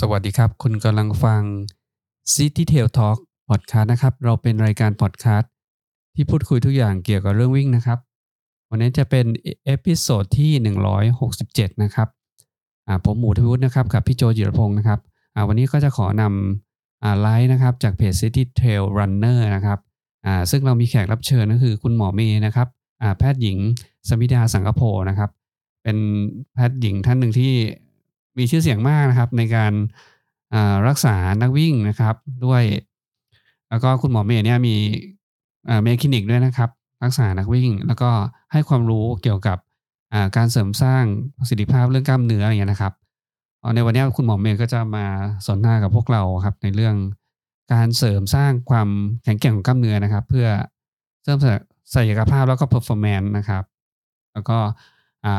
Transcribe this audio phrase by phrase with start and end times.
[0.00, 1.42] สวัสดีครับ คุณกำลังฟัง
[2.34, 5.52] City Trail Talk Podcast นะครับ เราเป็นรายการพอดแคสต์
[6.14, 7.98] ที่พูดคุยทุกอย่างเกี่ยวกับเรื่องวิ่งนะครับ
[8.70, 9.26] วันนี้จะเป็น
[9.64, 10.52] episode ที่
[11.16, 12.08] 167 นะครับ
[13.04, 15.00] ผมหมูทวุฒินะครับกับพี่โจจิรพงศ์นะครับ
[15.48, 19.78] วันนี้ก็จะขอนำไลฟ์นะครับจากเพจ City Trail Runner นะครับ
[20.50, 22.68] ซึ่งเรามีแขกรับเชิญก็คือคุณหมอเมย์นะครับ
[23.18, 23.58] แพทย์หญิง
[24.08, 25.30] สมิดาสังกโพนะครับ
[25.82, 25.96] เป็น
[26.54, 27.52] แพทย์หญิงท่านหนึ่งที่
[28.38, 32.14] มีชื่อเสียงมากนะครับ ในการารักษานักวิ่งนะครับ
[32.46, 32.62] ด้วย
[33.70, 34.76] แล้วก็คุณหมอเมย์เนี่ยมี
[35.82, 36.70] เมย์คลินิกด้วยนะครับ
[37.04, 38.10] รักษานักวิ่ง แล้วก็
[38.52, 41.04] ให้ความรู้เกี่ยวกับาการเสริมสร้าง
[41.38, 42.92] ประสิทธิภาพเรื่องกล้ามเนื้ออะไรอย่างเงี้ยนะครับ
[43.74, 45.06] ในวันนี้คุณหมอเมย์ก็จะมา
[45.46, 46.96] สนทนากับพวกเราครับ ในเรื่อง
[47.72, 48.88] การเสริมสร้างความ
[49.24, 50.46] แข็งแกร่งของกล้ามเนื้อนะครับ เพื่อ
[51.22, 51.38] เสริม
[51.94, 53.64] ศักยภาพแล้วก็ performance นต์นะครับ
[54.32, 54.58] แล้วก็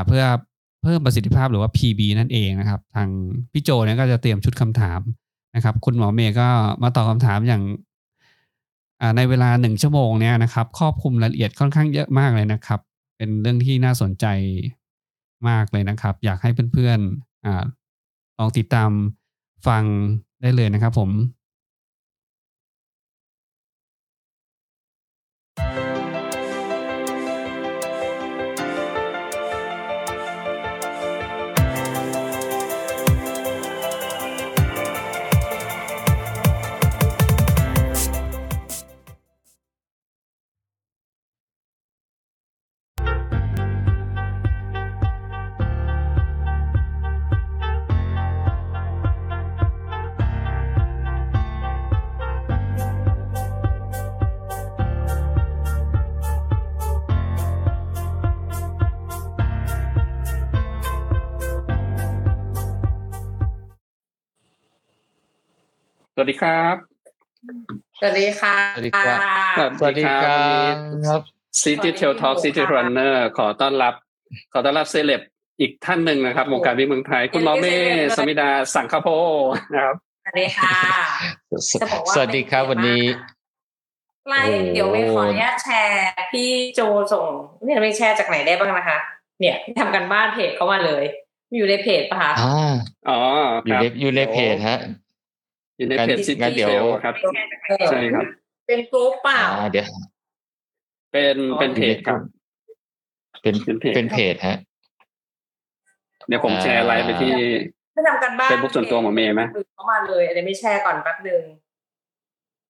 [0.08, 0.24] เพื่อ
[0.88, 3.10] พิ่มประสิทธิภาพหรือว่า PB นั่นเองนะครับ ทาง
[3.52, 5.00] พี่โจเนี่ยก็จะเตรียมชุดคำถาม
[5.56, 6.48] นะครับ คุณหมอเมย์ก็
[6.84, 7.64] มาตอบคำถามอย่าง
[9.18, 12.80] ในเวลาหนึ่งชั่วโมงเนี่ยนะครับ ครอบคลุมรายละเอียดค่อนข้างเยอะมากเลยนะครับ
[13.18, 14.26] เป็นเรื่องที่น่าสนใจ
[15.50, 17.48] มากเลยนะครับ อยากให้เพื่อนๆอ
[18.40, 18.90] ลองติดตาม
[19.68, 19.84] ฟัง
[20.42, 21.10] ได้เลยนะครับผม
[66.30, 66.76] ดีครับ
[68.00, 69.16] สวัสดีค่ะ สวัสดีครั
[69.68, 70.74] บสวัสดีครับ
[71.08, 71.22] ครับ
[71.62, 73.94] City Tail Talk City Runner ขอต้อนรับ
[74.54, 75.22] ขอต้อนรับเซเลบ
[75.60, 79.08] อีกท่านหนึ่งนะครับวงการวิ่งเมืองไทย คุณหมอเมย์สมิดาสังคโพ
[79.74, 80.78] นะครับสวัสดีค่ะ
[81.82, 83.04] จะบอกว่าสวัสดีครับวันนี้
[84.28, 86.82] ไล่โอ้เดี๋ยวไม่ขออนุญาตแชร์พี่โจ
[87.14, 87.26] ส่ง
[87.64, 88.98] เนี่ยไม่แชร์จากไหนได้บ้างนะคะ
[89.40, 91.04] เนี่ยที่ทำกันบ้านเพจเข้ามาเลย
[91.56, 92.74] อยู่ในเพจปะคะอ่า
[93.10, 93.20] อ๋อ
[93.66, 94.80] อยู่ครับในอยู่ในเพจฮะ
[95.78, 97.14] อยู่ในเพจงั้น City งั้นเดี๋ยว Tail ครับ
[97.68, 98.26] เออใช่ครับ
[98.68, 99.88] เป็นกรุ๊ปเปล่าอ่าเดี๋ยว
[101.12, 102.20] เป็นอ๋อเป็นเพจครับ
[103.42, 104.58] เป็นเป็นเพจเป็นเพจฮะ
[106.28, 107.34] เดี๋ยวผมแชร์ไลน์ไปที่
[107.94, 109.42] ไม่ทำกันบ้าน Facebook ส่วนตัวหมอเมย์ไหม
[109.74, 111.44] เข้ามาเลยอันนี้ไม่แชร์ก่อนแป๊บนึง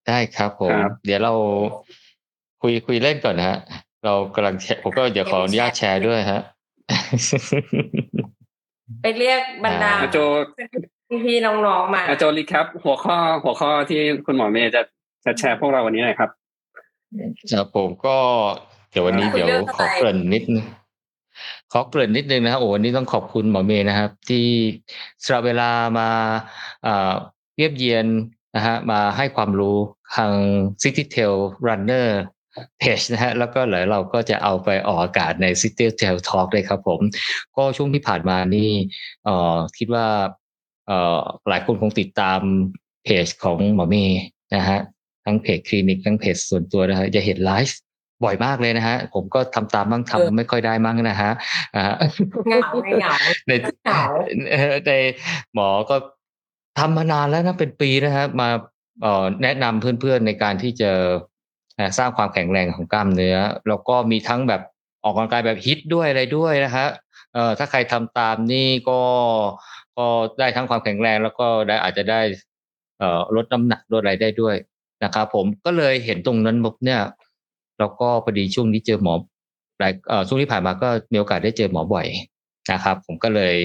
[0.07, 1.33] ได้ครับผมครับเดี๋ยวเรา
[2.61, 3.57] คุยคุยเล่นก่อนนะฮะ
[4.05, 6.41] เรากำลังแชร์ผมก็เดี๋ยวขออนุญาตแชร์ด้วยฮะ
[9.01, 10.17] ไปเรียกบรรดาอาโจ
[11.25, 14.81] พี่ๆน้องๆมาอาโจรีครับ หัวข้อหัวข้อที่คุณหมอเมย์จะ
[15.25, 16.29] จะแชร์พวกเราวันนี้หน่อยครับ
[17.51, 18.17] ครับผมก็
[18.91, 20.65] เดี๋ยววันนี้คุยเดี๋ยวเรื่องขออะไรเกริ่นนิดนึง
[21.71, 24.45] ขอเกริ่นนิดนึงนะครับโอ้วันนี้ต้องขอบคุณหมอเมย์นะครับ ที่
[25.23, 26.09] สละเวลามา
[26.85, 27.13] อ่า
[27.57, 28.05] เยียบเยียน
[28.55, 29.77] นะฮะมาให้ความรู้
[30.15, 30.33] ทาง
[30.81, 31.33] City Tail
[31.67, 32.07] Runner
[32.81, 36.99] Page นะฮะแล้วก็เดี๋ยวเราก็จะเอาไปออกอากาศใน City Tail Talk เลยครับผม
[37.55, 38.69] ก็ช่วงที่ผ่านมานี่
[39.25, 40.36] เอ่อคิดว่าเอ่อ
[41.49, 42.39] หลายคนคงติดตาม
[43.03, 44.21] เพจของหมอเมย์
[44.55, 44.79] นะฮะ
[45.25, 47.77] ทั้งเพจคลินิกทั้งเพจส่วนตัวนะฮะจะเห็นไลฟ์
[48.23, 51.31] บ่อยมากเลยนะฮะ ผมก็ทำตามบ้างทำไม่ค่อยได้มั้งนะฮะ
[51.75, 51.95] อ่าฮะ
[52.47, 53.15] เหงาไม่เหงา
[53.47, 53.51] ใน
[53.83, 54.03] เหงา
[54.51, 54.91] เอ่อใน
[55.53, 55.95] หมอก็
[56.79, 58.49] ทำมานานแล้วนะเป็นปีนะฮะมา
[59.01, 60.91] เอ่อแนะนำเพื่อนๆในการที่จะ
[61.75, 63.37] เอ่อสร้างความแข็งแรงของกล้ามเนื้อ
[63.67, 64.61] แล้วก็มีทั้งแบบ
[65.03, 66.85] ออกกำลังกายแบบฮิตด้วยอะไรด้วยนะฮะ
[67.33, 69.01] เอ่อถ้าใครทำตามนี่ก็
[69.97, 70.07] ก็
[70.39, 72.21] ได้ทั้งความแข็งแรงแล้วก็ได้อาจจะได้
[72.99, 74.55] เอ่อลดน้ำหนักลดอะไรได้ด้วย
[75.03, 77.01] นะครับผมก็เลยเห็นตรงนั้นปุ๊บเนี่ย
[77.79, 79.13] แล้วก็พอดีช่วงนี้เจอหมอ
[79.79, 82.07] หลายเอ่อช่วงที่ผ่านมาก็มีโอกาสได้เจอหมอบ่อย
[82.71, 83.55] นะครับ ผมก็เลย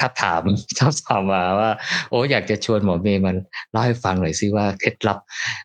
[0.00, 0.42] ทักถาม
[0.78, 1.70] ทักถามมาว่า
[2.10, 3.36] โอ้อยากจะชวนหมอเมย์มัน
[3.70, 5.18] เล่าให้ฟังหน่อยซิว่าเคล็ดลับ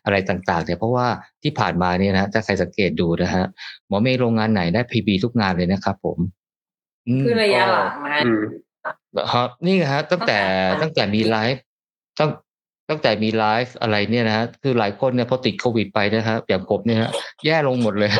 [0.04, 1.06] อะไรต่างๆเนี่ยเพราะว่า
[1.42, 3.44] ที่ผ่านมาเนี่ยนะถ้าใครสังเกตดูนะฮะ
[3.88, 6.18] หมอเมย์ลงงานไหนได้ PB ทุกงานเลยนะครับผม
[7.22, 8.20] มคือระยะก็หลังนะ
[9.14, 10.40] อืมครับนี่ไงฮะ ตั้งแต่
[10.82, 11.62] ตั้ตั้งแต่มีไลฟ์
[12.18, 12.30] ตั้ง
[12.90, 17.10] ตั้งแต่มีไลฟ์อะไรเนี่ยนะฮะคือหลายคนเนี่ยพอติดโควิดไปนะครับอย่างผมเนี่ยฮะ
[17.46, 18.10] แย่ลงหมดเลย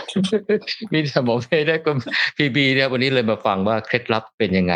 [0.92, 1.92] มีแต่หมอไม่ได้ก็
[2.36, 4.74] พีบีเนี่ยวันนี้เลยมาฟังว่าเคล็ดลับเป็นยังไง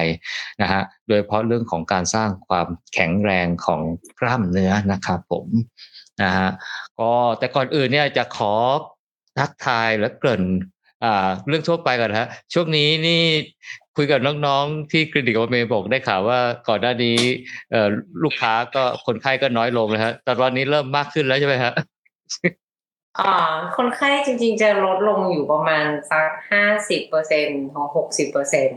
[0.62, 3.80] นะฮะโดยเฉพาะเรื่องของการสร้างความแข็งแรงของ
[4.20, 5.46] กล้ามเนื้อนะครับผม
[6.22, 6.48] นะฮะ
[6.98, 8.54] ก็แต่ก่อนอื่นเนี่ยจะขอ
[9.38, 10.44] ทักทายและเกริ่น
[11.04, 13.22] อ่า เรื่องทั่วไปก่อนฮะ ช่วงนี้นี่
[13.96, 17.16] คุยกับน้องๆ ที่คลินิกโอเมบอกได้ข่าวว่าก่อนหน้านี้
[17.70, 17.88] เอ่อ
[18.22, 21.72] ลูกค้าก็คนไข้ก็น้อยลงนะฮะแต่วันนี้เริ่มมากขึ้นแล้วใช่ไหมฮะ
[23.18, 23.34] อ่า
[23.76, 28.68] คนไข้จริงๆจะลดลงอยู่ประมาณสักห้าสิบเปอร์เซ็นของหกสิบเปอร์เซ็น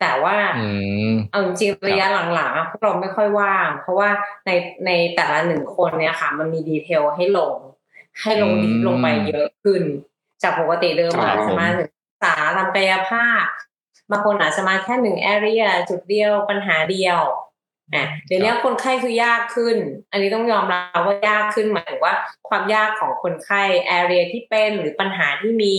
[0.00, 0.68] แต่ว่าอื
[1.10, 4.08] มเอาจริงๆระยะหลังๆอะพวกเราไม่ค่อยว่าง เพราะว่า
[4.46, 4.50] ใน
[4.86, 7.54] ในแต่ละหนึ่งคนเนี่ยค่ะ มันมีดีเทลให้ลง
[8.22, 9.82] ให้ลงอืมลงไปเยอะขึ้น
[10.42, 11.90] จากปกติเดิมครัอาบจจะมาศึก
[12.22, 13.44] ษาทำกายภาพ
[14.10, 17.20] บางคนอาจจะมาแค่หนึ่งแอเรียจุดเดียวปัญหาเดียว
[17.94, 19.76] อะเดี๋ยวนี้คนไข้คือยากขึ้น
[20.10, 22.14] อันนี้ต้องยอมรับว่ายากขึ้นหมายถึงว่า
[22.48, 25.74] ความยากของคนไข้แอเรียที่เป็นหรือปัญหาที่มี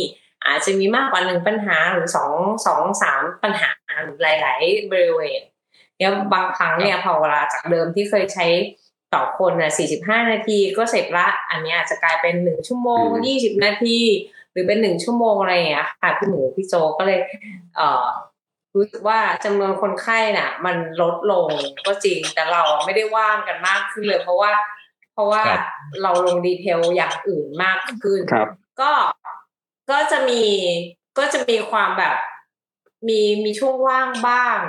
[0.45, 2.33] อาจจะมีมากกว่าหนึ่งปัญหาหรือสอง
[2.65, 3.71] สองสามปัญหา
[4.03, 5.41] หรือหลาย ๆ บริเวณ
[5.97, 8.45] เนี่ยบางครั้งเนี่ยพอเวลาจากเดิมที่เคยใช้
[9.13, 13.99] ต่อคนน่ะสี่สิบห้านาทีก็เสร็จละ อันเนี้ยอาจจะกลายเป็นหนึ่งชั่วโมงอืมยี่สิบนาที
[14.51, 17.19] หรือเป็นหนึ่งชั่วโมงอะไรอย่างเงี้ยค่ะพี่หมูพี่โจก็เลย
[17.75, 18.05] เอ่อ
[18.75, 21.47] รู้สึกว่าจำนวนคนไข้น่ะ มันลดลง
[21.87, 24.51] ก็จริงแต่เราไม่ได้ว่างกันมากขึ้นเลย เพราะว่า
[25.13, 25.61] เพราะว่าครับ
[26.03, 28.47] เราลงดีเทลอย่างอื่นมากขึ้นครับ
[28.81, 28.91] ก็
[29.91, 30.41] ก็จะมี
[31.17, 32.15] ก็จะมีความแบบ
[33.07, 34.59] มีมีช่วงว่างบ้าง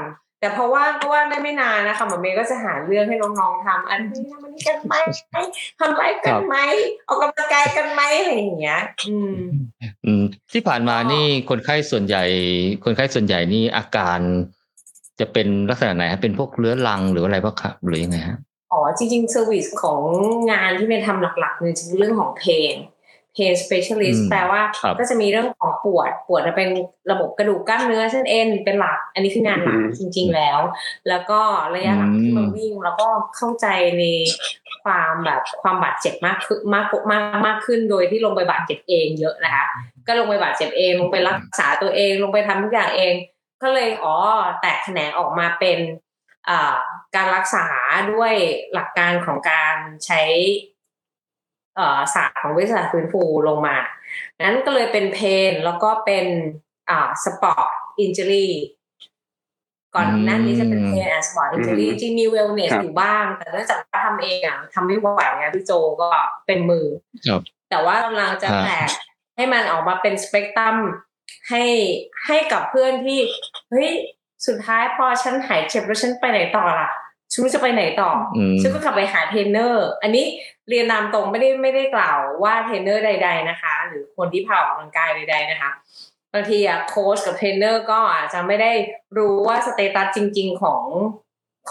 [0.40, 4.94] แต่เพราะว่างก็ว่างได้ไม่นานนะคะหมอเมย์ก็จะหาเรื่องให้น้องๆทำอันนี้ทำอันนี้กันไหม
[5.80, 6.56] ทำอะไรกันไหม
[7.08, 9.40] ออกกำลังกายกันไหมอะไรอย่างเงี้ย อืม
[10.04, 10.22] อืม
[10.52, 12.24] ที่ผ่านมานี่คนไข้ส่วนใหญ่
[12.84, 14.20] คนไข้ส่วนใหญ่นี่อาการ
[15.20, 18.38] จะเป็นลักษณะไหนฮะเป็นพวกเรื้อรังหรืออะไรบ้างครับหรือยังไงฮะ
[18.72, 20.00] อ๋อจริงๆ service ของ
[20.50, 22.99] งานที่เป็นทำหลักๆเนี่ยจะเป็นเรื่องของ pain pain specialist
[23.40, 26.68] อืมแปลว่าครับก็จะมีเรื่องของปวดปวดจะเป็น
[27.10, 30.60] ระบบกระดูกกล้ามเนื้อเส้นเอ็นเป็นหลัก อันนี้คืองานหลักอืมจริง ๆ แล้ว
[31.08, 31.40] แล้วก็
[31.74, 33.66] ระยะหลังอืมที่มาวิ่งแล้วก็เข้าใจ
[33.98, 34.02] ใน
[34.84, 39.64] ความแบบความบาดเจ็บมากขึ้นมากมากมากขึ้นโดยที่ลงไปบาดเจ็บเองเยอะนะคะ
[40.06, 43.14] ก็ลงไปบาดเจ็บเองลงไปรักษาตัวเองลงไปทำทุกอย่างเอง
[43.62, 44.16] ก็เลยอ๋อ
[44.60, 45.78] แตกแขนงออกมาเป็น
[46.48, 46.76] อ่า
[47.16, 47.66] การรักษา
[48.12, 48.34] ด้วย
[48.74, 49.76] หลักการของการ
[50.06, 50.79] ใช้เอ่อ
[52.14, 53.76] ศาสตร์ของวิทยาศาสตร์ฟื้นฟูลงมา
[54.40, 56.26] นั้นก็เลยเป็น pain แล้วก็เป็น
[56.90, 58.52] อ่า sport injury
[59.94, 65.72] ก่อนหน้านี้จะเป็น pain and sport injury อืมจริงมี wellness ครับอยู่บ้าง แต่เนื่องจากว่าทำเองอะทำไม่ไหวไงพี่โจ
[66.02, 66.10] ก็
[66.46, 66.86] เป็นมือ
[67.28, 67.40] ครับ
[67.70, 68.88] แต่ว่ากำลังจะฮะแตก
[69.36, 70.76] ให้มันออกมาเป็นสเปกตรัม
[71.50, 71.64] ให้
[72.26, 73.18] ให้กับเพื่อนที่
[73.70, 73.90] เฮ้ย
[74.46, 76.88] สุดท้ายพอฉันหายเจ็บแล้วฉันไปไหนต่อล่ะ
[77.32, 80.26] ฉันรู้จะไปไหนต่อออืมฉันก็กลับไปหาเทรนเนอร์ อันนี้
[80.70, 85.70] เรียนตามตรงไม่ได้ไม่ได้กล่าวว่าเทรนเนอร์ใด ๆนะคะ หรือคนที่พาออกกำลังกายใด ๆนะคะ
[86.32, 88.72] บางทีอะโค้ชกับเทรนเนอร์ก็อาจจะไม่ได้
[89.18, 90.84] รู้ว่า status จริง ๆของ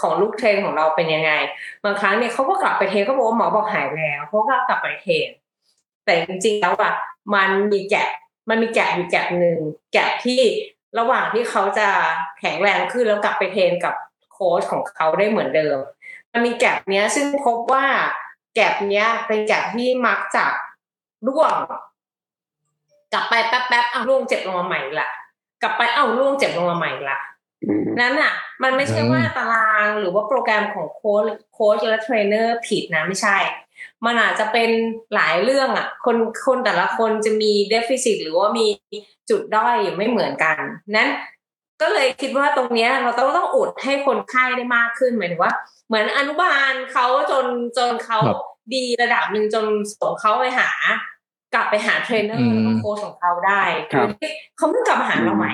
[0.00, 1.32] ของลูก train ของเราเป็นยังไง
[1.84, 5.30] บางครั้งเนี่ยเขาก็กลับไป train เขาบอกว่าหมอบอกหายแล้วเขาก็กลับไป train
[6.04, 6.92] แต่จริงๆแล้วอะ
[7.34, 8.08] มันมี gap
[8.48, 9.58] มันมี gap อยู่ gap หนึ่ง
[9.92, 10.42] gap ที่
[10.98, 11.88] ระหว่างที่เขาจะ
[12.38, 13.94] แข็งแรงขึ้นแล้วกลับไป train กับ
[14.32, 15.76] โค้ชของเขาได้เหมือนเดิม
[16.32, 17.86] มันมีแกะเนี้ยซึ่งพบว่า
[18.54, 20.44] แกะเนี้ยเป็นแกะที่มักจะ
[21.26, 21.54] ร่วง
[23.12, 25.08] กลับไปแป๊บๆอ้าวร่วงเจ็บลงมาใหม่ละ
[25.62, 27.18] กลับไปอ้าวร่วงเจ็บลงมาใหม่ละ
[27.64, 28.32] อืมนั้นอะ
[28.62, 31.24] มันไม่ใช่อืมว่าตารางหรือว่าโปรแกรมของโค้ช
[31.54, 33.36] โค้ชและเทรนเนอร์ผิดนะไม่ใช่
[34.04, 34.70] มันอาจจะเป็น
[35.14, 36.16] หลายเรื่องอะ คน
[36.46, 38.66] คนแต่ละคนจะมี deficit หรือว่ามี
[39.30, 40.56] จุดด้อยอยู่ไม่เหมือนกัน
[40.96, 41.08] นั้น
[41.80, 45.52] ก็เลยคิดว่าตรงเนี้ยเราต้องต้องอุดให้คนไข้ได้มากขึ้นหมายถึงว่า
[45.86, 47.46] เหมือนอนุบาลเขาจน
[47.78, 48.38] จนเขาครับ
[48.74, 49.64] ดีระดับหนึ่งจน
[50.00, 50.70] ส่งเขาไปหา
[51.54, 53.62] กลับไปหาเทรนเนอร์อืมแล้วก็โค้ชของเขาได้
[53.92, 55.52] ครับโดยที่เขาไม่กลับมาหาเราใหม่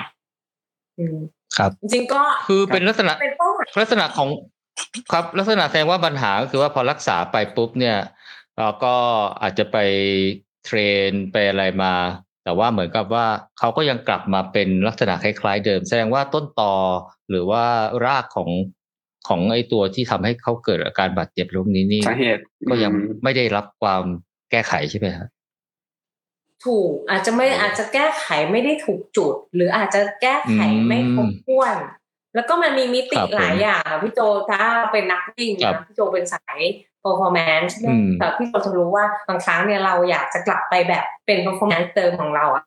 [0.99, 1.17] อืม
[1.57, 4.29] ครับ จริงๆก็คือเป็นลักษณะเป็นเป้าหมายลักษณะของ
[5.11, 7.97] ครับลักษณะแสดงว่าปัญหาก็คือว่าพอรักษาไปปุ๊บเนี่ย
[8.57, 8.95] เราก็
[9.41, 9.77] อาจจะไป
[10.65, 10.77] เทร
[11.09, 11.93] นไปอะไรมา
[12.47, 13.25] แต่ว่าเหมือนกับว่า
[13.59, 16.73] เขาก็ยังกลับมาเป็นลักษณะคล้ายๆเดิม แสดงว่าต้นตอ
[17.29, 17.63] หรือว่า
[18.05, 18.49] รากของ
[19.27, 24.03] ของไอ้ตัวที่ทำให้เขาเกิดอาการบาดเจ็บโรคนี้นี่สาเหตุก็ยังอืมไม่ได้รับความ
[24.51, 25.27] แก้ไขใช่ไหมครับ
[26.65, 31.75] ถูกอาจจะไม่อาจจะแก้ไขไม่ได้ถูกจุด หรืออาจจะแก้ไขไม่ครบถ้วน
[32.35, 34.19] แล้วก็มันมีมิติครับผมหลายอย่างอะพี่โจ
[34.51, 36.59] ถ้าเป็นนักวิ่งครันะบพี่โจเป็นสาย
[37.07, 42.63] performance ใช่ไหมอืมแต่พี่โจจะรู้ว่าบางครั้งเนี่ยเราอยากจะกลับไปแบบเป็น performance เติมของเราอะ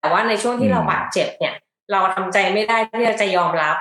[0.00, 1.54] แต่ว่าในช่วงที่เราบาดเจ็บเนี่ย
[1.92, 3.76] เราทำใจไม่ได้ที่เราจะยอมรับ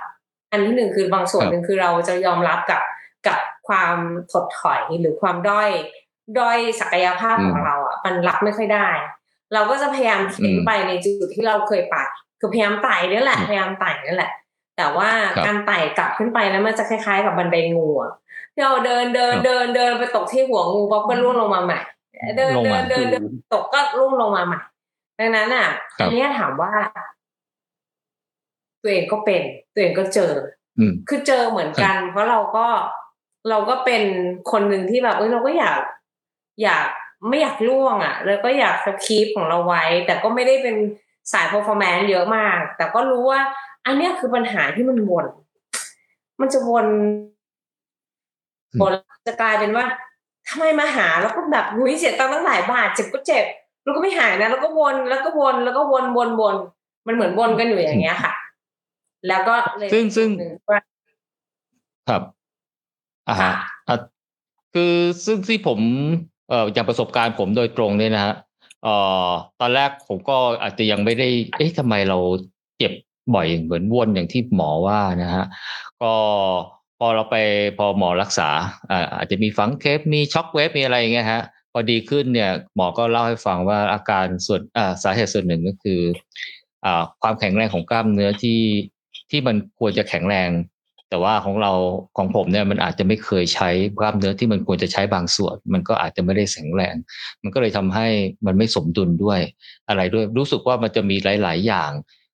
[0.51, 2.81] อันที่หนึ่งคือบางส่วนหนึ่งคือเราจะยอมรับกับ
[3.27, 3.95] กับความ
[4.31, 5.69] ถดถอยหรือความด้อย
[6.39, 8.87] ด้อยศักยภาพของอืมเราอะมันรับไม่ค่อยได้
[9.53, 11.95] เราก็จะพยายามเข็นอืมไปในจุดที่เราเคยไป
[12.39, 14.31] คือพยายามไต่นี่แหละอืมพยายามไต่นี่แหละ
[14.77, 18.20] แต่ว่าครับการไต่กลับขึ้นไปแล้วมันจะคล้ายๆ กับบันไดงูอะที่
[18.59, 21.79] เราเดินเดินครับเดินเดินไปตกที่หัวงูปั๊บก็ร่วงลงมาใหม่
[22.37, 24.59] เดินลงเดิมานเดินเดินตกก็ร่วงลงมาใหม่
[25.19, 25.67] ดังนั้นอะ
[25.97, 26.71] ครับอันเนี้ยถามว่า
[28.81, 29.41] ตัวเองก็เป็น
[29.73, 30.31] ตัวเองก็เจอ
[30.79, 32.67] อืมคือเจอเหมือนกัน เพราะเราก็
[33.49, 34.03] เราก็เป็น
[34.51, 35.79] คนหนึ่งที่แบบเอ้ยเราก็อยาก
[36.63, 36.87] อยาก
[37.29, 40.75] ไม่อยากล่วง อะ แล้วก็อยากคีปของเราไว้ แต่ก็ไม่ได้เป็น
[41.31, 43.39] สาย performance เยอะมาก แต่ก็รู้ว่า
[43.85, 45.25] อันเนี้ยคือปัญหาที่มันวน
[46.39, 46.87] มันจะวน
[48.71, 48.93] อืมวน
[49.27, 49.85] จะกลายเป็นว่า
[50.49, 53.45] ทำไมมาหาแล้วก็แบบหุยเสียตังค์ตั้งหลายบาทเจ็บก็เจ็บ
[53.83, 56.55] แล้วก็ไม่หายนะแล้วก็วนแล้วก็วนแล้วก็วนวนวน
[57.07, 58.33] มันเหมือนวนกันอยู่อย่างเงี้ยค่ะ
[59.27, 60.79] แล้วก็เลยซึ่งซึ่งหนึ่ว่า
[62.09, 62.21] ครับ
[63.29, 63.51] อ่าฮะค่ะ
[63.89, 63.97] อะ
[64.73, 64.93] คือ
[65.25, 65.79] ซึ่งที่ผม
[66.49, 68.33] เอ่ออย่างประสบการณ์ผมโดยตรงเนี่ยนะฮะ
[68.83, 68.95] เอ่
[69.27, 72.17] อตอนแรกผมก็อาจจะยังไม่ได้ เอ๊ะทำไมเรา
[72.77, 72.93] เจ็บ
[73.35, 75.45] บ่อยเหมือนวนอย่างที่หมอว่านะฮะ
[76.01, 76.13] ก็
[77.03, 77.37] พอเราไป
[77.77, 78.49] พอหมอรักษา
[79.15, 81.43] อาจจะมีฝังเทปมีช็อคเวฟมีอะไรอย่างเงี้ยฮะ
[81.73, 84.61] พอดีขึ้นเนี่ยหมอก็เล่าให้ฟังว่าอาการส่วน
[85.03, 86.01] สาเหตุส่วนหนึ่งก็คือ
[86.85, 86.87] อ
[87.21, 88.59] ความแข็งแรงของกล้ามเนื้อที่
[89.29, 90.49] ที่มันควรจะแข็งแรง
[91.09, 91.71] แต่ว่าของเรา
[92.17, 96.95] ของผมเนี่ยมันอาจจะไม่เคยใช้กล้ามเนื้อที่มันควรจะใช้บางส่วน มันก็อาจจะไม่ได้แข็งแรง
[97.43, 98.07] มันก็เลยทำให้
[98.45, 99.39] มันไม่สมดุลด้วย
[99.89, 101.91] อะไรด้วย รู้สึกว่ามันจะมีหลาย ๆ อย่าง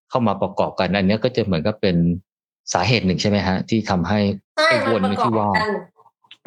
[0.10, 1.98] เข้ามาประกอบกันอันเนี้ยก็จะเหมือนกับเป็น
[2.74, 4.20] สาเหตุหนึ่งใช่ไหมฮะ ที่ทำให้
[4.58, 5.72] ใช่ไอ้มัวนนประกอบที่ว่ากัน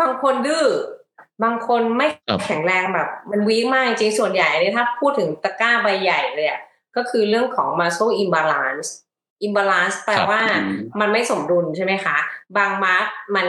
[0.00, 0.66] บางคนดื้อ
[1.42, 6.60] บางคนไม่ครับแข็งแรงแบบ มันวีคมากจริงๆส่วนใหญ่เนี่ยถ้าพูดถึงตะกร้าใบใหญ่เลยอะ
[6.96, 8.88] ก็คือเรื่องของ muscle imbalance
[9.46, 12.16] imbalance แปลว่าอืมมันไม่สมดุลใช่ไหมคะ
[12.56, 13.46] บางมัดมัน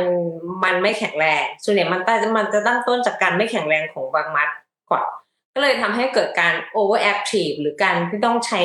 [0.64, 4.50] มันไม่แข็งแรง ส่วนใหญ่มันตั้งมันจะตั้งต้นจากการไม่แข็งแรงของบางมัด
[4.92, 5.06] ก่อน
[5.56, 8.62] ก็เลยทำให้เกิดการ overactive หรือการที่ต้องใช้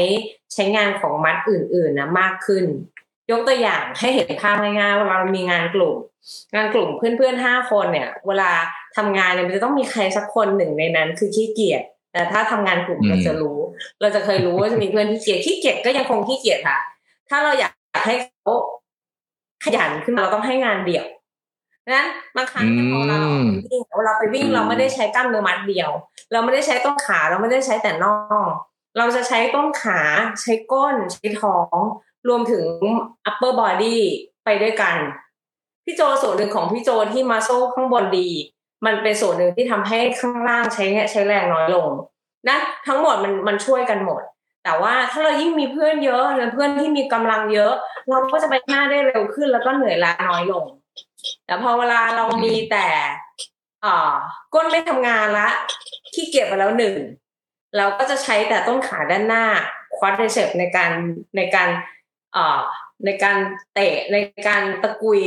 [0.55, 2.65] ใช้งานของมัดอื่นๆนะมากขึ้น
[3.31, 5.95] ยกตัวอย่างให้เห็นภาพง่ายๆเวลาเรามีงานกลุ่ม
[6.55, 8.51] งานกลุ่มเพื่อนๆห้าคนเนี่ย เวลา
[8.97, 13.59] ทำงานเนี่ยมันจะต้องมีใครสักคนหนึ่งในนั้นคือขี้เกียจแต่ถ้าทำงานกลุ่มอืมเราจะรู้
[14.01, 16.79] เราจะเคยรู้ว่าจะมีเพื่อนที่เกียจขี้เกียจก็ยังคงขี้เกียจค่ะ
[17.29, 17.73] ถ้าเราอยาก
[18.07, 18.53] ให้เขา
[19.65, 21.07] ขยันขึ้นมาเราต้องให้งานเดี่ยว
[21.85, 25.91] ดังนั้นบางครั้งเนี่ยพอเราไปวิ่งเวลาไปวิ่งเราไม่ได้ใช้กล้ามเนื้อมัดเดียว
[26.33, 28.15] เราไม่ได้ใช้ต้นขาเราไม่ได้ใช้แต่น่อ
[28.45, 28.47] ง
[28.99, 30.01] เราจะใช้ต้นขา
[30.43, 31.77] ใช้ก้นใช้ท้อง
[32.29, 32.65] รวมถึง
[33.29, 33.97] upper body
[34.45, 34.97] ไปด้วยกัน
[35.85, 38.29] พี่โจส่วนหนึ่งของพี่โจที่มาโซ่ข้างบนดี
[38.87, 41.89] มันเป็นส่วนหนึ่งที่ทำให้ข้างล่างใช้ใช้แรงน้อยลง
[42.49, 44.23] นะทั้งหมดมันมันช่วยกันหมด
[44.65, 47.73] แต่ว่าถ้าเรายิ่งมีเพื่อนเยอะหรือเพื่อนที่มีกำลังเยอะ
[48.09, 50.65] เราก็จะไปหน้าได้เร็วขึ้น แล้วก็เหนื่อยล้าน้อยลง
[51.47, 52.87] แต่พอเวลาเรามีแต่
[53.85, 54.15] อ่า
[54.55, 55.49] ก้นไม่ทำงานละ
[56.15, 56.97] ขี้เกียจไปแล้วหนึ่ง
[57.77, 59.45] เราก็จะใช้แต่ต้นขาด้านหน้า
[59.97, 60.91] ควอดเซปในการ
[61.37, 61.69] ในการ
[63.05, 63.39] ในการ
[63.75, 64.17] เตะใน
[64.49, 65.21] การตะกุย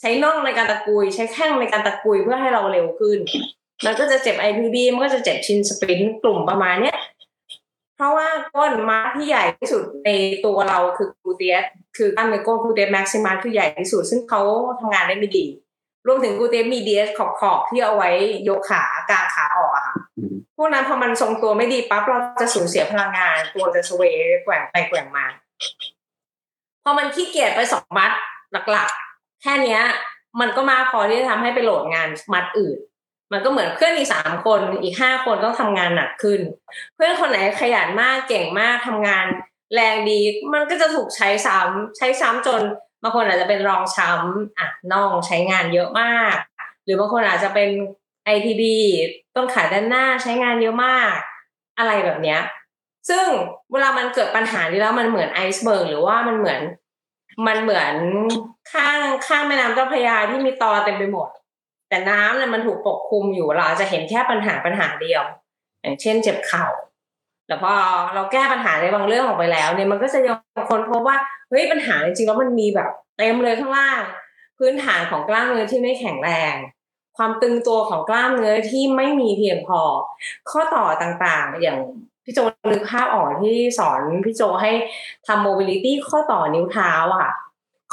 [0.00, 3.18] ใช้น่องในการตะกุย ใช้แข้งในการตะกุยเพื่อให้เราเร็วขึ้น
[3.84, 6.98] มันก็จะเจ็บ IPB มันก็จะเจ็บชินสปรินต์กลุ่มประมาณเนี้ย
[7.96, 10.10] เพราะว่าก้นม้าที่ใหญ่ที่สุดใน
[10.44, 11.64] ตัวเราคือกลูเตียส
[11.96, 14.42] คือกล้ามเนื้อก้นกลูเตียสแม็กซิมัสคือใหญ่ที่สุด ซึ่งเขา
[14.80, 15.46] ทำงานได้ไม่ดี
[16.06, 18.10] รวมถึงกลูเตียสมีเดียสขอบขอบที่เอาไว้
[18.48, 19.94] ยกขากางขาออกอะค่ะ
[20.56, 24.02] พวกนั้นพอมันทรงตัวไม่ดีปั๊บเราจะสูญเสียพลังงานตัวจะสเว
[24.44, 25.26] แกว่งไปแกว่งมา
[26.90, 28.12] อมันขี้เกียจไปสองมัด
[28.70, 29.82] หลักๆ แค่เนี้ย
[30.40, 32.78] มันก็มากพอที่จะทำให้ไปโหลดงานมัดอื่น
[33.32, 36.40] มันก็เหมือนเพื่อนอีกสามคนอีกห้าคนต้องทำงานหนักขึ้น
[36.94, 39.26] เพื่อนคนไหนขยันมากเก่งมากทำงาน
[39.74, 40.18] แรงดี
[40.52, 42.62] มันก็จะถูกใช้ซ้ำใช้ซ้ำจน
[43.02, 46.36] บางคนอาจจะเป็นรองช้ำอะน่องใช้งานเยอะมาก
[46.84, 47.70] หรือบางคนอาจจะเป็น
[48.34, 48.62] ITB
[49.36, 51.14] ต้นขาด้านหน้าใช้งานเยอะมาก
[51.78, 52.40] อะไรแบบเนี้ย
[53.08, 53.26] ซึ่ง
[53.72, 56.60] เวลามันเกิดปัญหานี้แล้วมันเหมือนไอซ์เบิร์กหรือว่ามันเหมือน
[57.46, 57.94] มันเหมือน
[58.72, 61.28] ข้างข้างแม่น้ำเจ้าพระยาที่มีตอเต็มไปหมด
[61.88, 65.22] แต่น้ำเนี่ยมันถูกปกคลุมอยู่เราอจจะเห็นแค่ปัญหาปัญหาเดียว
[65.82, 66.66] อย่างเช่นเจ็บเข่า
[67.46, 67.72] แต่พอ
[68.14, 70.36] เราแก้ปัญหาในบางเรื่องออกไปแล้วเนี่ยมันก็จะยัง
[70.70, 71.16] ค้นพบว่า
[71.50, 74.00] เฮ้ยปัญหาจริงๆแล้วมันมีแบบเต็มเลยข้างล่าง
[74.58, 76.54] พื้นฐานของกล้ามเนื้อที่ไม่แข็งแรง
[77.16, 79.80] ความตึงตัวของกล้ามเนื้อที่ไม่มีเพียงพอ
[80.50, 81.78] ข้อต่อต่างๆ อย่าง
[82.24, 82.38] พี่โจ
[82.70, 84.72] นึกภาพออกที่สอนพี่โจให้
[85.26, 87.32] ทำ mobility ข้อต่อนิ้วเท้าอะค่ะ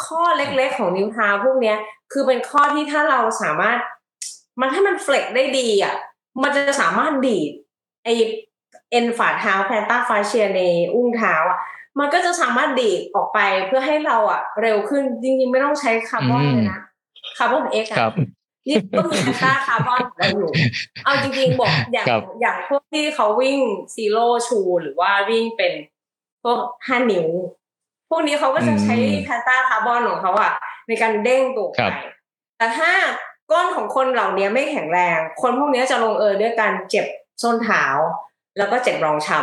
[0.05, 1.77] ข้อเล็กๆของนิ้วเท้าพวกเนี้ย
[2.11, 3.77] คือเป็นข้อที่ถ้าเราสามารถ
[4.59, 5.95] มันถ้ามัน flex ได้ดีอะ
[6.41, 7.51] มันจะสามารถดีด
[8.03, 8.09] ไอ้
[8.91, 10.61] เอ็นฝ่าเท้า plantar fascia ใน
[10.93, 11.59] อุ้งเท้าอะ
[11.99, 16.79] มันก็จะสามารถดีดออกไปเพื่อให้เราอะ เร็วขึ้นจริงๆไม่ต้องใช้คาร์บอนเลยนะ
[17.37, 18.13] คาร์บอนเอ็กซ์อะครับ
[18.67, 20.49] นี่ก็มี plantar คาร์บอนเราอยู่
[21.03, 23.59] เอาจริงๆบอกอย่างครับอย่างพวกที่เขาวิ่ง
[23.95, 25.73] zero shoe หรือว่าวิ่งเป็น
[26.43, 27.27] พวกห้านิ้ว
[28.09, 30.51] พวกนี้เขาก็จะใช้อืม plantar คาร์บอนของเขาอะ
[30.87, 31.93] ในการเด้งตัวครัไปบ
[32.57, 32.91] แต่ถ้า
[33.51, 37.05] ก้อนของคนเหล่านี้ไม่แข็งแรง คนพวกนี้จะลงเอยด้วยการเจ็บ
[37.43, 37.83] ส้นเท้า
[38.57, 39.39] แล้วก็เจ็บรองช้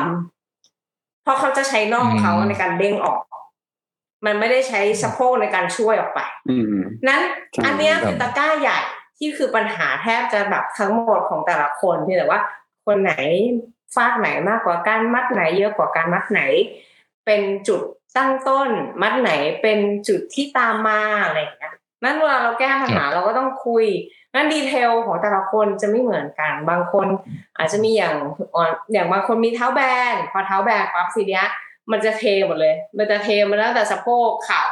[1.23, 3.19] เพราะเขาจะใช้น่องเขาอืมในการเด้งออก
[4.27, 6.77] มันไม่ได้ใช้สะโพกในการช่วยออกไปอืม
[7.09, 7.21] นั้น
[7.53, 8.79] ใช่อันเนี้ยครับคือตะกร้าใหญ่
[9.19, 12.41] ที่คือปัญหาแทบจะแบบทั้งหมดของแต่ละคนเพียงแต่ว่า
[12.87, 13.13] คนไหน
[13.95, 16.41] ฟากไหนมากกว่าการมัดไหนเยอะกว่าการมัดไหน
[17.27, 17.81] เป็นจุด
[18.17, 18.71] ตั้งต้น
[19.03, 19.31] มัดไหน
[19.63, 19.79] เป็น
[20.09, 21.73] จุดที่ตามมาอะไรอย่างเงี้ย
[22.05, 23.87] นั้นเวลาเราแก้ปัญหาเราก็ต้องคุย
[24.35, 27.07] นั้นดีเทลของแต่ละคนจะไม่เหมือนกัน บางคน
[27.59, 28.15] อาจจะมีอย่าง
[28.55, 29.81] อ่อนอย่างบางคนมีเท้าแบ
[30.13, 31.47] นพอเท้าแบนปั๊บทีเนี้ย
[31.91, 34.65] มันจะเทหมดเลย มันจะเทมาตั้งแต่สะโพกเข่า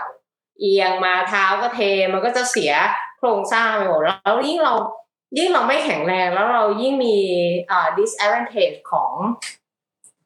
[0.61, 1.81] เอียงมาเท้าก็เท
[2.13, 2.73] มันก็จะเสีย
[3.23, 4.75] โครงสร้างไปหมดแล้วยิ่งเรา
[5.39, 7.17] ยิ่งเราไม่แข็งแรงแล้วเรายิ่งมี
[7.69, 9.13] เอ่อ disadvantage ของ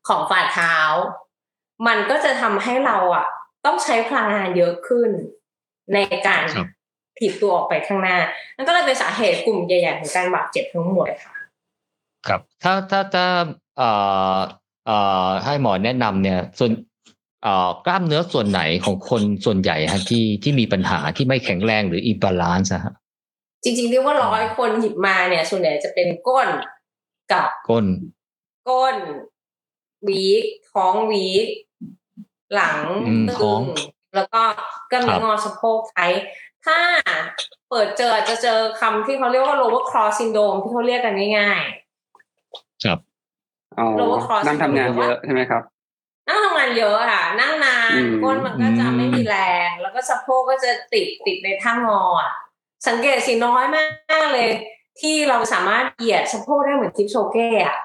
[0.09, 0.77] ของฝ่าเท้า
[1.87, 3.27] มันก็จะทำให้เราอะ
[3.67, 5.11] ต้องใช้พลังงานเยอะขึ้น
[5.95, 6.67] ในการครับ
[7.19, 8.19] ถีบตัวออกไปข้างหน้า
[8.57, 11.35] นั่นก็เลยเป็นสาเหตุกลุ่มใหญ่ๆของการบาดเจ็บทั้งหมดค่ะ
[12.27, 13.27] ครับ ถ้าถ้าถ้า
[13.77, 13.91] เอ่
[14.37, 14.39] อ
[14.87, 16.96] เอ่อให้หมอแนะนำเนี่ย ส่วนเอ่อ
[17.87, 22.95] กล้ามเนื้อส่วนไหนของคนส่วนใหญ่ฮะที่ที่มีปัญหาที่ไม่แข็งแรงหรือ imbalance ฮะ
[23.63, 26.49] จริงๆเรียกว่าร้อยคนหยิบมาเนี่ย ส่วนใหญ่จะเป็นก้น
[27.33, 27.87] กับก้น
[28.69, 28.97] ก้น
[30.09, 31.47] วีคท้องวีค
[32.55, 33.63] หลังอืมตึท้องง
[34.15, 34.43] แล้วก็
[34.91, 36.13] กล้ามเนื้องอสะโพกไทย
[36.65, 36.79] ถ้า
[37.71, 41.63] เปิดเจออาจจะเจอคำที่เขาเรียกว่า lower cross syndrome ที่เขาเรียกกันง่าย
[42.85, 42.99] ครับ
[43.79, 45.76] อ๋อ Lower cross นั่งทำงานเยอะใช่ไหมครับๆ
[46.29, 52.31] นั่งทำงานเยอะค่ะ นั่งนานอืมก้นมันก็จะไม่มีแรง แล้วก็สะโพกก็จะติดติดในท่างออะ
[52.89, 53.85] สังเกตสิน้อยมา
[54.25, 54.49] กเลย
[55.01, 57.79] ที่เราสามารถเหยียดสะโพกได้เหมือนทิปโชเก้อะ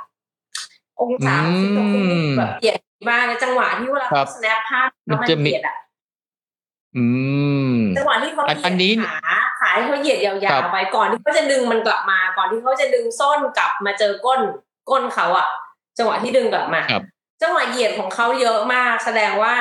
[0.99, 2.77] องศาของทิปโชเก้อืมแบบเหยียด
[3.09, 5.75] มากในจังหวะที่เวลาครัเขาบ snap ภาพแล้วมันมันจะมีเหยียดอะ
[6.97, 7.05] อื
[7.75, 9.19] มจังหวะที่เขาเหอันอันนี้ยียดขา
[9.59, 14.41] ขาที่เขาเหยียดยาครัวบๆไปก่อนที่เขาจะดึงมันกลับมา ก่อนที่เขาจะดึงส้นกลับมาเจอก้น
[14.89, 15.47] ก้นเขาอะ
[15.97, 17.03] จังหวะที่ดึงกลับมาครับ
[17.41, 19.55] จังหวะเหยียดของเขาเยอะมาก แสดงว่า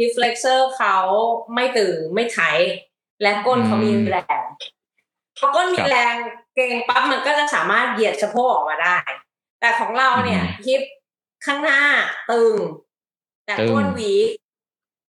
[0.00, 0.96] reflexor เขา
[1.54, 2.38] ไม่ตึงไม่ไถ
[3.22, 4.44] และก้นเขามีแรง
[5.38, 6.14] พอก้นมีครับแรง
[6.54, 8.98] เกรงปั๊บมันก็จะสามารถเหยียดสะโพกออกมาได้
[9.60, 10.82] แต่ของเราเนี่ยอืมฮิป
[11.46, 11.82] ข้างหน้า
[12.30, 12.54] ตึง
[13.46, 14.12] แต่ก้นตึงหวี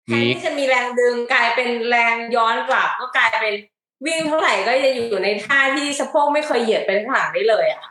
[0.06, 3.54] แทนวีที่จะมีแรงดึงกลายเป็นแรงย้อนกลับ ก็กลายเป็น
[4.06, 7.82] วิ่งเท่าไหร่ก็จะอยู่ในท่าที่สะโพกไม่เคยเหยียดไปข้างหลังได้เลยอะ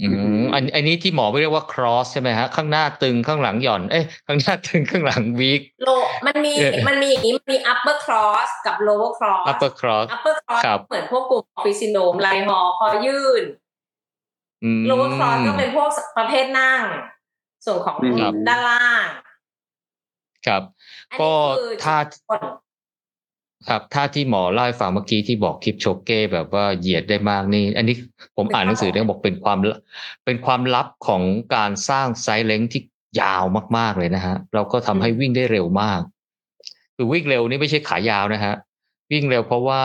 [0.00, 0.06] อื
[0.40, 5.88] มอันอันนี้ที่หมอไม่เรียกว่า cross ใช่ไหมฮะ ข้างหน้าตึงข้างหลังหย่อน เอ้ยข้างหน้าตึงข้างหลัง weak โล
[6.26, 13.44] มันมีเอ่อมันมีอย่างนี้มันมี upper cross กับ lower cross upper cross upper cross ครับเหมือนพวกกลุ่มออฟฟิศซินโดมไลฮอคอยื่น
[14.64, 16.80] อืม lower cross ก็เป็นพวกประเภทนั่ง
[17.64, 19.06] ส่วนของครับด้านล่าง
[20.46, 20.62] ครับ
[21.10, 21.96] อันก็นี้คือถ้า
[23.58, 27.96] คนครับถ้าที่หมอเล่าให้ฟังเมื่อกี้ที่บอกคลิปโชเก้แบบว่าเหยียดได้มากนี่ อันนี้
[28.36, 29.78] ผมอ่านหนังสือเนี่ยบอกเป็นความลับ
[30.24, 31.22] เป็นความลับของ
[31.54, 32.82] การสร้างไซส์เล้งที่
[33.20, 33.44] ยาว
[33.78, 36.00] มากๆเลยนะฮะเราก็ทำให้วิ่งได้เร็วมาก
[36.96, 38.54] คือวิ่งเร็วนี่ไม่ใช่ขายาวนะฮะ
[39.12, 39.80] วิ่งเร็วเพราะว่า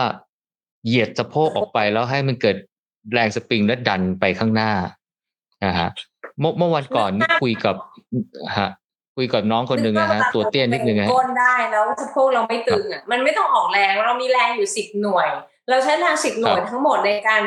[0.86, 2.56] เหยียดสะโพกออกไปแล้วให้มันเกิด
[3.12, 4.72] แรงสปริงและดันไปข้างหน้า
[5.64, 5.88] นะฮะ
[6.40, 7.76] เมื่อเมื่อวันก่อนนี่คุยกับ
[8.58, 8.70] ฮะ
[9.16, 15.28] คุยกับน้องคนหนึ่งนะฮะตัวเตี้ยนิดนึงนะฮะก้นได้แล้วสะโพกเราไม่ตึงอะมันไม่ต้องออกแรงเรามีแรงอยู่สิบหน่วย
[15.68, 17.42] เราใช้แรงสิบหน่วยครับทั้งหมดในการ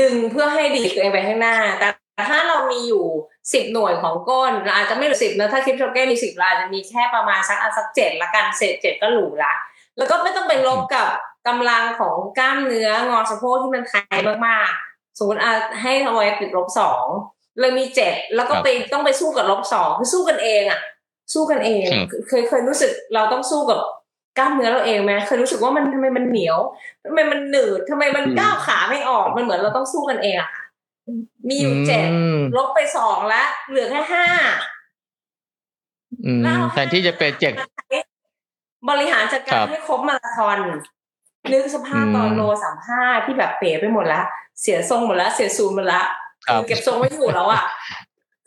[0.00, 1.88] ดึงเพื่อให้ดีดตัวเองไปข้างหน้า แต่
[2.28, 3.04] ถ้าเรามีอยู่
[3.52, 9.52] สิบหน่วยของก้นเราอาจจะไม่รู้สิบนะถ้าคลิปโชเก้มีสิบเราอาจจะมีแค่ประมาณสักอันสักเจ็ดละกันเศษเจ็ดก็หรูละ
[9.98, 11.08] แล้วก็ไม่ต้องไปลบกับ
[11.48, 15.52] กำลังของกล้ามเนื้องอสะโพกที่มันไทยมากๆ สมมติอะ
[15.82, 17.04] ให้เอาไว้ติดลบสอง
[17.60, 20.80] เลยมีเจ็ดแล้วก็ไปต้องไปสู้กับลบสองคือสู้กันเองอะ
[21.32, 23.80] สู้กันเองครับเคยเคยรู้สึกเราต้องสู้กับ
[24.38, 26.58] กล้ามเนื้อเราเองไหมเคยรู้สึกว่ามันทำไมมันเหนียว
[27.06, 30.62] ทำไมมันหนืดทำไมมันอืมก้าวขาไม่ออกมันเหมือนเราต้องสู้กันเองอะค่ะ
[31.48, 34.26] มีอยู่เจ็ดอืมลบไปสองแล้วเหลือแค่ห้า
[36.26, 37.54] อืมแล้วเอาแทนที่จะเป็นเจ็ด
[38.88, 40.58] บริหารจัดครัการบให้ครบมาราธอน
[41.52, 44.20] นึกสภาพตอนอืมโลสามห้าที่แบบเป๋ไปหมดละ
[44.60, 46.29] เสียทรงหมดละเสียซูนหมดละครับคือ
[46.68, 47.64] เก็บทรงไม่อยู่แล้วอะ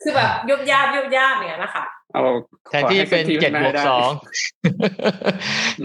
[0.02, 2.22] คือแบบยุบยาบยุบยาบเนี่ยนะคะเอา
[2.70, 4.10] แทนที่จะเป็นขอให้เจ็ดบวกไสอง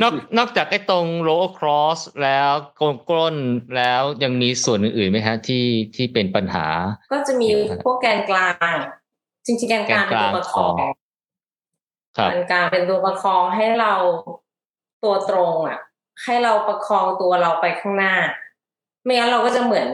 [0.01, 3.35] นอกนอกจากไอ้ตรง lower cross แล้วกงก้น
[3.77, 6.67] แล้วยังมีส่วนอื่นๆไหมฮะที่ที่เป็นปัญหา
[7.11, 7.49] ก็จะมี
[7.83, 8.75] พวกแกนกลาง
[9.45, 10.75] จริงๆแกนกลางเป็นตัวประคอง
[12.17, 13.93] ครับแกนกลางเป็นตัวประคองให้เรา
[15.03, 15.79] ตัวตรงอะ
[16.23, 18.15] ให้เราประคองตัวเราไปข้างหน้า
[19.03, 19.89] ไม่งั้นเราก็จะเหมือน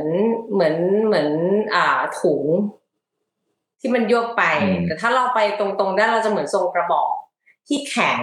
[0.53, 1.29] เหมือนเหมือน
[1.75, 2.43] อ่าถุง
[3.79, 7.13] ที่มันโยกไปอืมแต่ถ้าเราไปตรงๆได้เราจะเหมือนทรงกระบอก
[7.67, 8.21] ที่แข็ง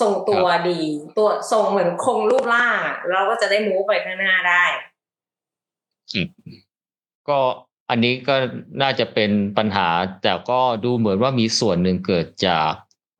[0.00, 0.80] ทรงตัวดี
[1.16, 4.64] ตัวทรงเหมือนคงรูปร่างอะเราก็จะได้มูฟไปข้างหน้าได้
[7.28, 7.38] ก็
[7.90, 8.34] อันนี้ก็
[8.82, 9.88] น่าจะเป็นปัญหา
[10.22, 12.70] แต่ก็ดูเหมือนว่ามีส่วนหนึ่งเกิดจาก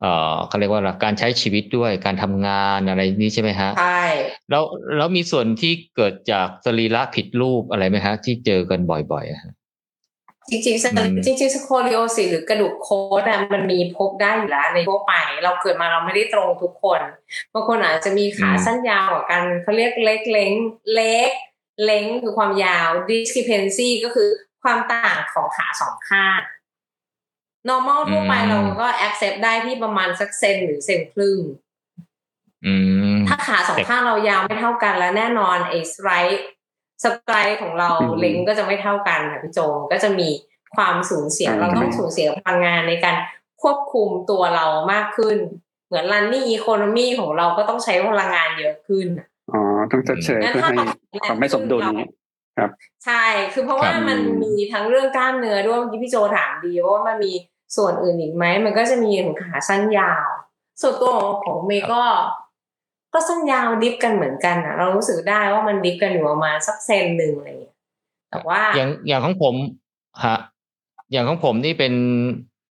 [0.05, 4.03] เอ่อเขาเรียกว่าอะไรการใช้ชีวิตด้วยการทำงานอะไรนี้ใช่ไหมฮะใช่
[4.49, 4.63] แล้ว
[4.97, 9.53] แล้วมีส่วนที่เกิดจากสรีระผิดรูปอะไรไหมฮะ ที่เจอกันบ่อยๆอะฮะ
[10.49, 15.13] จริงๆสอืมจริงๆสโคลิโอซิสหรือกระดูกโค้ดอะมันมีพบได้อยู่แล้วในทั่วไป
[15.43, 17.01] เราเกิดมาเราไม่ได้ตรงทุกคน
[17.53, 20.51] บางคนอาจจะมีขาสั้นยาวกว่ากันเขาเรียกเล็กเล้ง
[20.93, 21.29] เล็ก
[21.83, 24.29] เล้งคือความยาว discrepancy ก็คือ
[24.63, 26.39] ความต่างของขาสองข้าง
[27.69, 31.39] normal ทั่วไปอืมเราก็ accept ได้ที่ประมาณสักเซนหรือเซนครึ่ง
[32.65, 32.73] อื
[33.15, 40.29] มถ้าขาสองข้างเรายาวไม่เท่ากันแล้วแน่นอนไอ้ stride stride ของเราอืม length ก็จะไม่เท่ากันค่ะพี่โจก็จะมี
[40.75, 43.15] ความสูญเสียอืมเราต้องสูญเสียพลังงานในการ
[43.61, 45.37] ควบคุมตัวเรามากขึ้น
[45.87, 49.07] เหมือน running economy ของเราก็ต้องใช้พลังงานเยอะขึ้น
[49.51, 50.85] อ๋อต้องชดเชยงั้นเพื่อถ้าให้เรา
[51.29, 52.07] ความไม่สมดุลนี้
[53.05, 53.23] ใช่
[53.53, 57.33] คือเพราะว่าครับมันมีทั้งเรื่องกล้ามเนื้อด้วยเมื่อกี้พี่โจถามดีว่ามันมี
[57.75, 60.27] ส่วนอื่นอีกไหมมันก็จะมีถึงขาสั้นยาว
[60.81, 62.03] ส่วนตัวของเมย์ก็
[63.13, 67.75] ก็สั้นยาวดิฟกันเหมือนกันอะเรารู้สึกได้ว่ามันดิฟกันอยู่ประมาณสักเซนหนึ่งอะไรอย่างเงี้ย
[68.29, 69.55] แต่ว่าอย่างอย่างของผม
[70.25, 70.37] ฮะ
[71.11, 71.93] อย่างของผมนี่เป็น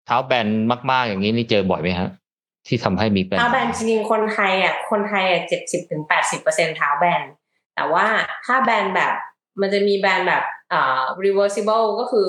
[0.05, 0.47] เท้าแบน
[0.91, 2.09] มาก ๆ อย่างนี้นี่เจอบ่อยไหมฮะ
[2.67, 7.23] ที่ทำให้มีปัญเท้าหาแบนจริงๆคนไทยอะคนไทยอะเจ็ดสิบถึงแปดสิบเปอร์เซ็นเท้าแบน
[7.75, 8.05] แต่ว่า
[8.45, 9.13] ถ้าแบนแบบ
[9.61, 12.27] มันจะมีแบนแบบอ่า reversible ก็คือ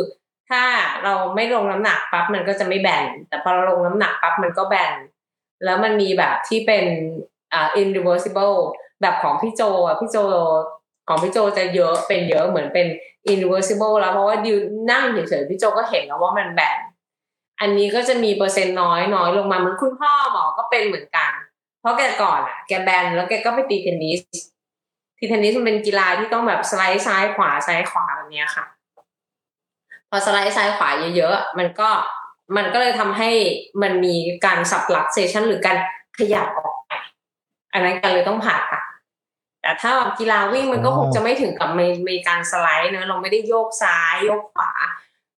[0.51, 0.63] ถ้า
[1.05, 4.95] เราไม่ลงน้ำหนักปั๊บมันก็จะไม่แบน แต่พอเราลงน้ำหนักปั๊บมันก็แบน
[5.65, 6.85] แล้วมันมีแบบที่เป็น
[7.53, 8.57] อ่า irreversible
[9.01, 10.19] แบบของพี่โจอะพี่โจ
[11.09, 12.87] ของพี่โจจะเยอะเป็นเยอะเหมือนเป็น
[13.31, 14.57] irreversible แล้วเพราะว่าดิว
[14.91, 16.81] นั่งเฉยๆพี่โจก็เห็นแล้วว่ามันแบน
[17.61, 21.33] อันนี้ก็จะมีเปอร์เซ็นต์น้อยน้อยลงมาเหมือนคุณพ่อหมอก็เป็นเหมือนกัน
[21.81, 24.21] เพราะแกก่อนอะแกแบนแล้วแกก็ไปตีเทนนิส
[25.19, 28.65] ทีเทนนิสมันเป็นกีฬาที่ต้องแบบสไลด์ซ้ายขวาซ้ายขวาแบบเนี้ยค่ะ
[30.17, 31.89] อสไลด์ซ้ายขวาเยอะๆมันก็
[32.57, 33.31] มันก็เลยทำให้
[33.83, 35.77] มันมีการสับหลักเซชันหรือการ
[36.19, 36.93] ขยับออกไป
[37.73, 38.85] อันนั้นกันเลยต้องผ่าตัด
[39.63, 44.73] แต่ถ้าแบบกีฬาวิ่งมันก็คงจะไม่ถึงกับมีมีการสไลด์เนอะเราไม่ได้โยกซ้ายโยกขวา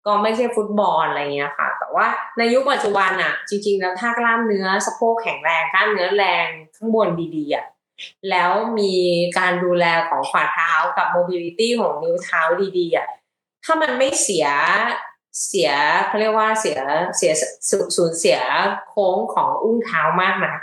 [0.07, 2.07] ก็ไม่ใช่ฟุตบอลอะไรเงี้ยค่ะ แต่ว่า
[2.39, 7.65] ในยุคปัจจุบันอะจริง ๆ แล้วถ้ากล้ามเนื้อสะโพกแข็งแรงกล้ามเนื้อแรงข้างบนดีๆอะ
[8.31, 8.95] แล้วมี
[9.39, 12.43] การดูแลของฝ่าเท้ากับ mobility ของนิ้วเท้า
[12.79, 13.07] ดีๆอะ
[13.67, 14.47] ถ้ามันไม่เสีย
[15.47, 15.71] เสีย
[16.07, 16.79] เขาเรียกว่าเสีย
[17.17, 17.33] เสีย
[17.71, 18.39] สูสูญเสีย
[18.89, 20.55] โค้งของอุ้งเท้ามากนะ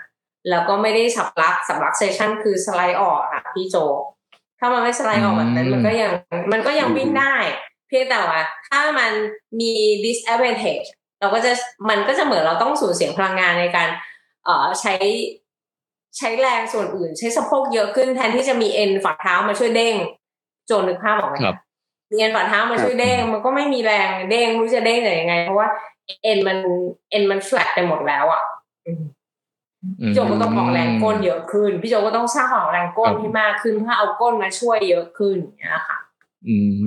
[0.50, 3.76] แล้วก็ไม่ได้ sublux subluxation คือสไลด์ออกอะพี่โจ
[4.60, 6.12] ถ้ามันไม่สไลด์ออกแบบนั้นอืมมันก็ยัง
[6.52, 7.36] มันก็ยังวิ่งได้
[7.88, 9.12] เพียงแต่ว่า ถ้ามัน
[9.60, 9.74] มี
[10.06, 10.88] disadvantage
[11.20, 11.52] เราก็จะ
[11.90, 13.90] มันก็จะเหมือนเราต้องสูญเสียพลังงานในการ
[14.46, 14.94] เอ่อใช้
[16.18, 19.96] ใช้แรงส่วนอื่น ใช้สะโพกเยอะขึ้นแทนที่จะมีเอ็นฝ่าเท้ามาช่วยเด้ง
[20.68, 21.58] โจนนึกภาพออกไหมครับ
[22.14, 25.68] มีเอ็นฝ่าเท้ามาช่วยเด้งมันก็ไม่มีแรงเด้งไม่รู้จะเด้งได้ยังไง เพราะว่า
[26.24, 26.58] เอ็นมัน
[27.12, 28.44] เอ็นมันแฟลตไปหมดแล้วอะ
[28.86, 29.04] อืม
[30.06, 35.98] พี่โจก็ต้องออกแรงก้นเยอะขึ้น พี่โจก็ต้องสร้างออกแรงก้นที่มากขึ้นเพื่อเอาก้นมาช่วยเยอะขึ้นอย่างเงี้ยค่ะ
[36.48, 36.84] อืม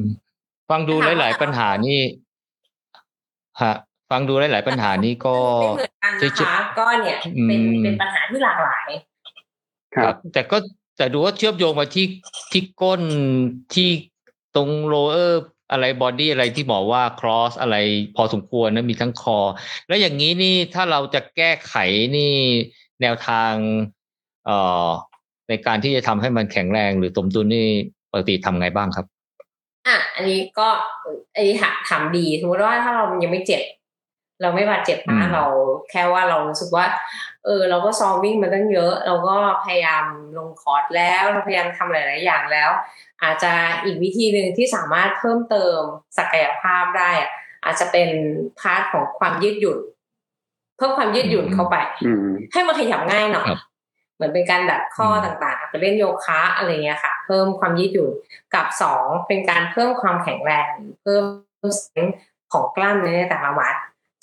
[0.71, 1.99] ฟังดูถามว่าหลาย ๆ ปัญหานี่
[3.63, 3.73] ฮะ
[4.11, 8.89] ฟังดูหลาย ๆ ปัญหานี่ก็ไม่เหมือนกันนะคะก็เนี่ยเป็นอืมเป็นปัญหาที่หลากหลาย
[9.97, 10.57] ครับ แต่ก็
[10.97, 12.07] แต่ดูว่าเชื่อมโยงมาที่
[12.53, 13.01] ที่ก้น
[13.75, 13.89] ที่
[14.57, 17.77] ตรง lower อะไร body อะไรที่บอกว่า cross อะไร
[18.17, 19.39] พอสมควรนะมีทั้ง core
[19.89, 21.75] แล้วอย่างนี้นี่ถ้าเราจะแก้ไข
[22.17, 22.35] นี่
[23.01, 23.53] แนวทาง
[24.47, 24.89] เอ่อ
[25.49, 27.67] ในการที่จะทำให้มันแข็งแรงหรือสมดุลนี่
[28.11, 29.07] ปกติทำไงบ้างครับ
[29.87, 30.69] อะอันนี้ก็
[31.35, 33.63] อันนี้ถามถามดีสมมติว่าถ้าเรายังไม่เจ็บ
[34.43, 35.45] เราไม่บาดเจ็บอืมนะเรา
[35.91, 36.85] แค่ว่าเรารู้สึกว่า
[37.47, 40.05] เออเราก็ซ้อมวิ่งมาตั้งเยอะ เราก็พยายาม
[40.39, 42.71] ลงคอร์สแล้วเราพยายามทำหลาย ๆ อย่างแล้ว
[43.23, 43.53] อาจจะ
[43.85, 45.81] อีกวิธีหนึ่งที่สามารถเพิ่มเติม
[46.19, 47.31] ศักยภาพได้อะ
[47.65, 48.09] อาจจะเป็น
[48.61, 49.79] part ของความยืดหยุ่น
[50.77, 53.61] เพิ่มความยืดหยุ่นเข้าไปอืมให้มันขยับง่ายหน่อยครับ
[54.17, 58.11] เหมือนเป็นการดัดข้ออืมต่างๆไปเล่นโยคะอะไรเงี้ยค่ะ เพิ่มความยืดหยุ่น
[58.55, 60.71] กับสองเป็นการเพิ่มความแข็งแรง
[61.03, 61.23] เพิ่ม
[62.53, 63.75] ของกล้ามเนื้อในแต่ละวัด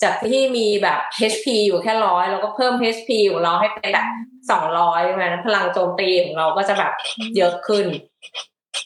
[0.04, 1.00] จากที่มีแบบ
[1.32, 4.06] HP อยู่แค่ร้อยเราก็เพิ่ม HP ของเราให้เป็นแบบ
[4.50, 6.92] สองร้อยมันพลังโจมตีของเราก็จะแบบ
[7.36, 7.86] เยอะขึ้น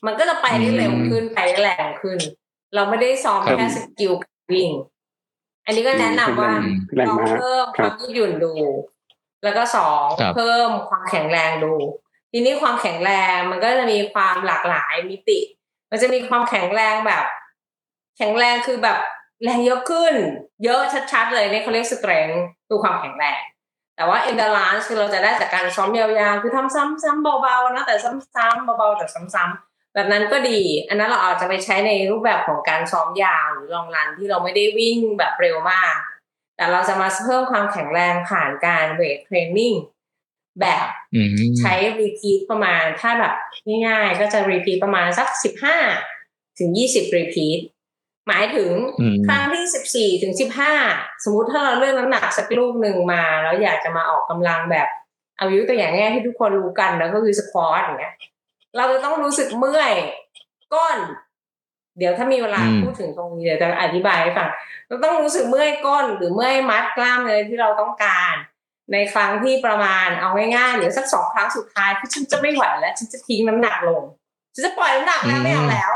[0.06, 2.18] มันก็จะไปได้เร็วขึ้นไปได้แรงขึ้น
[2.74, 4.70] เราไม่ได้ซ้อมครับแค่ skill การวิ่ง
[5.66, 6.52] อันนี้ก็แนะนำว่า
[6.94, 8.52] แรงลองม้าเพิ่มคครัวาบมยืดหยุ่นดู
[9.44, 11.72] แล้วก็สองครับเพิ่มความแข็งแรงดู
[12.32, 15.38] ทีนี้ความแข็งแรงมันก็จะมีความหลากหลายมิติ
[15.90, 17.24] มันจะมีความแข็งแรงแบบ
[18.16, 18.98] แข็งแรงคือแบบ
[19.44, 20.14] แรงเยอะขึ้น
[20.64, 20.80] เยอะ
[21.12, 22.28] ชัดๆเลยเนี่ยเขาเรียก strength
[22.70, 23.40] ดูความแข็งแรง
[23.96, 35.96] แต่ว่า endurance คือเราจะได้จากการซ้อมยาวๆ คือทำซ้ำๆเบาๆนะแต่ซ้ำๆเบาๆแต่ซ้ำๆแบบนั้นก็ดี อันนั้นเราอาจจะไปใช้ในรูปแบบของการซ้อมยาวหรือ long run ที่เราไม่ได้วิ่งแบบเร็วมาก
[36.56, 39.74] แต่เราจะมาเพิ่มความแข็งแรงผ่านการ weight training
[40.60, 41.28] แบบอืม
[41.60, 43.34] ใช้ repeat ประมาณถ้าแบบ
[43.86, 45.76] ง่ายๆ ก็จะ repeat ประมาณสักสิบห้า
[46.58, 47.58] ถึงยี่สิบ repeat
[48.28, 50.72] หมายถึงอืมครั้งที่สิบสี่ถึงสิบห้า
[51.24, 54.88] สมมุติถ้าเราเลือกน้ำหนักสักลูกหนึ่งมา แล้วอยากจะมาออกกำลังแบบ
[55.38, 58.14] เอายุตัวอย่างง่ายที่ทุกคนรู้กันแล้วก็คือสควอตอย่างเงี้ย
[58.76, 59.92] เราจะต้องรู้สึกเมื่อย
[60.74, 60.98] ก้น
[61.98, 64.48] เดี๋ยวถ้ามีเวลาอืมพูดถึงตรงนี้เดี๋ยวจะอธิบายให้ฟัง
[64.86, 68.34] เราต้องรู้สึกเมื่อยก้น หรือเมื่อยมัดกล้ามเนื้อที่เราต้องการ
[68.92, 74.02] ในครั้งที่ประมาณเอาง่ายๆหรือสักสองครั้งสุดท้ายคือฉันจะไม่ไหวแล้วฉันจะทิ้งน้ำหนักลง
[74.54, 75.90] ฉันจะปล่อยน้ำหนักแล้วไม่เอาแล้ว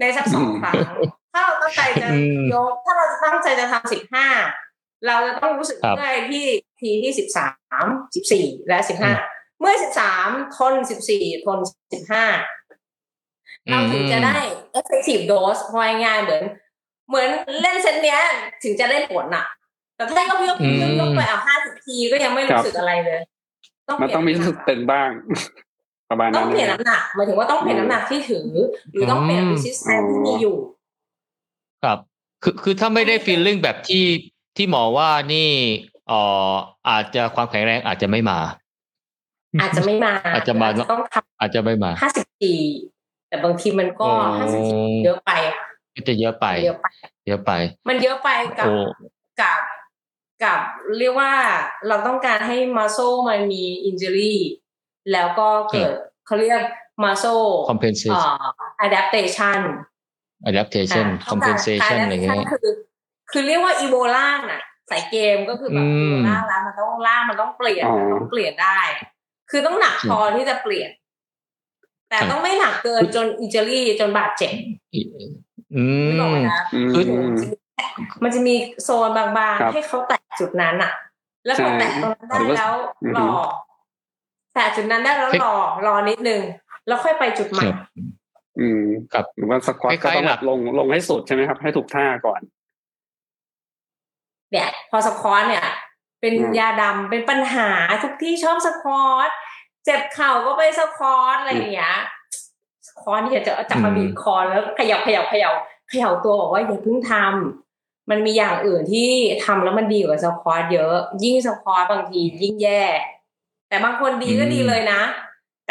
[0.00, 0.76] ในสักสองครั้ง
[1.32, 4.26] ถ้าเราตั้งใจจะอืมยกถ้าเราจะตั้งใจจะทำสิบห้า
[5.06, 6.46] เราจะต้องรู้สึกครับเมื่อยที่
[6.80, 7.46] ทีที่สิบสา
[7.84, 9.12] มสิบสี่และสิบห้า
[9.60, 11.58] เมื่อสิบสามทนสิบสี่ทน
[11.92, 12.24] สิบห้า
[13.70, 14.36] เราถึงจะได้
[14.78, 16.42] effective dose พอง่ายๆเหมือน
[17.08, 17.28] เหมือน
[17.60, 18.20] เล่นเซตเนี้ย
[18.62, 19.46] ถึงจะได้ผลอะ
[19.96, 23.20] แต่ถ้าก็ยกอืมยกยกไปเอาห้าสิบทีก็ยังไม่ครัรู้บสึกอะไรเลย
[24.02, 25.08] มันต้องมีรู้สึกตึงบ้าง
[26.10, 28.48] ประมาณต้นั้อนงเปลี่ยนน้ำหนักหมายถึงว่าต้องเปลี่ยนน้ำหนักที่ถือ
[28.92, 30.56] หรือต้องเปลี่ยนอืม resistance ที่มีอยู่
[31.82, 31.98] ครับ
[32.42, 34.04] คือคือถ้าไม่ได้ฟีลลิ่งแบบที่
[34.56, 35.50] ที่หมอว่านี่
[36.08, 36.52] เอ่อ
[36.88, 38.38] อาจจะความแข็งแรงอาจจะไม่มา
[39.60, 42.54] อาจจะไม่มา อาจจะมาต้องทอาจจะไม่มาำห้าสิบที
[43.28, 45.58] แต่บางทีมันก็อ๋อห้าสิบทีเยอะไปอะ
[45.94, 46.86] ก็จะเยอะไป เยอะไป
[47.26, 47.52] เยอะไป
[47.88, 48.74] มันเยอะไปกับโอ้
[49.40, 49.60] กับ
[50.44, 50.60] กับ
[50.98, 51.32] เรียกว่า
[51.88, 54.40] เราต้องการให้มัสโซมันมีอินเจอรี่
[55.12, 55.90] แล้วก็เกิด
[56.26, 56.60] เขาเรียก
[57.02, 57.24] มัสโซ
[57.68, 58.34] compensation อ่า
[58.86, 61.00] adaptation adaptation อ่า
[61.30, 62.74] compensation อะไรเงี้ย adaptation คือ
[63.30, 68.80] คือเรียกว่าอีโบลาน่ะใส่เกมก็คือแบบอือีมโบลาแล้วมันต้องล่ามันต้องเปลี่ยนอ๋อมันต้องเปลี่ยนได้
[69.50, 70.90] คือต้องหนักพอที่จะเปลี่ยน
[72.08, 74.52] แต่ครับต้องไม่หนักเกินจนอินเจอรี่จนบาดเจ็บ
[75.74, 77.04] อืไม่บอกมนะอืมคือ
[78.22, 80.92] มันจะมีโซนบางครับๆให้เขาแตะจุดนั้นอะ
[81.46, 82.72] แล้วพอใช่แตะตรงนั้นได้หรือว่าแล้ว
[83.04, 83.30] อือฮึรอ
[84.54, 86.42] แตะจุดนั้นได้แล้วเฮ้ยรอรอนิดนึง
[86.86, 87.76] แล้วค่อยไปจุดใหม่ครับ
[88.58, 92.40] อืมครับหรือว่าสควอตคก็ล้ายๆต้องหแบลักบลงลงให้สุดใช่ไหมครับ ให้ถูกท่าก่อน
[94.50, 95.66] เนี่ยพอสควอตเนี่ย
[96.20, 97.70] เป็นอืมยาดำเป็นปัญหา
[98.02, 99.30] ทุกที่ชอบสควอต
[99.84, 101.96] เจ็บเข่าก็ไปสควอตอะไรอย่างเงี้ย
[102.88, 105.54] สควอตเนี่ยจะจับมาอืมบีบคอแล้วเขยับเขยับเขยับ
[105.88, 109.10] เขย่าตัวบอกว่าอย่าเพิ่งทำมันมีอย่างอื่นที่
[109.44, 112.84] ทำแล้วมันดีกว่าสควอตเยอะ ยิ่งสควอตบางทียิ่งแย่
[113.68, 115.00] แต่บางคนดีก็ดีเลยนะ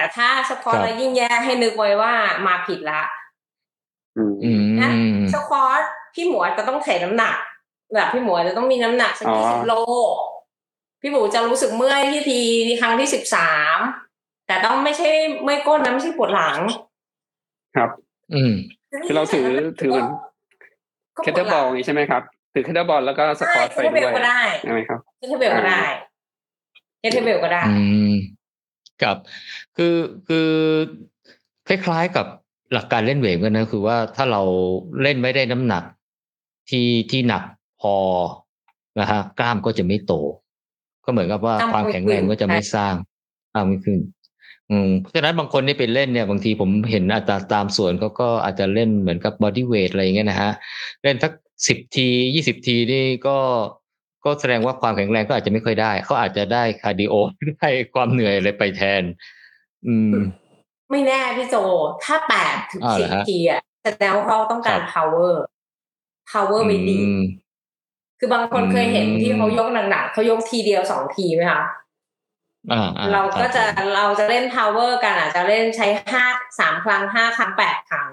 [0.01, 2.13] แต่ถ้าสควอตแล้วยิ่งแย่ให้นึกไว้ว่า
[2.47, 3.01] มาผิดละ
[4.17, 4.91] อืมอืมนะ
[5.33, 5.81] สควอต
[6.13, 7.35] พี่หมวยจะต้องเทน้ำหนัก
[7.93, 9.73] แบบพี่หมวยจะต้องมีน้ำหนักสักอ๋อยี่สิบโล
[11.01, 13.77] พี่หมูจะรู้สึกเมื่อยที่ทีที่ครั้งที่สิบสาม
[14.47, 15.09] แต่ต้องไม่ใช่
[15.43, 16.57] เมื่อยก้นนะไม่ใช่ปวดหลัง
[17.75, 17.89] ครับ
[18.33, 18.53] อืม
[19.05, 19.47] คือเราถือ
[19.81, 20.09] ถือเหมือน
[21.23, 22.21] kettlebell อย่างนี้ใช่ไหมครับ
[22.53, 25.83] ถือ kettlebell แล้วก็ใช่ squat ไป kettlebell ด้วยก็ได้ใช่ไหมครับ kettlebell ก็ได้
[26.99, 28.13] kettlebell ก็ได้อืม
[29.01, 29.17] ครับ
[29.77, 29.95] คือ
[30.27, 30.49] คือ
[31.67, 32.25] คล้ายๆกับ
[32.73, 34.41] หลักการเล่น weight กันนะคือว่าถ้าเรา
[35.01, 35.83] เล่นไม่ได้น้ำหนัก
[36.69, 37.43] ที่ที่หนัก
[37.81, 37.95] พอ
[38.99, 40.13] นะฮะกล้ามก็จะไม่โต
[41.05, 42.93] ก็เหมือนกับว่ากล้ามความไม่แข็งแรงขึ้นก็จะไม่สร้าง
[43.53, 43.99] กล้ามไม่ขึ้น
[44.71, 50.51] อืมเพราะฉะนั้นบางคนที่ไปเล่นเนี่ยบางทีผมเห็นอัตราตามส่วนเขาก็อาจจะเล่นเหมือนกับ body weight อะไรอย่างเงี้ยนะฮะ
[51.03, 51.31] เล่นสัก
[51.67, 53.37] สิบทียี่สิบทีนี่ก็
[54.25, 57.13] ก็แสดงว่าความแข็งแรงก็อาจจะไม่ค่อยได้เขาอาจจะได้ cardio
[57.59, 59.03] ได้ความเหนื่อยอะไรไปแทน
[59.87, 60.13] อืม
[60.91, 61.55] ไม่แน่พี่โจ
[62.03, 65.33] ถ้าแปดถึงอ่าสิเหรบอฮะทีอะแสดงว่าเขาต้องการครับ power
[66.31, 67.21] power ไม่ดีอืม
[68.19, 71.61] คือบางคนเคยเห็นอืมที่เขายกหนักๆเขายกทีเดียวสองทีไหมคะ
[72.71, 76.25] อ่าอ่เราก็จะครับเราจะเล่น power กันอาจจะเล่นใช้ห้า
[76.59, 78.09] สามครั้งห้าครั้งแปดครั้ง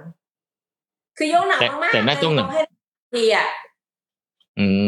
[1.16, 2.62] คือยกหนักแต่มากๆแต่น่าต้องหนักยให้
[3.14, 3.48] ทีอะ
[4.58, 4.66] อื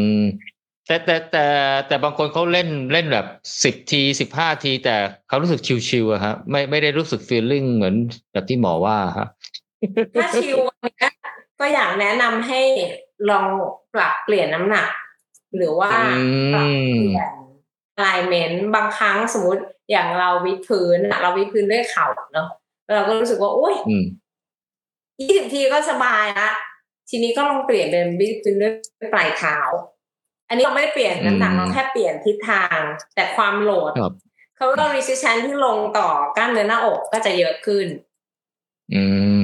[0.87, 1.45] แต่แต่แต่
[1.87, 3.25] แต่บางคนเขาเล่นเล่นแบบ
[3.63, 4.95] สิบทีสิบห้าทีแต่
[5.27, 7.95] เขารู้สึกชิวๆอะฮะไม่ไม่ได้รู้สึกฟีลลิ่งเหมือน
[8.31, 9.27] แบบที่หมอว่าฮะ
[10.15, 11.11] ถ้าชิววันเนี้ย
[11.59, 12.61] ก็อยากแนะนำให้
[13.29, 13.45] ลอง
[13.93, 14.89] ปรับเปลี่ยนน้ำหนัก
[15.55, 16.05] หรือว่าอื
[16.53, 17.31] ปรับมเปลี่ยน
[17.97, 22.47] alignment บางครั้งสมมติอย่างเราวิดพื้นอะเราวิดพื้นด้วยเข่าเนาะ
[22.85, 24.05] แล้วเราก็รู้สึกว่าอุ้ยอืม
[25.19, 26.49] ยี่สิบทีก็สบายละ
[27.09, 28.73] ทีนี้ก็ลองเปลี่ยนเป็นวิดพื้นด้วย
[29.13, 29.57] ปลายเท้า
[30.51, 32.79] อันนี้เราไม่ได้เปลี่ยนน้ำหนักอืมเราแค่เปลี่ยนทิศทาง
[33.15, 34.13] แต่ความโหลดครับ
[34.57, 37.87] เขาก็ resistance ที่ลงต่อกล้ามเนื้อหน้าอกก็จะเยอะขึ้น
[38.93, 39.03] อื
[39.39, 39.41] ม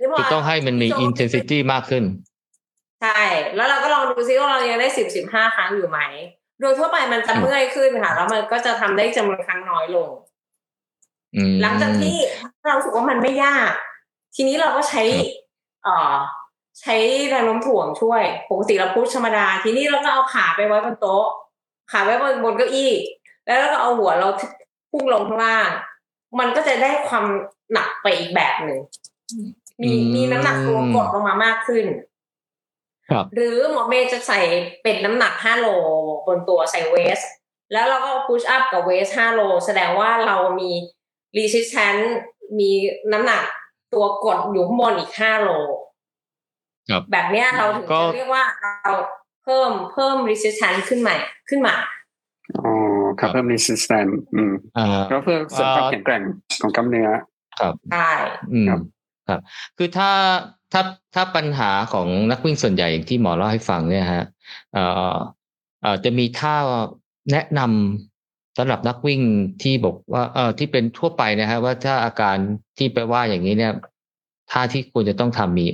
[0.00, 2.04] นี่พคือต้องให้มันมีพี่โจ intensity มากขึ้น
[3.02, 3.22] ใช่
[3.56, 6.00] แล้วเราก็ลองดูซิว่าเรายังได้สิบสิบห้าครั้งอยู่ไหม
[6.60, 10.08] โดยทั่วไปมันจะเมื่อยขึ้นค่ะ แล้วมันก็จะทำได้จำนวนครั้งน้อยลง
[11.36, 12.16] อืมหลังจากที่
[12.66, 13.70] เรารู้สึกว่ามันไม่ยาก
[14.34, 15.02] ทีนี้เราก็ใช้
[15.82, 16.14] เอ่อ
[16.80, 16.96] ใช้
[17.28, 21.26] แรงโน้มถ่วงช่วยปกติเราพุชธรรมดา ทีนี้เราก็เอาขาไปไว้บนโต๊ะ
[21.90, 22.92] ขาไว้บนบนเก้าอี้
[23.46, 24.28] แล้วเราก็เอาหัวเรา
[24.90, 25.68] พุ่งลงข้างล่าง
[26.38, 27.24] มันก็จะได้ความ
[27.72, 28.80] หนักไปอีกแบบหนึ่ง
[29.82, 31.86] มีอืมมีน้ำหนักตัวกดลงมามากขึ้น
[33.08, 34.40] ครับหรือหมอเมย์จะใส่
[34.82, 35.66] เป็นน้ำหนัก5โล
[36.26, 37.20] บนตัวใส่เวส
[37.72, 40.70] แล้วเราก็พุชอัพกับเวส5โล แสดงว่าเรามี
[41.38, 42.04] resistance
[42.58, 42.70] มี
[43.12, 43.44] น้ำหนัก
[43.94, 45.91] ตัวกดอยู่ข้างบนอีก5โลครับ
[47.12, 48.92] แบบเนี้ยเราถึงก็จะเรียกว่าเรา
[49.44, 51.14] เพิ่มเพิ่ม resistance ขึ้นมา
[51.48, 51.74] ขึ้นมา
[52.58, 52.70] อ๋อ
[53.20, 56.22] ครับเพิ่ม resistance อืมอ่าก็เพื่อเสริมความอ่าแข็งแกร่ง
[56.60, 57.08] ของกล้ามเนื้อ
[57.60, 58.10] ครับใช่
[58.52, 58.80] อืมครับ
[59.28, 59.40] ครับ
[59.76, 60.10] คือถ้า
[60.72, 60.82] ถ้า
[61.14, 64.24] ถ้าปัญหาของนักวิ่งส่วนใหญ่อย่างที่หมอเล่าให้ฟังเนี่ยฮะ
[64.72, 65.16] เอ่อ
[65.82, 66.56] เอ่อจะมีท่า
[67.32, 69.20] แนะนำสำหรับนักวิ่ง
[69.62, 72.36] ที่บอกว่าเอ่อที่เป็นทั่วไปนะฮะว่าถ้าอาการ
[72.78, 73.72] ที่ไปว่าอย่างนี้เนี่ย
[74.50, 75.66] ท่าที่ควรจะต้องทำมี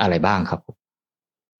[0.00, 0.60] อะไรบ้างครับ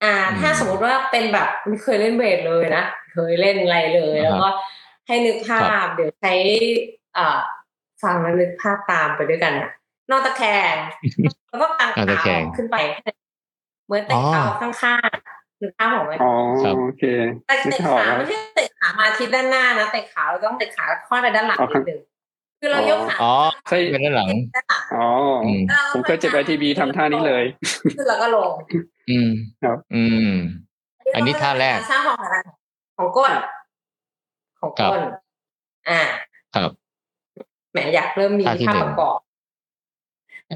[0.05, 4.49] อ่าอืมถ้าสมมติว่าเป็นแบบไม่เคยเล่นเวทเลยนะเคยเล่นอะไรเลยอ่าฮะแล้วก็
[5.07, 6.33] ให้นึกภาครัพบเดี๋ยวใช้
[7.17, 7.39] อ่า
[8.03, 9.71] ฟังแล้วนึกภาพตามไปด้วยกันนะ
[10.11, 10.43] นอนตะแค
[10.75, 10.77] ง
[11.51, 12.77] แล้วก็กางนอนตะขาแคองอกขึ้นไป
[13.87, 14.45] เหมือนเตะอ๋อเข่า
[14.83, 17.05] ข้างๆนึกภาพของมันอ๋อครับโอเค
[17.47, 22.01] แต่นึกเตะออกขาแล้วไม่ใช่เตะขามาทิศด้านหน้านะเตะขาเราต้องเตะขาค่อยไปด้านหลังอ๋อนิดนึง
[22.65, 23.35] คือเรายกขาอ๋อ
[23.69, 25.07] ใช่เป็นด้านหลังด้านหลังอ๋อ
[25.45, 27.45] อมแล้วราผมเคยเจ็บไอทีบีทำท่านี้เลย
[27.97, 28.51] ขึ้นแล้วก็ลง
[29.11, 29.31] อืม
[29.63, 30.31] ครับ อืม
[31.15, 32.45] อันนี้ท่าแรกสร้างความแข็งแรง
[32.97, 33.33] ของก้น
[34.61, 35.01] ของก้น
[35.89, 36.01] อ่า
[36.55, 36.71] ครับ
[37.73, 39.19] แหมอยากเริ่มมีท่าที่ภาพหนึ่ปงระกอบ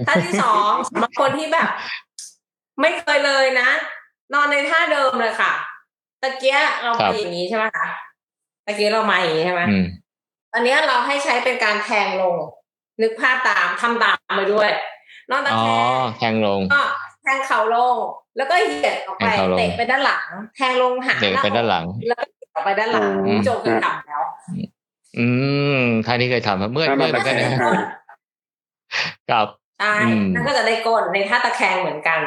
[0.08, 1.68] ท่าที่สองสำหรับคนที่แบบ
[2.80, 3.68] ไม่เคยเลยนะ
[4.34, 5.52] นอนในท่าเดิมเลยค่ะ
[6.22, 7.86] ตะเกียเราครัมาบอย่างนี้ใช่ไหมคะ
[8.66, 9.84] ตะเกียเรามาอย่างนี้ใช่ไหมอืม
[10.52, 12.34] ตอนนี้เราให้ใช้เป็นการแทงลง
[13.02, 14.70] นึกภาพตามทำตามไปด้วย
[15.30, 15.66] นอนตะอ๋อ
[16.18, 16.82] แคงแทงลงก็
[17.22, 17.96] แทงเข่าลง
[18.36, 24.22] แล้วก็เหยียดออกไปแทงเข่าลงเตะไปด้านหลัง แทงลงหาเด็กไปด้านหลัง แล้วก็เหยียดออกไปด้านหลังอืมโจกันกลับแล้ว
[25.18, 25.26] อื
[25.78, 29.46] มท่านี้เคยทำครับเมื่อยถ้าเมื่มาอยเหมือนกันตะแคนะงครับ
[29.80, 32.20] ใช่อืมนั่นก็จะได้ก้นในท่าตะแคงเหมือนกัน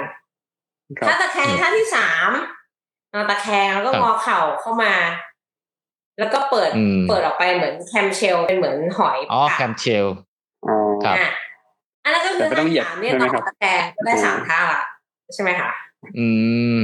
[0.98, 2.32] ครับท่าตะแคงท่าที่สาม
[3.14, 4.94] นอนตะแคงแล้วก็ครับงอเข่าเข้ามา
[6.22, 10.06] แล้วก็เปิดอืมเปิดออกไปเหมือนแคมเชลเป็นเหมือนหอยอ๋อปากแคมเชล
[10.68, 11.30] อ๋อครับอะ
[12.04, 14.82] อันนั้นก็คือแต่ไม่ต้องเหยียดท่าที่สามเนี่ยใช่ไหนมอนครับตะแคงก็ได้สามท่าละ
[15.34, 15.70] ใช่ไหมคะ
[16.20, 16.30] อื
[16.80, 16.82] ม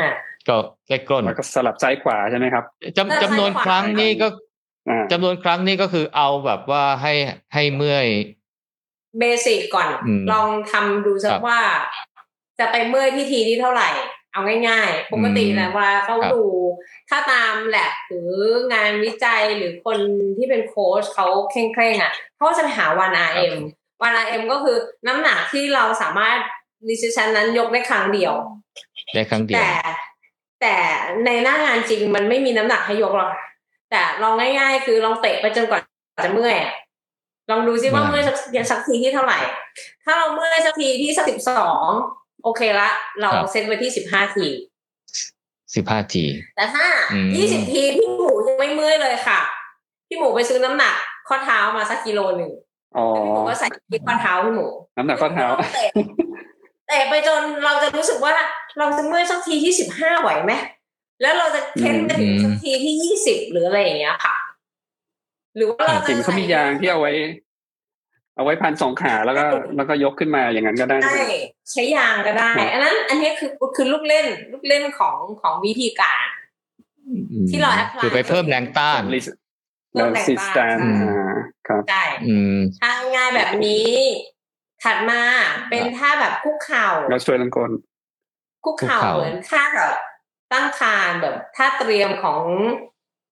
[0.00, 0.08] อะ
[0.48, 0.56] ก็
[0.88, 2.64] ได้กล้นแล้วก็สลับซ้ายขวาใช่ไหมครับ
[2.96, 4.26] จำจำนวนครั้งนี่ก็
[4.88, 7.12] อ่าจำนวนครั้งนี่ก็คือเอาแบบว่าให้
[7.54, 8.06] ให้เมื่อย
[9.18, 11.60] เบสิกก่อนอืมลองทำดูสัคกรับว่า
[12.58, 13.88] จะไปเมื่อยที่ทีที่เท่าไหร่
[14.32, 16.44] เอาง่าย ๆ ปกติอืมนะว่าเขาครับดู
[17.08, 18.30] ถ้าตามแลบหรือ
[18.72, 19.98] งานวิจัยหรือคน
[20.36, 23.54] ที่เป็นโค้ชเขาเคร่งๆอะเขาก็จะไปหาวัน RM
[24.02, 26.38] วัน RM ก็คือน้ำหนักที่เราสามารถ
[26.88, 28.34] ดิสชันนั้นยกได้ครั้งเดียว
[29.14, 29.70] ได้ครั้งเดียว แต่
[30.60, 30.76] แต่
[31.26, 33.42] ในหน้างานจริงมันไม่มีน้ำหนักให้ยกหรอกค่ะ
[33.90, 35.80] แต่ลองง่าย ๆ คือลองเตะไปจนกว่า
[36.24, 36.72] จะเมื่อยอะ
[37.50, 38.36] ลองดูซิว่าเมื่เมื่ออยยสัก
[38.70, 39.38] สักทีที่เท่าไหร่
[40.04, 41.88] ถ้าเราเมื่อยสักทีที่สักสิบสอง
[42.44, 42.88] โอเคละ
[43.20, 44.46] เราครับเซตไว้ที่สิบห้าที
[45.74, 46.24] สิบห้าที
[46.56, 49.40] แต่ถ้าอืมยี่สิบทีพี่หมูยังไม่เมื่อยเลยค่ะ
[50.08, 50.94] พี่หมูไปซื้อน้ำหนัก
[51.28, 52.50] ข้อเท้ามาสักกิโลหนึ่ง
[52.96, 55.90] อ๋อแล้วพี่หมูก็ใส่ที่ข้อเท้าพี่หมู น้ำหนักข้อเท้าเตะ
[56.86, 58.32] เตะไปจนเราจะรู้สึกว่า
[58.78, 60.52] เราจะเมื่อยสักทีที่สิบห้าไหวไหม
[61.22, 64.34] แล้วเราจะเค้นไปถึงอืมสักทีที่ยี่สิบหรืออะไรอย่างเงี้ยค่ะ
[65.56, 67.12] หรือว่าเราจะเห็นเขามียางที่เอาไว้
[68.40, 69.44] เอาไว้พันสองขาแล้วก็
[69.76, 71.24] แล้วก็ยกขึ้นมาอย่างนั้นก็ได้นะใช่
[71.70, 76.26] ใช้ยางก็ได้ อันนั้น อันนี้คือคือลูกเล่น ลูกเล่นของของวิธีการ
[77.06, 79.26] อืมที่เรา apply คือไปเพิ่มแรงต้าน resistance แล้ว
[79.90, 81.32] เพิ่มแรงต้านอ่า
[81.68, 83.90] ครับใช่อืมทางง่ายแบบนี้
[84.82, 85.22] ถัดมา
[85.70, 87.70] เป็นท่าแบบคุกเข่าแล้วช่วยลังกล
[88.64, 89.92] คุกเข่าคุกเข่าเหมือนท่าแบบ
[90.52, 92.42] ตั้งคลานแบบท่าเตรียมของ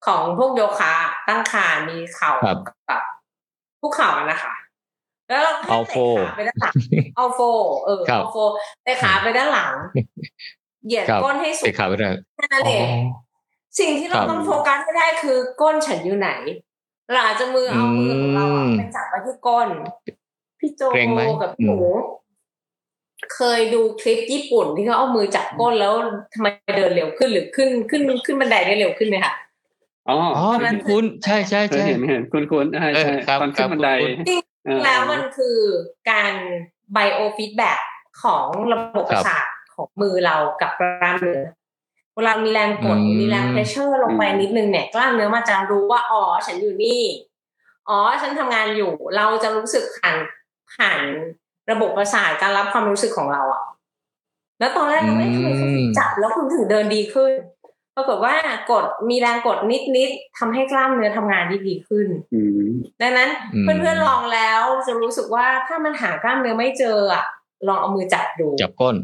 [0.07, 0.95] ของพวกโยคะ
[1.29, 2.59] ตั้งคานมีเข่าครับ
[2.91, 3.03] กับ
[3.81, 4.55] คุกเข่าอะนะคะ
[5.29, 6.75] แล้วเราเอาโฟเตะขาไปด้านหลัง
[7.17, 7.41] เอาโฟ
[7.85, 8.39] เออครับเอาโฟ
[8.85, 9.73] เตะขาไปด้านหลัง
[10.87, 12.87] เหยียดครับก้นให้สูเตะงขาไปได้แค่นั้นเอง
[13.79, 16.31] สิ่งที่เราครับต้องโฟกัสให้ได้คือก้นฉันอยู่ไหน
[17.13, 19.69] เราอาจจะมือเอามือของเราอะอืมไปจับไว้ที่ก้น
[20.61, 21.91] พี่โจเกรงไหมกับพี่หมู
[23.35, 25.93] เคยดูคลิปญี่ปุ่นที่เขาเอามือจับก้นแล้ว
[26.35, 29.35] ทำไมเดินเร็วขึ้นหรือขึ้นขึ้นขึ้นบันไดได้เร็วขึ้นไหมคะ
[30.09, 34.48] อ๋ออ๋อมันคุณใช่ใช่เคยใช่เห็นเห็นคุณคุณใช่เออใช่ครับตอนขึ้นบันไดครับคุ้นเออ
[34.85, 35.59] แล้วมันคือ
[36.11, 36.33] การ
[36.93, 37.73] biofeedback
[38.23, 41.43] ของระบบประสาทของมือเรากับกล้ามเนื้อ
[42.17, 47.03] เวลามีแรงกดอืมมีแรง pressure ลงไปนิดนึงเนี่ยกล้ามเนื้อมันจะรู้ว่าอ๋อฉันอยู่นี่
[47.89, 50.17] อ๋อฉันทำงานอยู่ เราจะรู้สึกผ่าน
[50.75, 51.03] ผ่าน
[51.71, 53.65] ระบบประสาทการรับความรู้สึกของเราอะ
[54.61, 57.33] แล้วตอนแรกเราไม่ทำไมเขาถึงจับแล้วคุณถึงเดินดีขึ้น
[57.99, 58.35] ปรากฏว่า
[58.71, 59.59] กดมีแรงกด
[59.97, 62.69] นิดๆทำให้กล้ามเนื้อทำงานได้ดีขึ้นอืม
[63.01, 67.25] ดังนั้นอืมเพื่อนๆลองแล้วจะรู้สึกว่าถ้ามันหากล้ามเนื้อไม่เจออะ
[67.69, 68.97] ลองเอามือจับดู จับก้น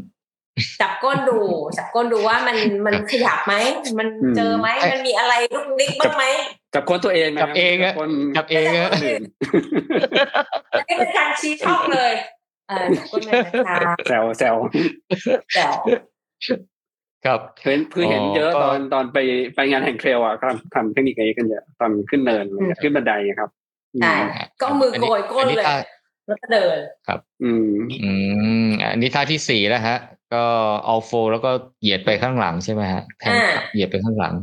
[0.81, 1.39] จับก้นดู
[1.77, 3.53] จับก้นดูว่ามันมันขยับไหม
[3.99, 6.23] มันเจอไหมอืมมันมีอะไรลุกนิกบ้างไหม
[6.73, 9.23] จับคนตัวเองนะจับเองอะคนจับเองอะคนอื่น
[10.87, 12.13] นี่เป็นการชี้ช่องเลย
[12.69, 14.55] เออจับก้นเลยนะคะแซวแซว
[15.55, 15.65] แต่
[17.25, 19.17] ครับเห็นคือเห็นเยอะอ๋อก็ตอนตอนไป
[19.55, 23.49] ไปงานแห่งเทรลอะทำทำเทคนิคนี้กันเยอะตอนขึ้นเนินอะไรเงี้ยขึ้นบันไดอะครับ
[24.01, 24.13] ใช่
[24.59, 25.77] ก็เอามือโกยก้นอัเลยท่า
[26.27, 26.77] แล้วก็เดิน
[27.43, 27.73] อืม
[28.03, 28.11] อื
[28.65, 29.97] ม อันนี้ท่าที่สี่แล้วฮะ
[30.33, 30.43] ก็
[30.85, 31.51] เอาโฟแล้วก็
[31.81, 34.33] เหยียดไปข้างหลังใช่ไหมฮะแทนอ่าเหยียดไปข้างหลัง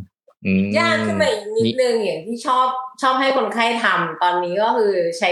[0.45, 2.67] อืมยากขึ้นมาอีกนิดนึงอย่างที่ชอบ
[3.03, 5.31] ชอบให้คนไข้ทำตอนนี้ก็คือใช้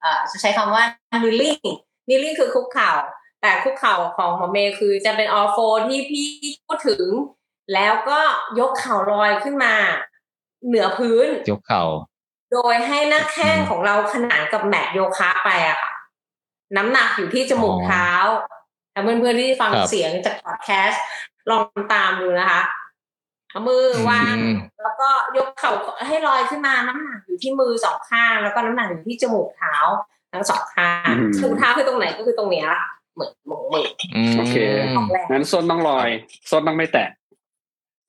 [0.00, 0.84] เอ่อจะใช้คำว่า
[1.22, 1.58] kneeling
[2.08, 2.90] kneeling คือคุกเข่า
[3.44, 6.26] แต่คุกเข่าของหมอเมย์คือจะเป็นออโฟที่พี่
[6.66, 7.06] พูดถึง
[7.74, 8.20] แล้วก็
[8.60, 9.74] ยกเข่าลอยขึ้นมา
[10.66, 11.84] เหนือพื้น ยกเข่า
[12.52, 15.92] โดยให้หน้าแข้งอืมของเราขนานกับแมทโยคะไปอะค่ะ
[16.76, 18.08] น้ำหนักอยู่ที่จมูกอ๋อเท้า
[18.92, 21.02] แต่เพื่อนๆที่ฟังครับเสียงจากพอดแคสต์
[21.50, 22.60] ลองทำตามดูนะคะ
[23.50, 25.72] เอามือวางอืมแล้วก็ยกเข่า
[26.06, 29.76] ให้ลอยขึ้นมาน้ำหนักอยู่ที่มือสองข้าง แล้วก็น้ำหนักอยู่ที่จมูกเท้า
[30.32, 33.86] ทั้งสองข้างอืมจมูกเท้าคือตรงไหนก็คือตรงเนี้ยค่ะ เหมือนมือมือ
[34.16, 34.56] อืมโอเค
[34.96, 36.08] ออกแรงงั้นส้นต้องลอย
[36.50, 37.08] ส้นต้องไม่แตะ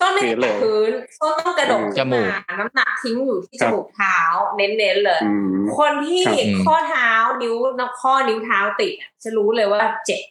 [0.01, 0.91] ต้นไม่ถือเลแตะยพื้น
[1.21, 4.17] ต้นต้องกระดกจมูกขึ้นน้ำหนักทิ้งอยู่ที่คจรับมูกเท้า
[4.55, 6.35] เน้นๆเลยอืมคนที่ครับ
[6.65, 7.09] ข้อเท้า
[7.41, 7.55] นิ้ว
[8.01, 10.21] ข้อนิ้วเท้าติดอะจะรู้เลยว่าเจ็บ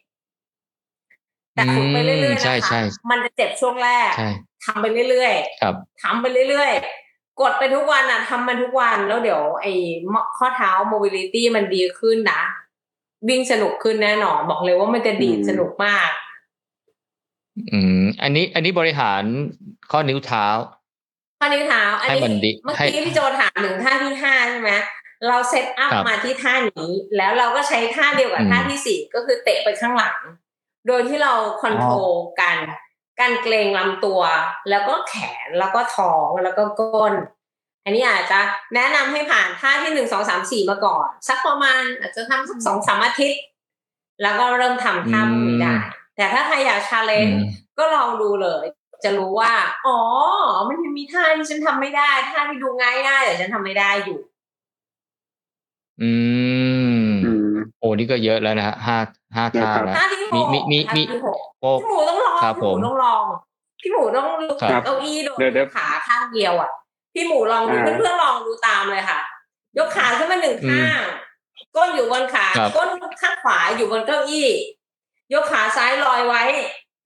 [1.55, 4.29] แต่ฝึกไปเรื่อยๆอืมนะใช่คะใช่มันจะเจ็บช่วงแรกใช่
[4.65, 9.73] ทำไปเรื่อยครับๆทำไปเรื่อยๆ กดไปทุกวันอะทำมันทุกวันแล้วเดี๋ยวไอ้
[10.39, 12.41] ข้อเท้า mobility มันดีขึ้นนะ
[13.29, 16.11] วิ่งสนุกขึ้นแน่นอนบอกเลยว่ามันจะดีดอืมสนุกมาก
[17.71, 19.23] อืม อันนี้ อันนี้บริหาร
[19.91, 20.47] ข้อนิ้วเท้า
[21.41, 24.71] ข้อนิ้วเท้า อันให้นี้มันดีเมื่อให้กี้พี่โจถามถึงท่าที่ห้าใช่ไหม
[25.29, 30.17] เราเซตอัพครับมาที่ท่านี้ แล้วเราก็ใช้ท่าเดียวกับอืมท่าที่สี่ก็คือเตะไปข้างหลัง
[30.89, 32.57] โดยที่เราคอนโทรลกัน
[33.21, 34.21] การเกรงลำตัว
[34.71, 35.15] แล้วก็แข
[35.47, 37.15] นแล้วก็ท้องแล้วก็ก้น
[37.85, 38.41] อันนี้อาจจะ
[38.75, 43.41] แนะนำให้ผ่านท่าที่หนึ่งสองสามสี่มาก่อน สักประมาณ อาจจะทำสักสองสามอาทิตย์
[44.23, 45.77] แล้วก็เริ่มทำท่าพวกนี้ได้
[46.17, 47.39] แต่ถ้าใครอยากชาเลอืนจ์ม
[47.79, 48.65] ก็ลองดูเลย
[49.05, 49.53] จะรู้ว่า
[49.87, 49.99] อ๋อ
[50.69, 54.19] มันยังมีท่าที่ฉันทำไม่ได้ท่าที่ดูง่ายๆแต่ฉันทำไม่ได้อยู่
[56.03, 56.13] อื
[57.07, 58.99] มอืมโอ้นี่ก็เยอะแล้วนะฮะห้า
[59.37, 63.25] ห้าท่าครับแล้วท่าที่หกมีมีมีท่าที่หกโอ้พี่หมูต้องลองครับพี่หมูผมต้องลอง
[63.81, 66.71] พี่หมูต้องลุกครับจากเก้าอี้โดยเดี๋ยวเดี๋ยวขาข้างเดียวอะ
[67.15, 69.19] พี่หมูลองดูอ่าเพื่อนๆลองดูตามเลยค่ะ
[69.79, 71.01] ยกขาขึ้นมาหนึ่งข้าง
[71.77, 72.89] ก้นอยู่บนขาครับก้น
[73.23, 74.49] ข้างขวาอยู่บนเก้าอี้
[75.33, 76.43] ยกขาซ้ายลอยไว้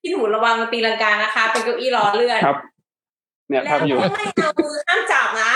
[0.02, 2.58] พี่หมูระวังตีลังกานะคะ เป็นเก้าอี้ล้อเลื่อนครับ
[3.48, 5.52] เนี่ยแล้วทำอยู่ก็ไม่เอามือห้ามจับนะ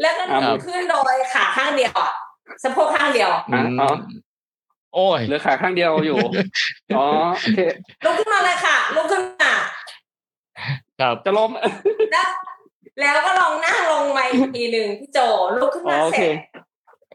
[0.00, 2.12] แล้วก็ครับดึงขึ้นโดยขาข้างเดียวอะ
[2.62, 3.42] สะโพกข้างเดียวอะ
[3.80, 3.88] อ๋อ
[4.94, 6.18] โอ้ยเหลือขาข้างเดียวอยู่
[6.96, 7.06] อ๋อ
[7.40, 7.60] โอเค
[8.04, 9.52] ลุกขึ้นมาเลยค่ะลุกขึ้นมา
[11.00, 11.50] ครับจะล้ม
[12.12, 12.28] แล้ว
[13.00, 15.18] แล้วก็ลองนั่งลงมาอีกทีหนึ่งพี่โจ
[15.56, 16.34] ลุกขึ้นมาอ๋อโอเสเคร็จ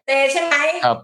[0.06, 0.56] เตะใช่ไหม
[0.86, 0.98] ครับ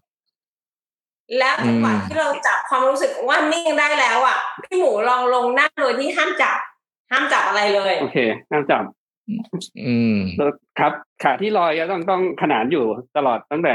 [1.37, 6.57] แล้วจังหวะอืมที่เราจับความรู้สึกว่านิ่งได้แล้วอะพี่หมูลองลงนั่งโดยที่ห้ามจับ
[7.11, 8.17] ห้ามจับอะไรเลยโอเค
[8.51, 8.83] ห้ามจับ
[9.85, 12.85] อืมแล้วครับ ขาที่ลอยก็ต้องต้องขนานอยู่
[13.17, 13.73] ตลอดตั้งแต่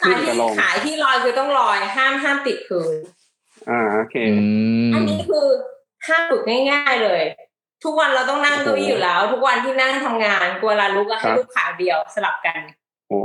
[0.00, 2.94] ขาขึ้นที่กับลงขาที่ลอยคือต้องลอย ห้ามห้ามติดพื้น
[3.70, 4.34] อ่าโอเคอื
[4.90, 5.46] มอันนี้คือ
[6.06, 6.42] ห้ามฝึก
[6.72, 7.22] ง่าย ๆเลย
[7.84, 12.58] ทุกวันเราต้องนั่งเก้าอี้อยู่แล้ว ทุกวันที่นั่งทำงานเวลาลุกก็ให้ครับลุกขาเดียวสลับกัน
[13.08, 13.20] โอ้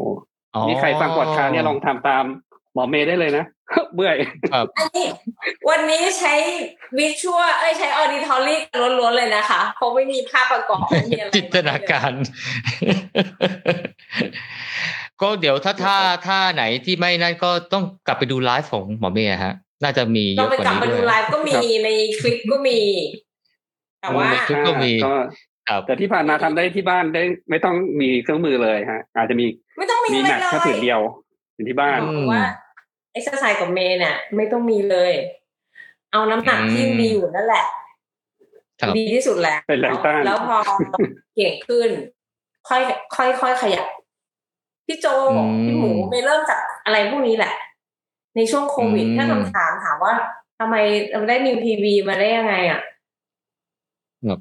[0.56, 2.24] อ๋อนี่ใครฟังปอดคาสต์เนี่ยลองทำตาม
[2.74, 3.45] หมอเมย์ได้เลยนะ
[3.93, 4.18] เบื่อย
[4.51, 5.08] ครับอันนี้
[5.70, 6.34] วันนี้ใช้
[6.97, 8.59] visual เอ้ยใช้ auditory
[8.99, 12.12] ล้วนๆเลยนะคะเพราะไม่มีภาพประกอบไม่มีอะไรจินตนาการ
[15.22, 15.97] ก็เดี๋ยวถ้าท่า
[16.28, 19.53] ท่าไหนที่ไม่นั่นก็ต้องกลับไปดูไลฟ์ของหมอเมย์ฮะ
[19.84, 21.89] น่าจะมีเยอะกว่านี้ด้วย เรากลับไปมาดูวยไลฟ์ก็มีใน
[22.20, 22.80] คลิปก็มี
[24.06, 25.14] แต่ว่าในคลิปก็มีก็
[25.70, 29.45] ครับแต่ที่ผ่านมาทำได้ที่บ้านได้ ไม่ต้องมีเครื่องมือเลยฮะ อาจจะมี
[29.78, 31.01] ไม่ต้องมีมีอะไรเลย แค่ mat ผืนเดียว
[31.56, 32.43] อยู่ที่บ้านอืมบอกว่า
[33.14, 35.14] เอ็กซ์ไซส์กับเมย์เนี่ยไม่ต้องมีเลย
[36.12, 37.66] เอาน้ำหนักที่อืมมีอยู่นั่นแหละ
[38.82, 40.58] ครับดีที่สุดแล้วเป็นแรงต้านแล้วพอ
[41.36, 41.89] เก่งขึ้น
[42.70, 42.82] ค่อย
[43.16, 43.86] ค่อยค่อยขยับ
[44.88, 47.53] พี่โจอืมพี่หมูไปเริ่มจากอะไรพวกนี้แหละ
[48.36, 50.14] ในช่วงโควิดอืมถ้าคำถามถามว่า
[50.60, 50.76] ทำไม
[51.12, 52.84] เราได้นิวทีวีมาได้ยังไงอะครับ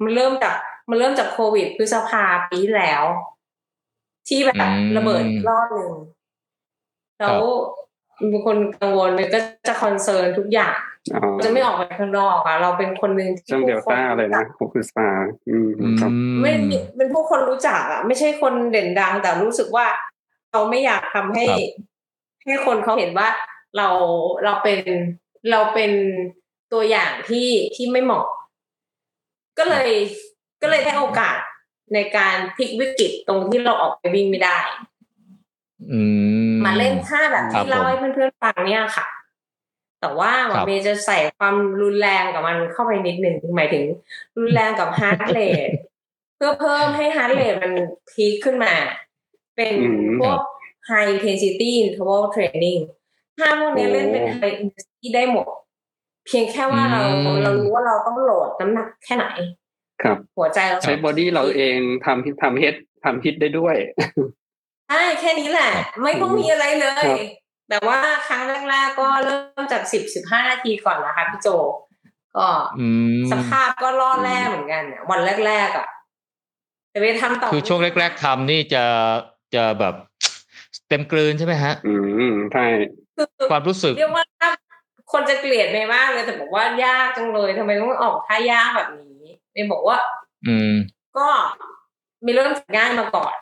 [0.05, 0.55] มันเริ่มจาก
[0.91, 3.05] มันเริ่มจากโควิดพฤษภาปีที่แล้ว
[4.29, 5.93] ที่แบบอืมระเบิดอีกรอบหนึ่ง
[7.21, 7.37] แล้ว
[8.31, 10.77] เป็นคนกังวลเมย์ก็จะ concern ทุกอย่าง
[11.15, 15.09] อ๋อจะไม่ออกไปข้างนอกอะเราเป็นคนหนึ่งที่ช่วงเดลต้าเลยนะหกคือสปา
[15.49, 15.69] อืม
[16.01, 16.11] ครับ
[16.43, 19.87] ไม่มีเป็นผู้คนรู้จักอะไม่ใช่คนเด่นดัง แต่รู้สึกว่า
[20.53, 21.61] เราไม่อยากทำให้ครับ
[22.47, 23.29] ให้คนเขาเห็นว่า
[23.77, 23.89] เรา
[24.45, 24.81] เราเป็น
[25.51, 25.93] เราเป็น
[26.73, 28.27] ตัวอย่างที่ที่ไม่เหมาะ
[29.59, 29.91] ก็เลย
[30.63, 31.39] ก็เลยได้โอกาส
[31.95, 34.59] ในการพลิกวิกฤตตรงที่เราออกไปวิ่งไม่ได้
[35.91, 36.01] อื
[36.55, 39.07] มมาเล่นท่าแบบครัที่ผมเล่าให้เพื่อนๆฟังเนี่ยค่ะ
[40.01, 43.85] แต่ว่าหมอครับเมย์จะใส่ความรุนแรงกับมันเข้าไปนิดหนึ่งหมายถึง
[44.39, 45.69] รุนแรงกับ heart rate
[46.37, 47.73] เพื่อเพิ่มให้ heart rate มัน
[48.11, 48.75] peak ขึ้นมา
[49.57, 50.39] เป็นอืมพวก
[50.89, 52.81] high intensity interval training
[53.39, 55.47] ถ้าพวกนี้เล่นเป็น high intensity ได้หมด
[56.27, 59.27] เพียงแค่ว่าเราอืมเรารู้ว่าเราต้องโหลดน้ำหนักแค่ไหน
[60.03, 63.77] ครับ หัวใจเราใช้บอดี้เราเองทำทำเฮดทำฮิตได้ด้วย
[64.89, 65.71] ใช่แค่นี้แหละ
[66.03, 67.19] ไม่ต้องมีอะไรเลคยรับ
[67.69, 67.99] แต่ว่า
[68.29, 71.49] ครั้งแรกๆก็เริ่มจากสิบสิบห้านาทีก่อนนะคะพี่โจ
[72.37, 72.47] ก็
[72.81, 72.89] อื
[73.21, 75.87] มสภาพก็ล่อแร่เหมือนกันน่ะวันแรกๆอะ
[76.91, 78.85] แต่ไปทำต่อคือช่วงแรก ๆทำนี่จะ
[79.55, 79.95] จะแบบ
[80.89, 81.95] เต็มกลืนใช่ไหมฮะ อื
[82.31, 82.65] มใช่
[83.17, 84.25] คือความรู้สึกเรียกว่า
[85.13, 89.99] คนจะเกลียดเมย์มากเลยแต่บอกว่ายากจังเลยทำไมต้องออกท่ายากแบบนี้เมย์บอกว่า
[90.47, 90.73] อืม
[91.17, 91.27] ก็
[92.25, 93.35] มีเริ่มจากง่ายมาก่อน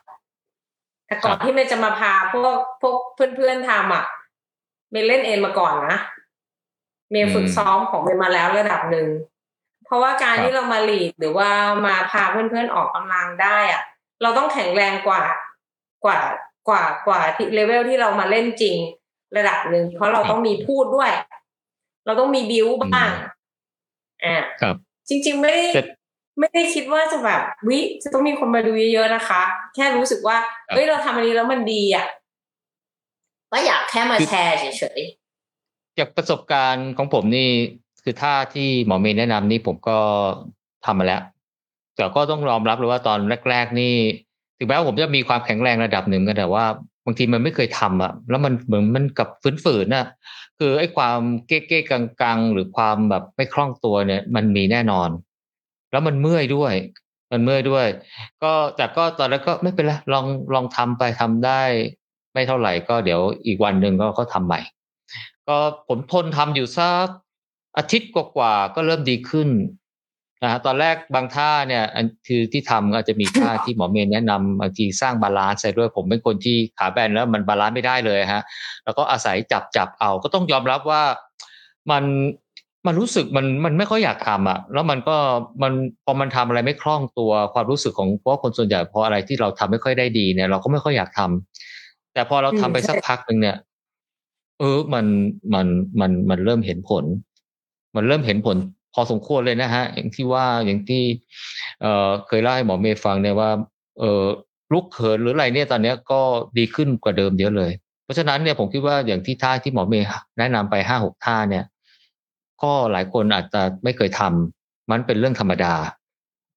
[1.07, 4.05] แต่ก่อนครับที่เมย์จะมาพาพวกพวกเพื่อนๆทำอะ
[4.91, 5.97] เมย์เล่นเองมาก่อนนะ
[7.11, 9.09] เมย์ฝึกซ้อมของเมย์มาแล้วระดับหนึ่ง
[9.85, 11.49] เพราะว่าการที่เรามาลีดหรือว่า
[11.87, 13.83] มาพาเพื่อนๆออกกำลังได้อะ
[14.23, 15.23] เราต้องแข็งแรงกว่า
[16.05, 16.19] กว่า
[16.69, 18.77] กว่ากว่าที่เลเวลที่เรามาเล่นจริง
[19.37, 21.11] ระดับหนึ่งเพราะเราต้องมีพูดด้วย
[22.07, 23.11] เราต้องมีบิวบ้าง
[24.24, 24.76] อ่าครับ
[25.09, 25.82] จริง ๆ ไม่ได้แต่
[26.40, 29.42] ไม่ได้คิดว่าจะแบบวิจะต้องมีคนมาดูเยอะๆนะคะ
[29.74, 30.36] แค่รู้สึกว่า
[30.68, 32.07] เฮ้ยเราทำอันนี้แล้วมันดีอะ
[33.53, 35.00] ก็อยากแค่มาแชร์เฉย
[35.98, 37.48] จากประสบการณ์ของผมนี่
[38.03, 39.98] คือท่าที่หมอเมย์แนะนำนี่ผมก็
[40.86, 41.22] ทำมาแล้ว
[41.94, 43.18] แต่ก็ต้องยอมรับเลยว่าตอน
[43.50, 43.94] แรก ๆ นี่
[44.59, 46.64] ถึงแม้ว่าผมจะมีความแข็งแรงระดับหนึ่งก็แต่ว่า
[47.05, 49.28] บางทีมันไม่เคยทำอะ แล้วมันเหมือนมันกับ
[49.64, 50.07] ฝืนๆน่ะ
[50.65, 51.91] คือไอ้ความเก๊ๆ
[52.23, 55.11] กังๆ หรือความแบบไม่คล่องตัวเนี่ย มันมีแน่นอน
[55.93, 56.75] แล้วมันเมื่อยด้วย
[57.33, 57.87] มันเมื่อยด้วย
[58.43, 61.63] ก็แต่ก็ตอนแรกก็ไม่เป็นไรลองลองทำไปทำได้
[62.33, 64.61] ไม่เท่าไหร่ก็เดี๋ยวอีกวันหนึ่งก็ก็ทำใหม่
[65.49, 65.57] ก็
[65.89, 67.09] ผมทนทำอยู่สัก
[67.77, 69.49] อาทิตย์กว่าๆก็เริ่มดีขึ้น
[70.43, 78.43] นะฮะตอนแรกบางท่าเนี่ยอันคือที่ทำอาจจะมีท่าที่หมอเมย์แนะนำบางทีสร้าง balance ใส่ด้วยผมเป็นคนที่ขาแบนแล้วมัน balance ไม่ได้เลยฮะ
[78.84, 81.03] แล้วก็อาศัยจับจับเอา ก็ต้องยอมรับว่า
[81.90, 82.05] มัน
[82.86, 85.16] มันรู้สึกมันมันไม่ค่อยอยากทำอะแล้วมันก็
[85.62, 85.72] มัน
[86.05, 93.57] พอมันทำอะไรไม่คล่องตัวความรู้สึกของเพราะว่าคนส่วนใหญ่พออะไรที่เราทำไม่ค่อยได้ดีเนี่ย เราก็ไม่ค่อยอยากทำแต่พอเราทำไปสักพักหนึ่งเนี่ย
[94.59, 95.07] เออมัน
[95.55, 95.66] มัน
[96.01, 97.05] มันมันเริ่มเห็นผล
[97.97, 98.57] มันเริ่มเห็นผล
[98.95, 101.03] พอสมควรเลยนะฮะอย่างที่ว่าอย่างที่
[101.80, 103.51] เอ่อเคยเล่าให้หมอเมย์ฟังเนี่ยว่า
[104.01, 104.24] เออ
[104.72, 106.20] ลุกเขินหรืออะไรเนี่ยตอนเนี้ยก็
[106.59, 107.72] ดีขึ้นกว่าเดิมเยอะเลย
[108.05, 110.07] เพราะฉะนั้นเนี่ยผมคิดว่าอย่างที่ท่าที่หมอเมย์
[110.38, 111.64] แนะนำไปห้าหกท่าเนี่ย
[112.62, 115.74] ก็หลายคนอาจจะไม่เคยทำมันเป็นเรื่องธรรมดา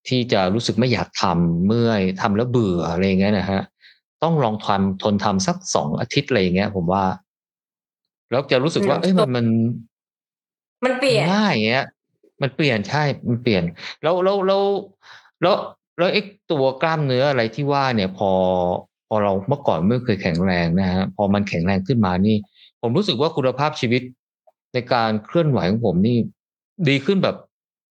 [0.08, 3.62] ที่จะรู้สึกไม่อยากทำเมื่อยทำแล้วเบื่ออะไรอย่างเงี้ยนะฮะ
[4.24, 7.04] ต้องลองทำทนทำสักสองอาทิตย์อะไรอย่างเงี้ย ผมว่า
[8.32, 11.86] แล้วจะรู้สึกว่า เอ้ยมันมันๆมันเปลี่ยนง่ายอย่างเงี้ย
[12.42, 13.64] มันเปลี่ยนใช่ มันเปลี่ยน
[14.04, 14.64] แล้วแล้วแล้ว
[15.42, 15.56] แล้ว
[15.98, 16.22] แล้วไอ้
[16.52, 18.32] ตัวกล้ามเนื้ออะไรที่ว่าเนี่ย พอ
[19.08, 22.36] พอเราเมื่อก่อนไม่เคยแข็งแรงนะฮะพอมันแข็งแรงขึ้นมานี่
[22.82, 24.02] ผมรู้สึกว่าคุณภาพชีวิต
[24.74, 26.18] ในการเคลื่อนไหวของผมนี่
[26.90, 27.36] ดีขึ้นแบบ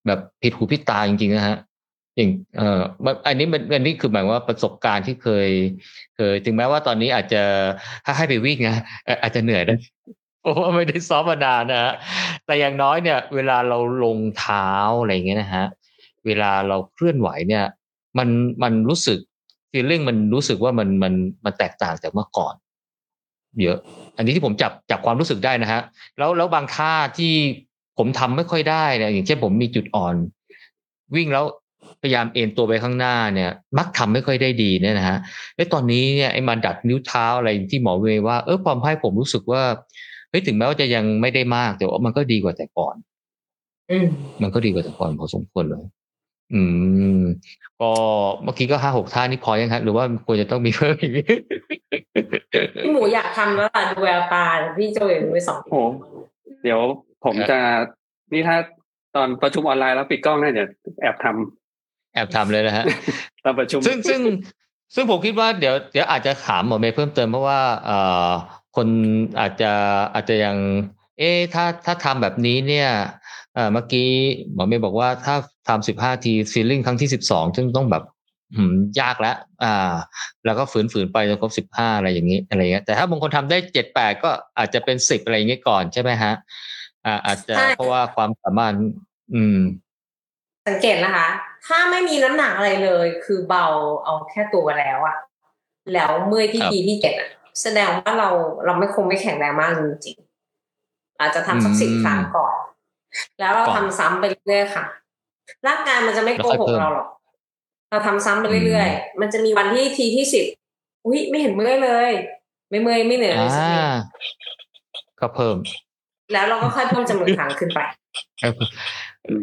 [0.06, 1.56] แบบผิดหูผิดตาจริงๆนะฮะ
[2.16, 2.82] อย่างเอ่อ
[3.26, 5.48] อันนี้มันอันนี้คือหมายว่าประสบการณ์ที่เคย
[6.16, 7.42] เคยถึงแม้ว่าตอนนี้อาจจะ
[8.04, 8.76] ถ้าให้ไปวิ่งนะ
[9.22, 9.78] อาจจะเหนื่อยนะ
[10.44, 11.94] เพราะว่าไม่ได้ซ้อมมานานนะฮะ
[12.46, 14.68] แต่อย่างน้อยเนี่ย เวลาเราลงเท้า
[15.00, 15.64] อะไรอย่างเงี้ยนะฮะ
[16.26, 17.64] เวลาเราเคลื่อนไหวเนี่ย
[18.18, 18.28] มัน
[18.62, 19.18] มันรู้สึก
[19.70, 21.14] ฟีลลิ่งมันรู้สึกว่ามันมัน
[21.44, 22.54] มันแตกต่างจากเมื่อก่อน
[23.62, 23.78] เยอะ
[24.16, 25.80] อันนี้ที่ผมจับจับความรู้สึกได้นะฮะ
[26.18, 27.32] แล้วแล้วบางท่าที่
[27.98, 30.14] ผมทำไม่ค่อยได้เนี่ยอย่างเช่นผมมีจุดอ่อน
[31.14, 31.44] วิ่งแล้ว
[32.02, 35.18] พยายามเอ็นตัวไปข้างหน้าเนี่ย มักทำไม่ค่อยได้ดีเนี่ยนะฮะ
[35.56, 39.62] แล้วตอนนี้เนี่ยไอ้มาดัดนิ้วเท้าอะไรที่หมอเวว่าเออความให้ผมรู้สึกว่า
[40.36, 42.94] ฮ้ยถึงแม้ว่าจะยังไม่ได้มากแต่ว่ามันก็ดีกว่าแต่ก่อน
[43.90, 44.06] อืม
[44.42, 45.84] มันก็ดีกว่าแต่ก่อนพอสมควรเลย
[46.54, 46.60] อื
[47.20, 47.22] ม
[47.80, 47.90] ก็
[48.44, 51.12] เมื่อกี้ก็ห้าหกท่านี่พอยังฮะหรือว่าควรจะต้องมีเพิ่มอีก
[52.84, 54.44] พี่หมูอยากทำแล้วล่ะดูแววตา
[54.78, 55.82] พี่โจเห็นไปสองโอ้
[56.62, 56.80] เดี๋ยว
[57.24, 57.58] ผมจะ
[58.32, 58.56] นี่ถ้า
[59.16, 60.68] ตอนประชุมออนไลน์แล้วปิดกล้องได้เดี๋ยว
[61.00, 62.84] แอบทำแอบทำเลยนะฮะ
[63.44, 64.20] ตอนประชุมซึ่งซึ่ง
[64.94, 68.30] ซึ่งผมคิดว่าเดี๋ยวเดี๋ยวอาจจะถามหมอเมย์เพิ่มเติมเพราะว่า เอ่อ
[68.76, 68.88] คน
[69.40, 69.72] อาจจะ
[70.14, 70.56] อาจจะยัง
[71.18, 72.88] เอ๊ะถ้าถ้าทำแบบนี้เนี่ย
[73.54, 74.08] เอ่อเมื่อกี้
[74.54, 75.36] หมอเมย์บอกว่าถ้า
[75.68, 78.04] ทำสิบห้าทีซีลิ่งครั้งที่สิบสองซึ่งต้องแบบ
[78.54, 79.94] อืมยากแล้ว อ่า
[80.44, 86.32] แล้วก็ฝืนฝืนๆไปจนครบสิบห้าอะไรอย่างนี้อะไรเงี้ย แต่ถ้าบางคนทำได้เจ็ดแปดก็อาจจะเป็นสิบอะไรอย่างเงี้ยก่อนใช่ไหมฮะ
[87.04, 88.74] อ่า อาจจะใช่เพราะว่าความสามารถ
[89.34, 89.58] อืม
[90.68, 91.28] สังเกตนะคะ
[91.66, 93.66] ถ้าไม่มีน้ำหนักอะไรเลย คือเบา
[94.04, 95.16] เอาแค่ตัวแล้วอะ
[95.92, 97.28] แล้วเมื่อยที่ครับทีที่เจ็ดอะ
[97.62, 98.28] แสดงว่าเรา
[98.64, 102.54] เราไม่คงไม่แข็งแรงมากจริงๆอาจจะทำสักอืมสิบครั้งก่อน
[103.40, 104.84] แล้วเราก่อนทำซ้ำไปเรื่อยๆค่ะ
[105.66, 107.08] ร่างกายมันจะไม่แล้วโกค่อยหกเพิ่มเราหรอก
[107.90, 110.44] เราทำซ้ำไปเรื่อยอืมๆมันจะมีวันที่ทีที่สิบ
[111.06, 112.12] อุ้ยไม่เห็นเมื่อยเลย
[112.70, 113.94] ไม่เมื่อยไม่เหนื่อยเลยสักนิดอ่า
[115.20, 115.56] ก็เพิ่ม
[116.32, 117.80] แล้วเราก็ค่อยเพิ่มจำนวนครั้งขึ้นไป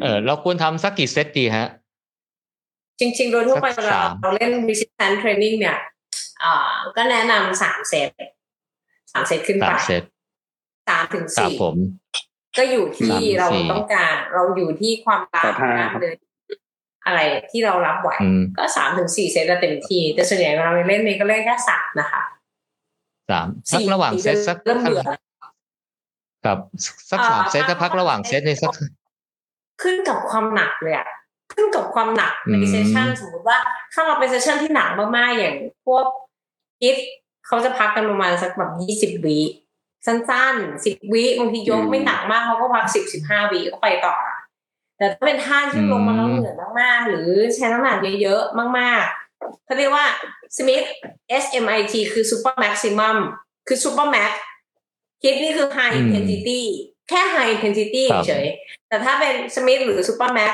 [0.02, 1.68] เออเราควรทำสักกี่เซตดีฮะ
[3.00, 5.78] จริง ๆ โดยทั่วไปสักเวลาสามเราเล่น resistance training เนี่ย
[6.44, 8.10] อ่าก็แนะนำสามเซต
[9.12, 10.04] สามเซตขึ้นสาไปมเซต
[10.90, 11.76] สามถึงครับสี่ผม
[12.58, 16.16] ก็อยู่ที่สามถึงเราสี่ต้องการเราอยู่ที่ความบาต่อท่ากล้ามเนื้อ
[17.06, 17.20] อะไร
[17.52, 22.22] ที่เรารับไหวอืมก็สามถึงสี่เซตก็เต็มที่แต่ส่วนใหญ่เวลาเราเล่นเนี่ยก็เล่นแค่สามนะคะ
[23.32, 25.02] สามสักระหว่างเซตสักเริ่มเบื่อ
[26.46, 26.58] ครับ
[27.10, 28.74] สักอ่าสามเซตถ้าถ้าพักระหว่างเซตในสัก
[29.82, 31.08] ขึ้นกับความหนักเลยอะ
[31.54, 33.58] ขึ้นกับความหนักในอืมเซสชันสมมติว่า
[33.94, 36.06] ถ้าเราเป็นเซสชันที่หนักมากๆอย่างพวก
[36.84, 36.98] อิฟ
[37.48, 39.40] เขาจะพักกันประมาณสักแบบยี่สิบวิ
[40.06, 44.16] สั้นๆสิบวิบางทียกอืมไม่หนักมากเขาก็พักสิบสิบห้าวิก็ไปต่อ
[44.98, 50.06] แต่ถ้าเป็นท่าที่ลงมาแล้วเหนื่อยมากๆ หรือใช้น้ำหนักเยอะๆ มากๆเขาเรียกว่า
[50.58, 50.88] Smith
[51.44, 53.18] SMIT คือ Super Maximum
[53.68, 54.32] คือ Super Max
[55.22, 56.62] คิดนี่คือ High อืม Intensity
[57.10, 60.54] แค่ High Intensity ครับเฉยๆแต่ถ้าเป็น Smith หรือ Super Max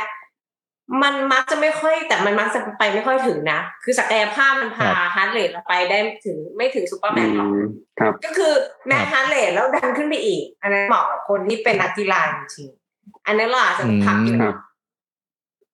[1.03, 7.57] มันมักจะไม่ค่อยแต่มันมักจะไปไม่ค่อยถึงนะ คือศักยภาพมันพาฮาร์ดเรทเราไปได้ถึงไม่ถึง Super อื Max หรอกม
[7.99, 8.53] ครับก็คือ
[8.87, 14.55] แม็กฮาร์ดเรทแล้วดันขึ้นไปอีก อันนั้นเหมาะกับคนที่เป็นนักกีฬาจริงๆอันนั้นเราอาจจะพักอืมอยู่ครับ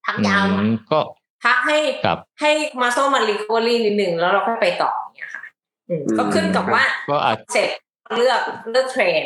[0.05, 0.99] พักยาวหน่อยอืมก็
[1.45, 2.51] พักให้ครับให้
[2.81, 5.43] มาโซมันรีคอรี่นิดหนึ่งแล้วเราค่อยไปต่ออย่างเงี้ยค่ะ
[5.89, 7.69] อืมอืมก็ขึ้นกับว่าก็อาจเสร็จ
[8.13, 9.23] เลือกเลือกเทรน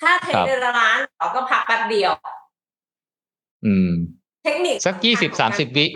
[0.00, 2.12] ถ้าเทรนครับเดือนละล้านเราก็พักแป๊บเดียว
[3.66, 3.90] อืม
[4.42, 5.86] เทคนิคสักยี่สิบสามสิบวิ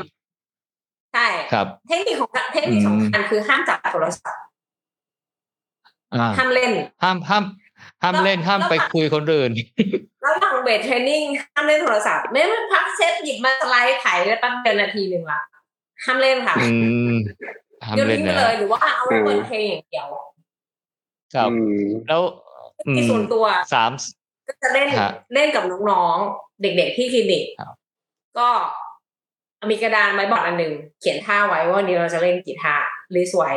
[1.14, 4.42] ใช่ครับเทคนิคของการเทคนิคสำคัญคือห้ามจับโทรศัพท์
[6.14, 6.72] อ่าห้ามเล่น
[7.02, 7.44] ห้ามห้าม
[8.02, 9.50] ห้ามเล่นห้ามไปคุยคนอื่น
[10.24, 11.22] ระหว่างเวทเทรนนิ่ง
[11.52, 15.40] ห้ามเล่นโทรศัพท์ ไม่ไม่พักเซตหยิบมาสไลด์ไถ่ายได้แป๊บเดียวนาทีหนึ่งละ
[16.04, 16.68] ห้ามเล่นค่ะอื
[17.12, 17.14] ม
[17.84, 20.06] ห้ามเดี๋ยวเล่ทิ้นงไปนะเลยหรือว่าเอาไว้เปิดเพลงอย่างเดียว
[21.34, 22.22] ครับอืมแล้ว
[22.86, 23.44] อืที่มส่วนตัว
[23.74, 23.90] สาม
[24.46, 27.74] ก็จะเล่นฮะเล่นกับน้องๆเด็กๆที่คลินิกครับ
[28.38, 28.48] ก็
[29.70, 32.76] มีกระดานไม้บอร์ดอันหนึ่งเขียนท่าไว้ว่าวันนี้เราจะเล่นกี่ท่า
[33.14, 33.52] list ไว้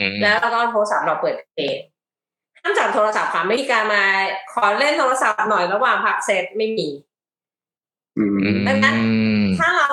[0.00, 1.76] อืมแล้วเราก็เอาโทรศัพท์เราเปิดเพลง
[2.58, 4.04] ห้ามจับโทรศัพท์ค่ะไม่มีการมา
[4.52, 6.88] ขอเล่นโทรศัพท์หน่อยระหว่างพักเซตไม่มี
[8.18, 8.96] อืมดังนั้น
[9.58, 9.88] ถ้าเรา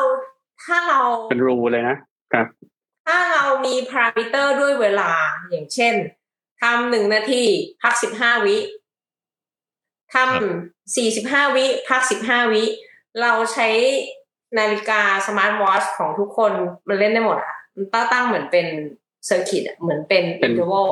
[0.64, 1.98] ถ้าเราเป็นรูเลยนะ
[2.34, 2.48] ครับ
[3.08, 5.12] ถ้าเรามีพารามิเตอร์ด้วยเวลา
[5.50, 5.94] อย่างเช่น
[6.62, 7.44] ทำหนึ่งนาที
[7.82, 8.58] พักสิบห้าวิ
[10.14, 12.64] ทำสี่สิบห้าวิพักสิบห้าวิ
[13.22, 13.70] เราใช้
[14.60, 16.51] นาฬิกา smart watch ของทุกคน
[16.88, 18.68] มันเล่นได้หมดอะมันตั้งตั้งเหมือนเป็น
[19.26, 20.89] circuit เหมือนเป็นเป็น interval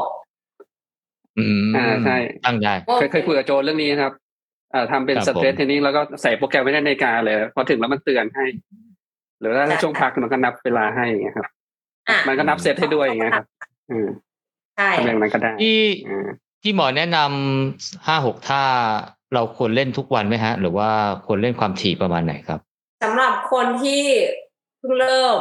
[1.38, 4.14] อืมอ่าใช่ตั้งได้เคยเคยคุยกับโจเรื่องนี้นะครับ
[4.74, 8.46] อ่าทำเป็นครับสเตรทผมเทรนนิ่งแล้วก็ใส่โปรแกรมไว้ในนาฬิกาเลย พอถึงแล้วมันเตือนให้
[9.40, 11.48] หรือว่าถ้าช่วงพักมันก็นับเวลาให้อย่างเงี้ยครับ
[12.10, 13.48] อะมันก็นับเซตให้ด้วยอย่างเงี้ยครับ
[13.92, 14.08] อืม
[14.78, 16.28] ใช่ทำอย่างนั้นก็ได้ที่อ่า
[16.64, 18.64] ที่หมอแนะนำห้าหกท่า
[19.34, 20.90] เราควรเล่นทุกวันไหมฮะ หรือว่า
[21.26, 22.60] ควรเล่นความถี่ประมาณไหนครับ
[23.02, 24.04] สำหรับคนที่
[24.80, 25.38] เพิ่งเริ่ม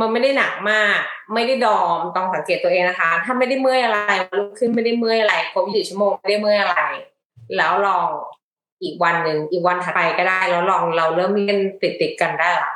[0.00, 0.98] มันไม่ได้หนักมาก
[1.34, 6.82] ไม่ได้ดอมต้องสังเกตตัวเองนะคะ ถ้าไม่ได้เมื่อยอะไรวันรุ่งขึ้นไม่ได้เมื่อยอะไรครบ24ชั่วโมงไม่ได้เมื่อยอะไร
[7.56, 8.06] แล้วลอง
[8.82, 12.72] อีกวันหนึ่งอีกวันถัดไปก็ได้แล้วลองเราเริ่มเล่นติดติดๆกันได้ละ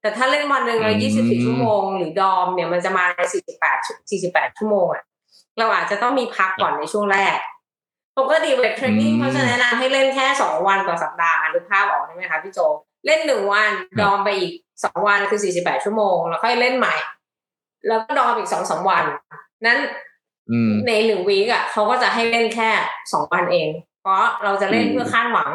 [0.00, 3.20] แต่ถ้าเล่นวันหนึ่งเราอืม24 ชั่วโมง หรือดอมเนี่ยมันจะมาใน
[4.10, 5.04] 48 48 ชั่วโมงอะ
[5.58, 7.38] เราอาจจะต้องมีพักก่อนในช่วงแรก
[8.18, 12.58] ปกติเวทเทรนนิ่งเขาจะแนะนำให้เล่นแค่สองวันต่อสัปดาห์หรือภาพออกใช่ไหมคะพี่โจ
[13.06, 14.52] เล่นหนึ่งวันดอมไปอีก
[14.84, 16.94] สองวันคือสี่สิบแปดชั่วโมง แล้วค่อยเล่นใหม่
[17.88, 19.04] แล้วก็ดอมอีกสองสามวัน
[19.66, 19.78] นั้น
[20.50, 22.70] อืมในหนึ่งวีคอะเขาก็จะให้เล่นแค่
[23.12, 23.68] สองวันเอง
[24.00, 25.50] เพราะเราจะเล่นอืมเพื่อคาดหวัง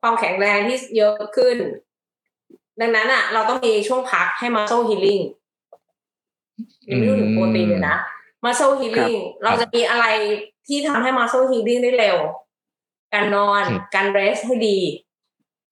[0.00, 1.56] ความแข็งแรงที่เยอะขึ้น
[2.80, 5.20] ดังนั้นอะ เราต้องมีช่วงพักให้มาโซฮีลิ่ง
[6.88, 7.96] ยังไม่รู้ถึงโปรตีนเลยนะ
[8.44, 10.06] มาโซฮีลิ่งเราจะมีอะไร
[10.66, 12.18] ที่ทำให้มาโซฮีลิ่งได้เร็ว
[13.12, 14.78] การนอนอืมการเรสให้ดี
[15.08, 15.09] เพ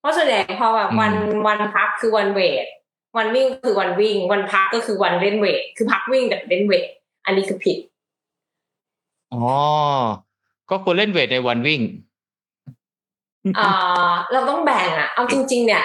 [0.09, 2.67] ราะส่วนใหญ่พอแบบวันอืมวันพักคือวันเวท
[3.17, 6.87] วันวิ่งก็คือวันวิ่ง วันพักก็คือวันเล่นเวทคือพักวิ่งแต่เล่นเวท
[7.27, 7.79] อันนี้คือผิด
[9.33, 9.43] อ๋อ
[10.71, 11.83] ก็ควรเล่นเวทในวันวิ่ง
[13.59, 15.85] อ่าเราต้องแบ่งอะเอาจริง ๆ เนี่ย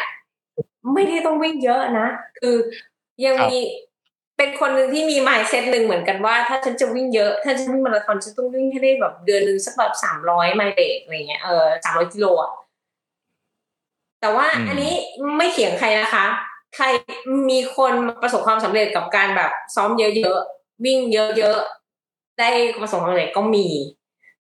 [0.93, 2.07] ไม่ได้ต้องวิ่งเยอะนะ
[2.39, 2.55] คือ
[3.25, 3.59] ยังครับมี
[4.37, 12.51] เป็นคนหนึ่งที่มี mindset หนึ่งเหมือนกันว่า ถ้าฉันจะวิ่งเยอะ ถ้าฉันวิ่งมาราธอนฉันต้องวิ่งให้ได้แบบเดือนหนึ่งสักแบบสามร้อยไมล์เดอะไรเงี้ยเออสามร้อยกิโลอะ
[14.23, 14.93] แต่ว่าอืมอันนี้
[15.37, 16.25] ไม่เถียงใครนะคะ
[16.75, 16.85] ใคร
[17.49, 22.49] มีคนประสบความสำเร็จกับการแบบซ้อมเยอะๆวิ่งเยอะๆได้
[22.81, 23.67] ประสบความสำเร็จก็มี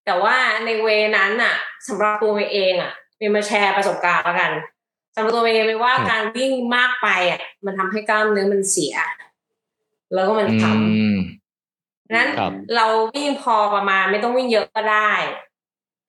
[0.05, 1.55] แต่ว่าในเวนั้นอะ
[1.87, 4.51] สำหรับตัวเมย์เองอะเมย์มาแชร์ประสบการณ์แล้วกัน
[5.15, 8.95] สำหรับตัวเมย์เมย์ว่าครับการวิ่งมากไปอะ มันทำให้กล้ามเนื้อมันเสีย
[10.13, 11.15] แล้วก็มันอืทำม
[12.15, 15.11] นั้นครับเราวิ่งพอประมาณไม่ต้องวิ่งเยอะก็ได้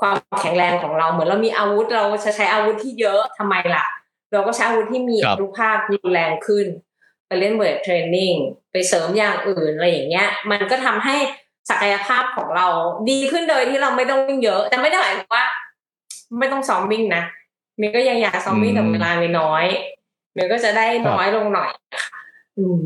[0.01, 3.85] ความแข็งแรงของเราเหมือนเรามีอาวุธเราจะใช้อาวุธที่เยอะทำไมล่ะ
[4.33, 6.67] เราก็ใช้อาวุธที่มีครัอบนุภาครุนแรงขึ้น
[7.27, 8.33] ไปเล่นเวทเทรนนิ่ง
[8.71, 11.15] ไปเสริมอย่างอื่นอะไรอย่างเงี้ย มันก็ทำให้
[11.69, 12.67] ศักยภาพของเรา
[13.09, 15.45] ดีขึ้นโดยที่เราไม่ต้องวิ่งเยอะ แต่ไม่ได้หมายความว่า
[16.39, 17.23] ไม่ต้องซ้อมวิ่งนะ
[17.77, 19.65] เมย์ก็ยังอยากซ้อมวิ่งแต่เวลาไม่น้อย
[20.33, 22.19] เมย์ก็จะได้น้อยลงหน่อยนะคะ
[22.57, 22.79] อืม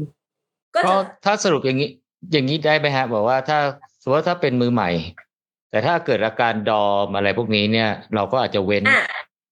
[0.76, 1.89] ก็ก็จะถ้าสรุปอย่างนี้
[2.32, 3.57] อย่างนี้ได้ไหมฮะบอกว่าถ้า
[4.01, 4.89] สมมติว่าถ้าเป็นมือใหม่
[5.72, 9.05] แต่ถ้าเกิดอาการดอมอะไรพวกนี้เนี่ย เราก็อาจจะเว้นอะ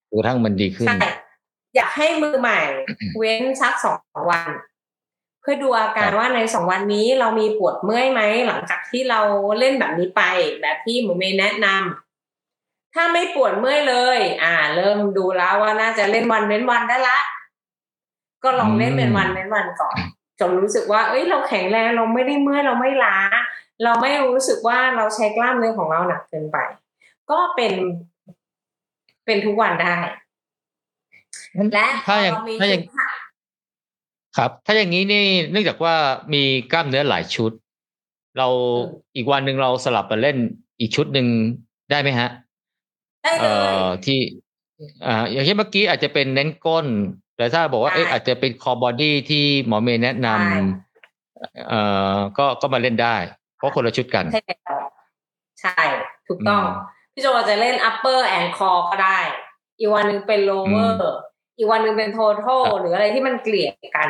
[0.10, 1.10] จนกระทั่งมันดีขึ้นใช่
[1.76, 2.60] อยากให้มือใหม่
[3.18, 4.00] เว้นสักสอง
[4.32, 4.50] วัน
[5.42, 9.20] เพื่อดูอาการครับว่าในสองวันนี้เรามีปวดเมื่อยไหมหลังจากที่เรา
[9.60, 10.22] เล่นแบบนี้ไป
[10.62, 17.20] แบบที่หมูเมย์แนะนำถ้าไม่ปวดเมื่อยเลย อ่า เริ่มดูแล้วว่าน่าจะเล่นวันเว้นวันได้ละ
[18.44, 19.98] ก็ลองเล่นเป็นวันเว้นวันก่อน
[20.40, 23.18] จนรู้สึกว่า เอ้ย เราแข็งแรงเราไม่ได้เมื่อยเราไม่ล้า
[23.84, 26.58] เราไม่รู้สึกว่าเราใช้กล้ามเนื้อของเราหนักเกินไป
[27.32, 27.74] ก็เป็น
[29.26, 29.96] เป็นทุกวันได้
[31.74, 33.12] และถ้าอย่างพเรมีถ้าอย่างจุดหัก
[34.38, 35.96] ครับ ถ้าอย่างนี้นี่เนื่องจากว่า
[36.34, 37.52] มีกล้ามเนื้อหลายชุด
[38.38, 38.48] เรา
[39.16, 40.38] อีกวันหนึ่งเราสลับมาเล่น
[40.80, 41.28] อีกชุดหนึ่ง
[41.92, 42.30] ได้ไหมฮะ
[43.24, 44.20] ได้เลเอ่ยอที่
[45.06, 46.88] อ่าอย่างเช่นเมื่อกี้อาจจะเป็นเน้นก้น
[47.38, 51.82] แต่ถ้าบอกว่าใช่เอ๊ะอาจจะเป็นคอบอดี้ที่หมอเมย์แนะนใช่ำเอ่
[52.16, 53.16] อก็ก็มาเล่นได้
[53.58, 54.82] เพราะคนละชุดกัน ใช่แล้ว
[55.62, 55.82] ใช่
[56.28, 59.20] ถูกต้องอืมพี่โจจะเล่น upper and core ก็ได้
[59.80, 60.96] อีกวันหนึ่งเป็น lower
[61.58, 64.10] อีกวันหนึ่งเป็น total ครับหรืออะไรที่มันเกลี่ยกัน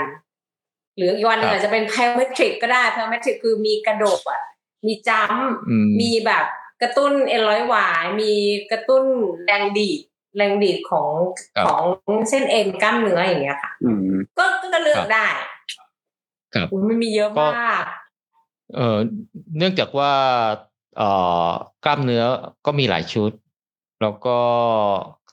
[0.97, 4.41] หรืออีกวันหนึ่งครับอาจจะเป็น plyometric ก็ได้ plyometric คือมีกระโดดอะ
[4.85, 6.45] มีจัมป์อืมมีแบบ
[6.81, 8.33] กระตุ้นเอ็นร้อยหวาย มี
[8.71, 9.03] กระตุ้น
[9.45, 9.99] แรงดีด
[10.37, 11.11] แรงดีดของ
[11.55, 11.83] ครับของ
[12.29, 15.27] เส้นเอ็นกล้ามเนื้ออย่างเงี้ยค่ะอืมก็ก็เลือครักบได้
[16.55, 17.83] ครับอุ๊ยมันมีเยอะก็มาก
[18.75, 18.97] เอ่อ
[19.57, 20.11] เนื่องจากว่า
[20.97, 21.09] เอ่
[21.47, 21.49] อ
[21.85, 22.23] กล้ามเนื้อ
[22.65, 23.31] ก็มีหลายชุด
[24.01, 24.37] แล้วก็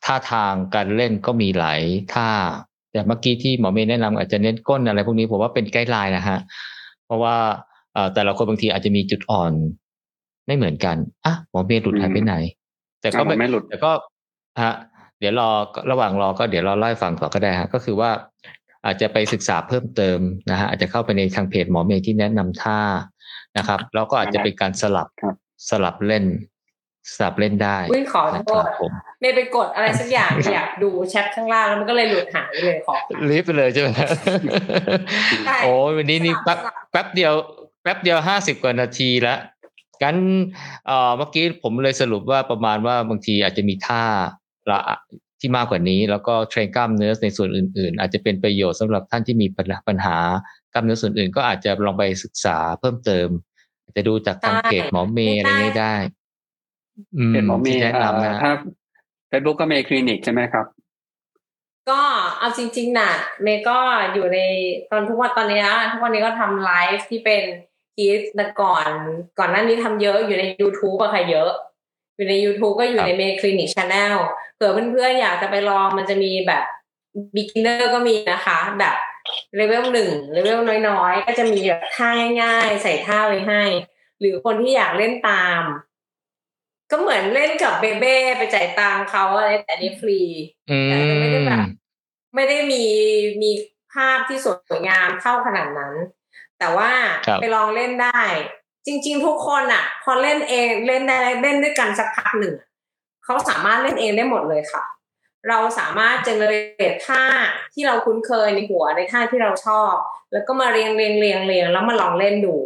[0.05, 1.81] ท่าทางการเล่นก็มีหลาย
[2.15, 2.31] ท่า
[2.93, 6.39] แต่เมื่อกี้ที่หมอเมย์แนะนำอาจจะเน้นก้นอะไรพวกนี้ผมว่าเป็นไกด์ไลน์นะฮะ
[7.07, 7.37] เพราะว่า
[7.95, 9.53] เอ่อแต่ละคนบางทีอาจจะมีจุดอ่อน
[10.47, 12.35] ไม่เหมือนกันอะหมอเมย์หลุดหายไปไหน
[13.01, 13.91] แต่ก็อะมันไม่หลุดแต่ก็
[14.63, 14.75] ฮะ
[15.19, 15.49] เดี๋ยวรอ
[15.91, 18.11] ระหว่างรอก็เดี๋ยวเราเล่าให้ฟังต่อก็ได้ฮะก็คือว่า
[18.85, 20.19] อาจจะไปศึกษาเพิ่มเติม
[20.51, 22.81] นะฮะอาจจะเข้าไปในทางเพจหมอเมย์ที่แนะนำท่า
[23.59, 25.35] นะครับ แล้วก็อาจจะเป็นการสลับครับ
[25.69, 26.25] สลับเล่น
[27.15, 32.95] สลับเล่นได้อุ้ยขอนะโทครัษบผมเมย์ไปกดอะไรสักอย่างอยากดูแชทข้างล่างแล้วมันก็เลยหลุดหายไปเลยขอ
[33.31, 33.89] รีบไปเลยใช่ไหม
[35.47, 37.33] ใช่โอ้ยวันนี้นี่สลัแป๊บบสลับแป๊บเดียว
[37.83, 39.39] แป๊บเดียวห้าสิบกว่านาทีแล้ว
[40.03, 40.17] กัน
[40.87, 44.05] เอ่อเมื่อกี้ผมเลยสรุปว่าประมาณว่าบางทีอาจจะมีท่า
[44.71, 44.81] ละ
[45.41, 50.17] ที่มากกว่านี้ แล้วก็เทรนกล้ามเนื้อในส่วนอื่น ๆ อาจจะเป็นประโยชน์สำหรับท่านที่มีปัญหาปัญหา
[50.75, 53.29] กล้ามเนื้อส่วนอื่นก็อาจจะลองไปศึกษาเพิ่มเติม
[53.83, 55.95] อาจจะดูจากทางเพจหมอเมย์อะไรนี้ได้
[57.17, 58.51] อืมเป็นหมอเมที่ย์แนะนำเอ่อนะถ้า
[59.29, 60.67] เฟซบุ๊กก็เมย์คลินิกใช่ไหมครับ
[61.91, 62.03] ก็
[62.39, 63.13] เอาจริง ๆ น่ะ
[63.43, 63.79] เมย์ก็
[64.13, 64.39] อยู่ใน
[64.91, 67.43] ตอนทุกวันตอนนี้นะทุกวันนี้ก็ทำไลฟ์ที่เป็น
[67.95, 68.89] คีสแต่ก่อน
[69.39, 71.51] ก่อนหน้านี้ทำเยอะอยู่ใน YouTube อะค่ะเยอะ
[72.17, 74.17] อยู่ใน YouTube ก็อยู่ในเมย์คลินิก channel
[74.55, 76.65] เผื่อเพื่อนๆอยากจะไปลองมันจะมีแบบ
[77.35, 78.97] beginner ก็มีนะคะ แบบ
[79.55, 80.59] เลเวลหนึ่งเลเวล
[80.89, 82.09] น้อยๆ ก็จะมีแบบท่า
[82.43, 83.63] ง่ายๆ ใส่ท่าไว้ให้
[84.21, 85.63] หรือคนที่อยากเล่นตาม
[86.91, 90.21] ก็เหมือนเล่นกับเบเบ้ไปจ่ายตังค์เขาอะไรแต่อันนี้ฟรี
[90.71, 91.67] อืแต่จะไม่ได้มแบบ
[92.35, 92.85] ไม่ได้มี
[93.43, 93.51] มี
[93.93, 95.95] ภาพที่สวยงามเท่าขนาดนั้น
[96.59, 96.91] แต่ว่า
[97.27, 98.23] ครับไปลองเล่นได้
[98.87, 102.55] จริง ๆ ทุกคนอะ พอเล่นเองเล่นได้เล่นด้วยกันสักพักหนึ่ง
[103.25, 104.83] เขาสามารถเล่นเองได้หมดเลยค่ะ
[105.49, 106.55] เราสามารถเจเนเร
[106.93, 107.23] ตท่า
[107.75, 109.95] ที่เราคุ้นเคยในหัวในท่าที่เราชอบ
[110.33, 112.57] แล้วก็มาเรียงเรียงเรียงเรียงแล้วมาลองเล่นดู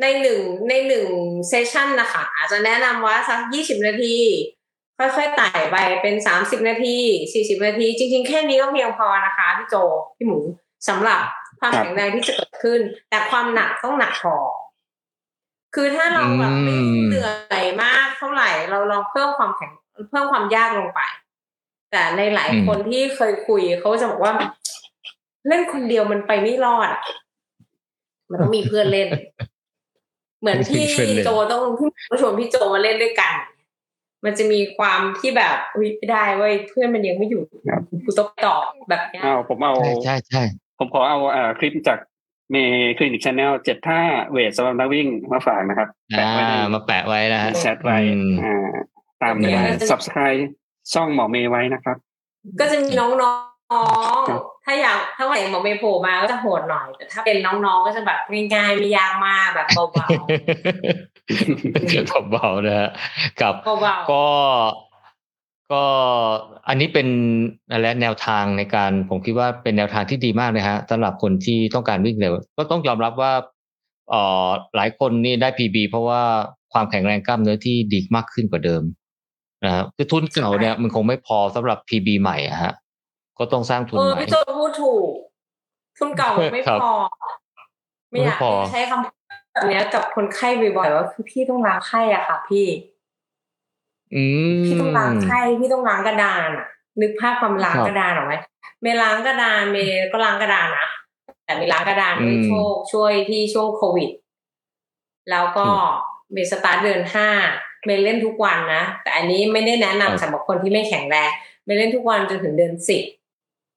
[0.00, 1.06] ในหนึ่งในหนึ่ง
[1.48, 4.16] เซสชันนะคะอาจจะแนะนำว่าสักยี่สิบนาที
[4.98, 6.98] ค่อยๆไต่ไปเป็นสามสิบนาที
[7.32, 9.74] สี่สิบนาที จริง ๆ แค่นี้ก็เพียงพอนะคะพี่โจ
[10.16, 10.38] พี่หมู
[10.88, 11.20] สำหรับ
[11.60, 14.36] ความครับแข็งแรงที่จะเกิดขึ้น แต่ความหนักต้องหนักพอ
[15.74, 17.30] คือถ้าเราแบบไม่อืมเหนื่อ
[17.64, 19.70] ยมากเท่าไหร่ เราลองเพิ่มความแข็ง
[20.10, 21.00] เพิ่มความยากลงไป
[21.92, 24.32] แต่ในหลายคนที่เคยคุยเขาจะบอกว่า
[25.48, 27.02] เล่นคนเดียวมันไปไม่รอดอะ
[28.30, 29.08] มันต้องมีเพื่อนเล่น
[30.40, 33.34] เหมือนที่เพื่อนเล่นโจต้องที่ผู้ชวนพี่โจมาเล่นด้วยกัน
[34.24, 38.56] มันจะมีความที่แบบอุ๊ยไม่ได้เว้ยเพื่อนมันยังไม่อยู่ครับกูต้องต่อ
[38.88, 40.42] แบบเนี้ยเอาผมเอาใช่ใช่ใช่
[40.78, 41.98] ผมขอเอาอ่าคลิปจาก
[42.50, 48.70] เมย์คลินิก channel เจ็ดท่า weight สำหรับนักวิ่งมาฝากนะครับแปะอ่าไว้ในมาแปะไว้นะฮะแชทไว้อืมอ่า
[49.22, 50.42] ตามได้ subscribe
[50.92, 51.96] ช่องหมอเมย์ไว้นะครับ
[52.60, 53.10] ก็จะมีน้อง
[54.30, 58.20] ครับๆถ้าอยากถ้าวันไหนหมอเมย์โผล่มาก็จะโหดหน่อย แต่ถ้าเป็นน้องๆ ก็จะแบบ
[58.54, 62.90] ง่ายๆไม่ยากมากแบบเบาเบาๆนะฮะ
[63.40, 64.26] กับๆเบาก็
[65.72, 65.84] ก็
[66.68, 67.08] อันนี้เป็น
[67.70, 73.32] อะไรแนวทางในการผมคิดว่าเป็นแนวทางที่ดีมากนะฮะสำหรับคนที่ต้องการวิ่งเร็วก็ต้องยอมรับว่า
[74.10, 76.22] เอ่อหลายคนนี่ได้ PB เพราะว่า
[76.72, 78.82] ความแข็งแรงกล้ามเนื้อที่ดีมากขึ้นกว่าเดิม
[79.64, 82.72] นะครับคือทุนเก่าเนี่ยมันคงไม่พอสำหรับ PB ใหม่อะฮะ
[83.38, 85.08] ก็ต้องสร้างๆทุนเออใหม่พี่โจพูดถูก
[85.98, 86.94] ทุนเก่าไม่ครับพอ
[88.10, 89.16] ไม่อยากไม่พอใช้คำพูด
[89.52, 90.48] แบบเนี้ยกับคนไข้
[90.78, 92.66] บ่อยๆว่าคือพี่ต้องล้างไข้อะค่ะ พี่
[94.14, 94.24] อื
[94.58, 96.66] มพี่ต้องล้างไข้พี่ต้องล้างกระดานอะ
[97.00, 98.34] นึกภาพความล้างครับกระดานออกไหม
[98.82, 100.88] เมย์ล้างกระดานเมย์ก็ล้างกระดานนะ
[101.44, 104.10] แต่เมย์ล้างกระดานด้วยอืมโชคช่วยที่ช่วงโควิด
[105.30, 105.72] แล้วก็อื
[106.30, 107.28] มเมย์สตาร์ทเดือนห้า
[107.84, 111.30] เมย์เล่นทุกวันนะ แต่อันนี้ไม่ได้แนะนำครับสำหรับคนที่ไม่แข็งแรง
[111.64, 113.04] เมย์เล่นทุกวันจนถึงเดือนสิบ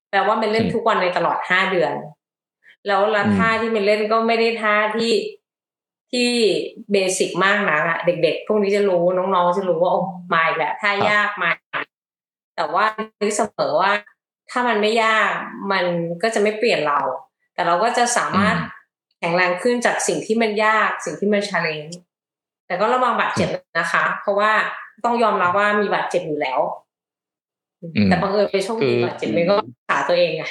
[0.10, 1.94] แปลว่าเมย์เล่นอืมทุกวันในตลอดห้าเดือน
[2.88, 5.12] แล้วละอืมท่าที่เมย์เล่นก็ไม่ได้ท่าที่
[6.12, 6.30] ที่
[6.92, 10.02] basic มากนะอะเด็กๆ พวกนี้จะรู้น้องๆจะรู้ว่าโอ้
[10.34, 11.86] มาอีกแล้วท่ายากมาอีกแล้ว
[12.56, 12.86] แต่ว่า
[13.22, 13.92] นึกเสมอว่า
[14.50, 15.32] ถ้ามันไม่ยาก
[15.72, 15.86] มัน
[16.22, 17.00] ก็จะไม่เปลี่ยนเรา
[17.54, 18.74] แต่เราก็จะสามารถอืม
[19.20, 22.00] แข็งแรงขึ้นจากสิ่งที่มันยากสิ่งที่มัน challenge
[22.68, 23.50] แต่ก็ระวังบาดเจ็บ
[23.80, 24.52] นะคะ เพราะว่า
[25.06, 26.60] ต้องยอมรับว่ามีบาดเจ็บอยู่แล้ว
[27.82, 30.44] อืมแต่บังเอิญไปโชคดีคือบาดเจ็บมันก็รักษาตัวเองไง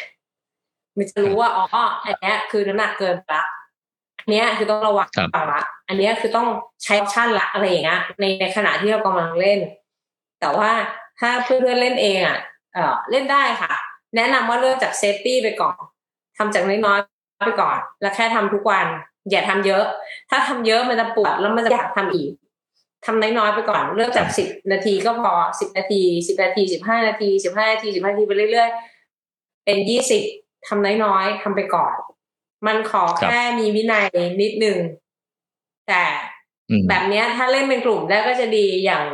[0.96, 1.64] มันจะรู้ว่าอ๋อ
[2.04, 3.44] อันเนี้ยคือน้ำหนักเกินไปละ
[4.18, 6.48] อันเนี้ยคือต้องระวังครับละอันเนี้ยคือต้อง
[6.84, 9.60] ใช้ option ละอะไรอย่างเงี้ยในในขณะที่เรากำลังเล่น
[10.40, 10.70] แต่ว่า
[11.20, 12.38] ถ้าเพื่อนๆเล่นเองอะ
[12.74, 13.72] เออเล่นได้ค่ะ
[14.16, 15.76] แนะนำว่าเริ่มจาก safety ไปก่อน
[16.36, 18.86] ทำจากน้อยๆไปก่อน แล้วแค่ทำทุกวัน
[19.30, 19.84] อย่าทำเยอะ
[20.30, 22.30] ถ้าทำเยอะมันจะปวดแล้วมันจะอยากทำอีก
[23.04, 30.22] ทำน้อยๆไปก่อน เริ่มจากสิบนาทีก็พอสิบนาทีสิบนาทีสิบห้านาทีสิบห้านาทีสิบห้านาทีไปเรื่อยๆ เป็นยี่สิบ
[30.66, 31.94] ทำน้อยๆทำไปก่อน
[32.66, 34.06] มันขอแค่มีวินัย
[34.42, 34.78] นิดนึง
[35.88, 36.02] แต่
[36.70, 39.04] อืมแบบเนี้ยถ้าเล่นเป็นกลุ่มได้ก็จะดีอย่าง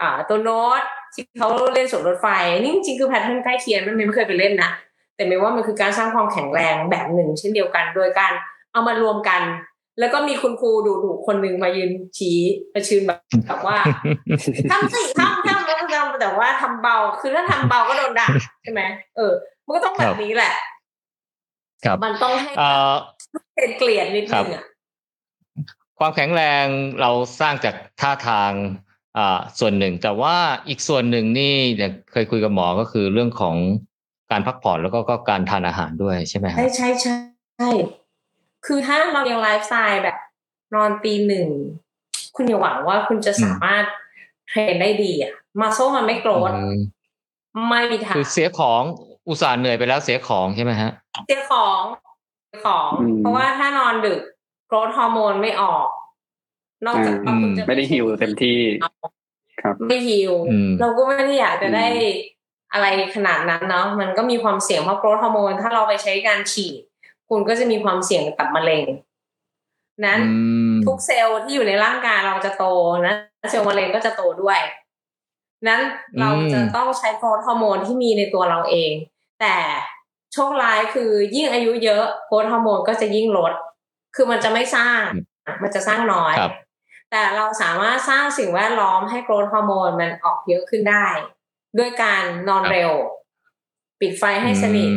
[0.00, 0.82] อ่าตัวโน้ต
[1.14, 2.26] ที่เขาเล่นสวนรถไฟ
[2.60, 4.70] นี่จริงๆคือแพทเทิร์นใกล้เคียงไม่ไม่เคยไปเล่นนะ
[5.16, 8.32] แต่ไม่ว่ามันคือการสร้างความแข็งแรงแบบหนึ่ง เช่นเดียวกัน โดยการ
[8.72, 9.42] เอามารวมกัน
[9.98, 12.38] แล้วก็มีคุณครูดุดุๆคนหนึ่งมายืนชี้
[12.72, 13.76] ประชืนแบบแบบว่า
[14.72, 18.28] ทำสิทำทำแล้วทำแต่ว่าทำเบา คือถ้าทำเบาก็โดนด่า
[18.62, 18.82] ใช่ไหม
[19.16, 19.32] เออ
[19.64, 20.52] มันก็ต้องแบบนี้แหละ
[21.84, 22.92] ครับมันต้องให้เอ่อ
[23.56, 24.64] เป็นเกลียดนิดนึงอะ
[25.98, 26.66] ความแข็งแรง
[27.00, 27.10] เรา
[27.40, 28.52] สร้างจากท่าทาง
[29.16, 30.36] อ่าส่วนหนึ่ง แต่ว่า
[30.68, 33.56] อีกส่วนหนึ่งนี่เนี่ยเคยคุยกับหมอก็คือเรื่องของ
[34.30, 37.14] การพักผ่อนแล้วก็ก็การทานอาหารด้วยใช่ไหมฮะใช่ใช่ใช่
[37.58, 37.70] ใช่
[38.66, 40.16] คือถ้าเรายังไลฟ์สไตล์แบบ
[40.74, 41.48] นอนตีหนึ่ง
[42.36, 43.84] คุณอย่าหวังว่าคุณจะสามารถ
[44.48, 46.78] train ได้ดีอะ muscle มันไม่ growth อืม
[47.68, 48.82] ไม่มีทางคือเสียของ
[49.28, 50.90] อุตส่าห์เหนื่อยไปแล้วเสียของใช่ไหมฮะ
[51.26, 51.82] เสียของ
[52.46, 54.20] เสียของอืมเพราะว่าถ้านอนดึก
[54.68, 55.88] growth hormone ไม่ออก
[56.86, 58.58] นอกจากว่าคุณจะไม่ได้ฮิวเต็มที่
[59.62, 62.38] ครับไม่ฮิวอืมเราก็ไม่ได้อยากจะได้อืม
[62.72, 66.80] อะไรขนาดนั้นเนาะมันก็มีความเสี่ยงเพราะ growth hormone ถ้าเราไปใช้การฉีด
[67.30, 68.84] คุณก็จะมีความเสี่ยงกับมะเร็ง
[70.04, 72.64] นั้นอืมทุกเซลล์ที่อยู่ในร่างกายเราจะโต
[73.06, 73.14] นะ
[73.50, 74.58] เซลล์มะเร็งก็จะโตด้วย
[75.68, 75.80] นั้น
[76.20, 78.92] เราจะต้องใช้ growth hormone ที่มีในตัวเราเอง
[79.40, 79.56] แต่
[80.32, 83.52] โชคร้ายคือยิ่งอายุเยอะ growth hormone ก็จะยิ่งลด
[84.14, 85.00] คือมันจะไม่สร้าง
[85.62, 86.52] มันจะสร้างน้อยครับ
[87.10, 91.06] แต่เราสามารถสร้างสิ่งแวดล้อมให้โกรทฮอร์โมนมันออกเยอะขึ้นได้
[91.78, 92.90] ด้วยการนอนเร็ว
[94.00, 94.90] ปิดไฟให้สนิท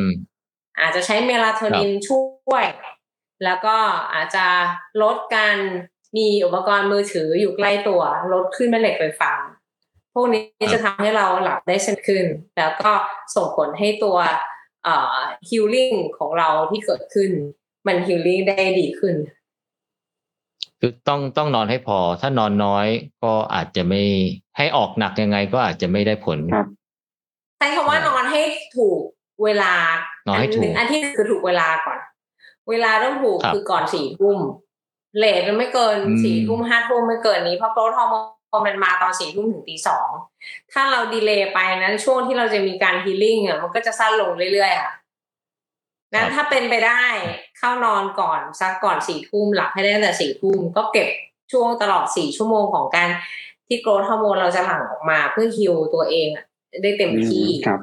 [0.77, 2.19] อืมอาจจะใช้เมลาโทนินช่
[2.51, 2.65] วย
[3.43, 3.75] แล้วก็
[4.13, 4.45] อาจจะ
[5.01, 5.57] ลดการ
[6.17, 8.01] มีอุปกรณ์มือถืออยู่ใกล้ตัว
[8.33, 9.31] ลดขึ้นแม่เหล็กไฟฟ้า
[10.13, 12.25] พวกนี้จะทำให้เราหลับได้สนิทขึ้น
[12.57, 12.91] แล้วก็
[13.35, 14.17] ส่งผลให้ตัว
[14.83, 15.17] เอ่อ
[15.49, 17.31] ฮิลลิ่งของเราที่เกิดขึ้น
[17.87, 19.15] มันฮิลลิ่งได้ดีขึ้น
[20.79, 22.87] คือต้องต้องนอนให้พอ ถ้านอนน้อย
[23.23, 24.01] ก็อาจจะไม่
[24.57, 26.67] ให้ออกหนักยังไงก็อาจจะไม่ได้ผลครับ
[27.57, 28.41] ใช้คำว่านอนให้
[28.77, 28.99] ถูก
[29.43, 29.73] เวลา
[30.27, 31.99] นอนให้ถูกหนึ่งอันที่คือถูกเวลาก่อน
[32.69, 34.37] เวลาต้องถูกครับคือก่อนสี่ทุ่ม
[35.17, 38.13] เลทมันไม่เกินอืมสี่ทุ่มห้าทุ่มไม่เกินนี้เพราะโกรทฮอร์โม
[38.59, 40.07] นมันมาตอนสี่ทุ่มถึงตีสอง
[40.71, 44.93] ถ้าเราดีเลย์ไปนั้นช่วงที่เราจะมีการฮีลิ่งอะมันก็จะสั้นลงเรื่อยๆค่ะ
[46.13, 47.03] นั้นถ้าเป็นไปได้
[47.57, 51.07] เข้านอนก่อนสักก่อนสี่ทุ่มหลับให้ได้ตั้งแต่สี่ทุ่มก็เก็บ
[51.51, 53.09] ช่วงตลอดสี่ชั่วโมงของการ
[53.67, 56.45] ที่โกรทฮอร์โมนเราจะหลั่งออกมาเพื่อฮิวตัวเองอะ
[56.83, 57.79] ได้เต็มที่ครับ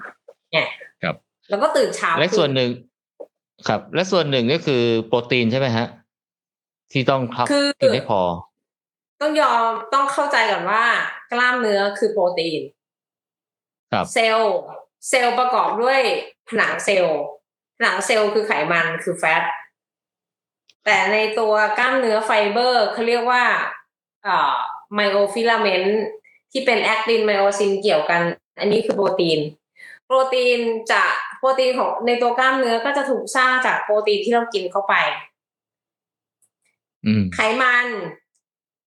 [0.53, 0.90] เนี่ยครับ
[1.51, 2.71] แล้วก็ตื่นเช้าและขึ้ส่วนหนึ่ง
[3.69, 5.87] ครับ และส่วนหนึ่งก็คือโปรตีนใช่ไหมฮะ
[6.93, 8.21] ที่ต้องครับคือกินให้พอ
[9.21, 10.85] ต้องยอมต้องเข้าใจก่อนว่า
[11.33, 12.63] กล้ามเนื้อคือโปรตีน
[13.93, 14.57] ครับ เซลล์
[15.09, 16.01] เซลล์ประกอบด้วย
[16.49, 17.21] ผนังเซลล์
[17.77, 19.43] ผนังเซลล์คือไขมันคือ fat
[20.85, 23.45] แต่ในตัวกล้ามเนื้อไฟเบอร์เขาเรียกว่า
[24.27, 24.57] อ่า
[24.95, 26.01] myofilament
[26.53, 28.21] ที่เป็น actin myosin เกี่ยวกัน
[28.59, 29.41] อันนี้คือโปรตีน
[30.07, 30.61] โปรตีน
[30.93, 31.05] จะ
[31.41, 34.95] โปรตีนของในตัวกล้ามเนื้อก็จะถูกสร้างจากโปรตีนที่เรากินเข้าไป
[37.05, 37.87] อืมไขมัน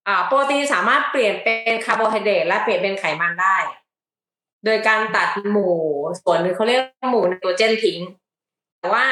[0.07, 3.57] อ่าโปรตีนสามารถเปลี่ยนเป็นคาร์โบไฮเดรตและเปลี่ยนเป็นไขมันได้
[4.65, 5.75] โดยการตัดหมู่
[6.23, 7.99] ส่วนหนึ่งเขาเรียกว่าหมู่ไนโตรเจนทิ้ง
[8.79, 9.05] แต่ว่า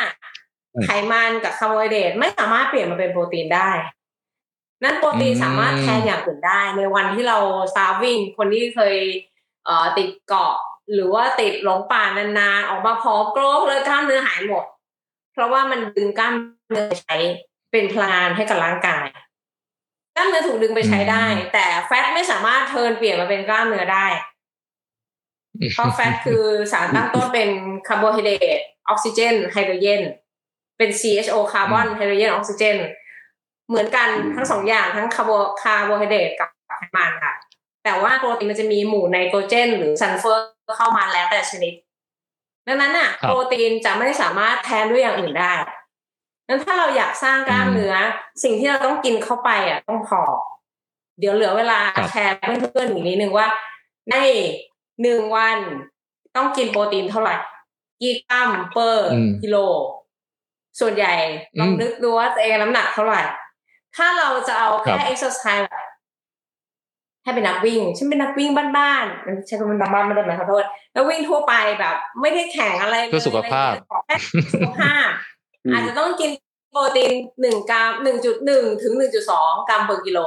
[0.73, 3.71] อืมไขมันกับคาร์โบไฮเดรตไม่สามารถเปลี่ยนมาเป็นโปรตีนได้
[4.83, 7.37] นั่นโปรตีนอืมสามารถแทนอย่างอื่นได้ ในวันที่เรา
[7.73, 8.95] starving คนที่เคย
[9.65, 10.55] เอ่อติดเกาะ
[10.93, 14.63] หรือว่าติดหลงป่านานๆออกมาพร้อมโกรธเลยกล้ามเนื้อหายหมด
[15.33, 16.33] เพราะว่ามันดึงกล้าม
[16.71, 17.15] เนื้อไปใช้
[17.71, 19.05] เป็นพลังงานให้กับร่างกาย
[20.15, 24.05] กล้ามเนื้อถูกดึงไปใช้ได้อืมแต่ fat ไม่สามารถ turn เปลี่ยนมาเป็นกล้ามเนื้อได้
[25.73, 27.49] เพราะ fat คือสารตั้งต้นเป็น
[27.87, 30.01] คาร์โบไฮเดรตออกซิเจนไฮโดรเจน
[30.77, 32.77] เป็น CHO คาร์บอนไฮโดรเจนออกซิเจน
[33.69, 35.31] เหมือนกันทั้งสองอย่างทั้งคาร์โบ
[35.61, 37.33] คาร์โบไฮเดรตกับไขมันค่ะ
[37.83, 40.43] แต่ว่าโปรตีนมันจะมีหมู่ไนโตรเจน หรือซัลเฟอร์
[40.77, 41.73] เข้ามาแล้วแต่ชนิด
[42.67, 45.53] ดังนั้นอะครับโปรตีนจะไม่สามารถแทนด้วยอย่างอื่นได้
[46.47, 47.95] นั้นถ้าเราอยากสร้างกล้ามเนื้อ
[48.43, 50.21] สิ่งที่เราต้องกินเข้าไปอะต้องพอ
[51.19, 53.47] เดี๋ยวเหลือเวลาครับแชร์เพื่อนๆอีกนิดนึงว่า
[54.11, 54.15] ใน
[55.01, 55.57] หนึ่งวัน
[56.35, 57.35] ต้องกินโปรตีนเท่าไหร่
[58.01, 59.57] กี่กรัม per อืมกิโล
[60.79, 61.13] ส่วนใหญ่
[61.59, 63.21] ลองอืมนึกดูว่าตัวเองน้ำหนักเท่าไหร่
[63.95, 65.67] ถ้าเราจะเอาครัแค่บเอ็กซ์ไซส์
[67.23, 70.63] ให้เป็นนักวิ่ง ฉันเป็นนักวิ่งบ้านๆใช้คำว่าบ้านๆไม่ได้ไหมขอโทษ
[70.93, 74.15] แล้ววิ่งทั่วไปแบบ ไม่ได้แข่งอะไรเลยเพื่อสุขภาพอะไรเลยขอแค่
[74.53, 75.09] สุขภาพ
[75.65, 76.31] อืมอาจจะต้องกิน
[76.71, 77.11] โปรตีน
[77.41, 80.19] หนึ่งกรัมหนึ่งจุดหนึ่งถึงหนึ่งจุดสองกรัม per กิโล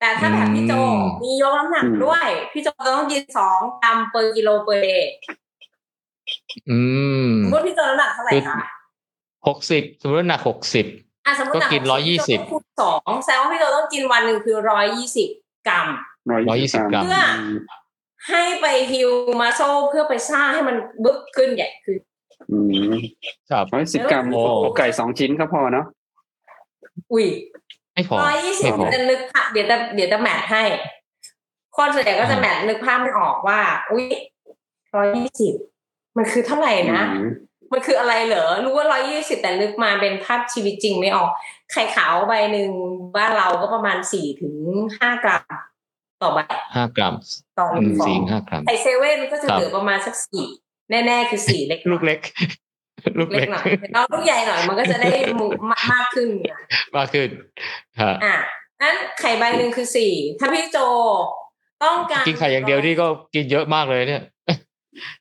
[0.00, 5.12] แต่ถ้าแบบพี่โจอืมมียกน้ำหนักด้วย พี่โจจะต้องกินสองกรัม per กิโล per day
[6.70, 6.80] อื
[7.28, 8.58] มสมมติพี่โจน้ำหนักเท่าไหร่คือคะ
[9.46, 10.86] หกสิบสมมติว่าหนักหกสิบ
[11.26, 15.28] อะสมมติหนัก็กิน60พี่โจ120ต้องคูณสองแสดงว่าพี่โจต้องกินวันหนึ่งคือร้อยยี่สิบ
[15.68, 15.86] กรัม
[16.36, 17.20] 120กรัมเพื่อ
[18.28, 19.10] ให้ไปฮิว
[19.40, 19.60] มาโซ
[19.90, 21.98] เพื่อไปสร้างให้มันบึกขึ้นใหญ่ขึ้น
[22.50, 22.58] อื
[22.92, 22.94] ม
[23.50, 25.86] ครับร้อยสิบกรัมโอ้อกไก่สองชิ้นก็พอเนาะ
[27.12, 27.26] อุ้ย
[27.94, 30.62] ไม่พอร้อยยี่สิไม่บพอจะนึกภาพเดี๋ยวจะเดี๋ยวจะแมทให้
[31.76, 33.60] คนส่วนใหญ่ก็จะอ่าแมทนึกภาพไม่ออกว่า
[33.90, 34.06] อุ้ย
[34.94, 35.54] ร้อยยี่สิบ
[36.16, 37.28] มันคือเท่าไหร่นะอืม
[37.72, 41.30] มันคืออะไรเหรอ รู้ว่าร้อยยี่สิบแต่นึกมาเป็นภาพชีวิตจริงไม่ออก
[41.72, 42.70] ไข่ขาวใบหนึ่ง
[43.16, 44.54] บ้านเราก็ประมาณสี่ถึง
[44.98, 45.42] ห้ากรัม
[46.22, 46.38] ต่อใบ
[46.76, 47.14] ห้ากรัม
[47.58, 50.46] ต่อหอืนึ่มงฟอสี่งห้ากรัมไข่เซเว่นก็จะครับเหลือประมาณสักสี่
[50.90, 52.20] แน่ๆคือสี่เล็กลูกเล็ก
[53.18, 56.60] ลูกเล็เล็กกหน่อยเราลูกใหญ่หน่อยมันก็จะได้หมูมากมากขึ้นนะ
[56.96, 57.28] มากขึ้น
[58.00, 58.36] ฮะอะ
[58.82, 60.78] นั้นไข่ใบหนึ่งคือสี่ถ้าพี่โจ
[61.84, 64.22] ต้องการกินไข่อย่างเดียวนี่ก็กินเยอะมากเลยเนี่ย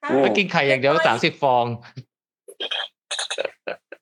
[0.01, 1.65] โอ้ถ้ากินไข่อย่างเดียวก็สามสิบฟอง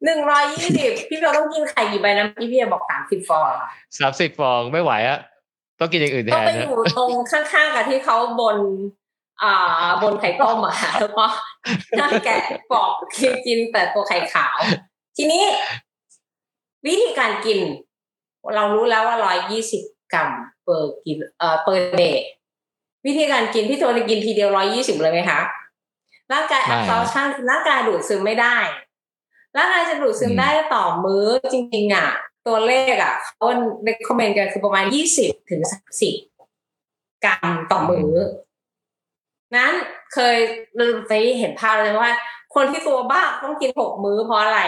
[0.05, 3.57] หนึ่งร้อยยี่สิบพี่โจต้องกินไข่กี่ใบนะพี่พี่บอกสามสิบฟองอะ
[3.99, 5.19] สามสิบฟองไม่ไหวอะ
[5.79, 8.57] ต้องกินอย่างอื่นแทต้องนไปอนะยู่ตรงข้างๆกับที่เขาบน
[9.43, 11.25] อ่าบนไข่ต้มอะค่ะแล้วก็
[11.99, 12.37] นั่งแกะ
[12.71, 14.57] ปอกกินกินแต่ตัวไข่ขาว
[15.17, 15.43] ทีนี้
[16.87, 17.59] วิธีการกิน
[18.55, 19.81] เรารู้แล้วว่าร้อยยี่สิบ
[20.13, 20.29] กรัม
[20.63, 22.25] per กิโลเอ่อ per day
[23.05, 25.39] วิธีการกินพี่โจจะกินทีเดียวร้อยยี่สิบเลยไหมคะ
[26.33, 28.57] ร่างกายไม่ absorption ร่างกายดูดซึมไม่ได้
[29.57, 32.09] ร่างกายจะดูดซึมอืมได้ต่อมื้อจริง ๆ อะ
[32.47, 33.47] ตัวเลขอะเขา
[33.83, 36.15] เ e คอมเมนต์กันคือประมาณยี่สิบถึงสามสิบ
[37.25, 38.13] กรัมต่อมื้อ
[39.55, 39.73] นั้น
[40.13, 40.37] เคย
[41.07, 42.09] ไปเห็นภาพเลยว่า
[42.55, 44.61] คนที่ตัวบ้าต้องกินหกมื้อเพราะอะไร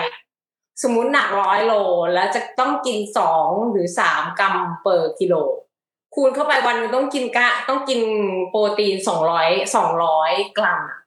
[0.84, 1.74] สมมุติหนักร้อยโล
[2.14, 5.36] แล้วจะต้องกินสองหรือสามกรัม per กิโล
[6.16, 8.02] คูณเข้าไปวันหนึงต้องกินกะต้องกิน
[8.50, 11.00] โปรตีนสองร้อยสองร้อยกรัมอะ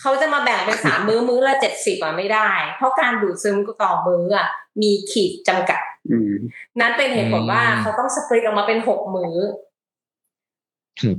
[0.00, 4.46] เขาจะมาแบ่งเป็นสามมื้อมื้อละเจ็ดสิบอะไม่ได้ เพราะการดูดซึมต่อมื้ออะ
[4.82, 5.80] มีขีดจำกัด
[6.10, 6.34] อืม
[6.80, 9.36] นั้นเป็นเหตุผลว่าอืมเขาต้อง split ออกมาเป็นหกมื้อ
[11.00, 11.16] อืม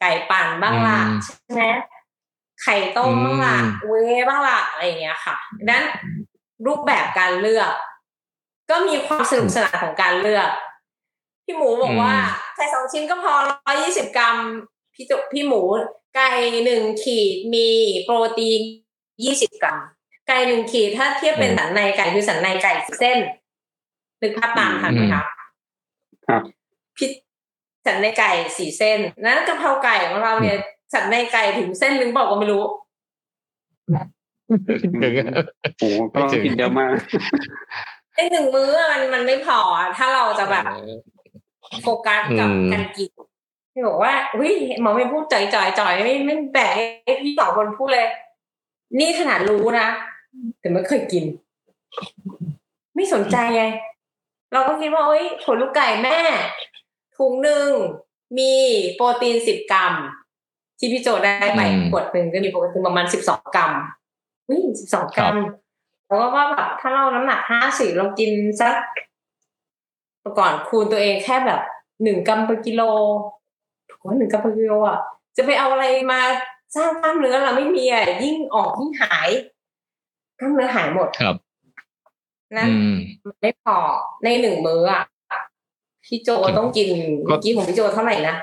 [0.00, 1.64] ไก่ปั่นบ้างล่ะอืมใช่ไหม
[2.62, 5.84] ไข่ต้มบ้างล่ะอืมเวย์บ้างล่ะอะไรอย่างเงี้ยค่ะดังนั้น
[6.66, 7.70] รูปแบบการเลือก
[8.70, 10.48] ก็มีความสนุกสนานของการเลือก
[11.44, 14.36] พี่หมูบอกว่าอืมใส่สองชิ้นก็พอร้อยยี่สิบกรัม
[14.94, 15.60] พี่จุพี่หมู
[16.16, 16.30] ไก่
[16.64, 17.68] หนึ่งขีดมี
[18.04, 18.60] โปรตีน
[19.24, 19.76] ยี่สิบกรัม
[20.28, 23.18] ไก่หนึ่งขีดถ้าเทียบเป็นสันในไก่คือสันในไก่เส้น
[24.22, 25.24] นึกภาพตามทันไหมครับ
[26.28, 26.42] ครับ
[26.96, 27.10] พี่
[27.86, 30.56] สันในไก่สี่เส้น นั้นกะเพราไก่ของเราเนี่ย
[30.94, 32.62] สันในไก่ถึงเส้นหรือเปล่าก็ไม่รู้
[34.82, 34.92] ถึง
[35.78, 36.90] โอ้โหก็ต้องกินเยอะมาก
[38.14, 40.64] ในหนึ่งมื้อมันมันไม่พออะถ้าเราจะแบบ
[41.82, 43.10] โฟกัสกับอืมการกิน
[43.76, 46.72] พี่บอกว่าอุ้ยหมอไม่พูดจ่อยจ่อยจ่อยไม่ไม่แบก
[47.04, 48.08] ให้พี่สองคนพูดเลย
[48.98, 49.86] นี่ขนาดรู้นะ
[50.60, 51.24] แต่ไม่เคยกิน
[52.94, 53.62] ไม่สนใจไง
[54.52, 56.18] เราก็คิดว่าเอ้ยผลลูกไก่แม่
[57.16, 57.70] ถุงหนึ่ง
[58.38, 58.52] มี
[58.94, 59.92] โปรตีนสิบกรัม
[60.78, 63.72] ที่พี่โจได้ไปอืมขวดหนึ่งก็มีโปรตีนประมาณสิบสองกรัม
[64.48, 65.36] วิ่สิบสองกรัม
[66.06, 68.74] แล้วก็ว่าแบบถ้าเราน้ำหนักห้าสิบเรากินสัก
[70.20, 71.60] เมื่อก่อนคูณตัวเองแค่แบบ
[72.02, 72.82] หนึ่งกรัมต่อกิโล
[74.06, 74.98] ถูกว่าหนึ่งกรัมต่อกิโลอะ
[75.36, 76.20] จะไปเอาอะไรมา
[76.74, 79.30] สร้างกล้ามเนื้อเราไม่มีอะยิ่งออกยิ่งหาย
[80.40, 81.36] กล้ามเนื้อหายหมดครับ
[82.56, 83.76] นั้นอืมมันไม่พอ
[84.24, 85.02] ในหนึ่งมื้ออะ
[86.04, 86.88] พี่โจต้องกิน
[87.28, 88.34] ก็เมื่อกี้ของพี่โจเท่าไหร่นะ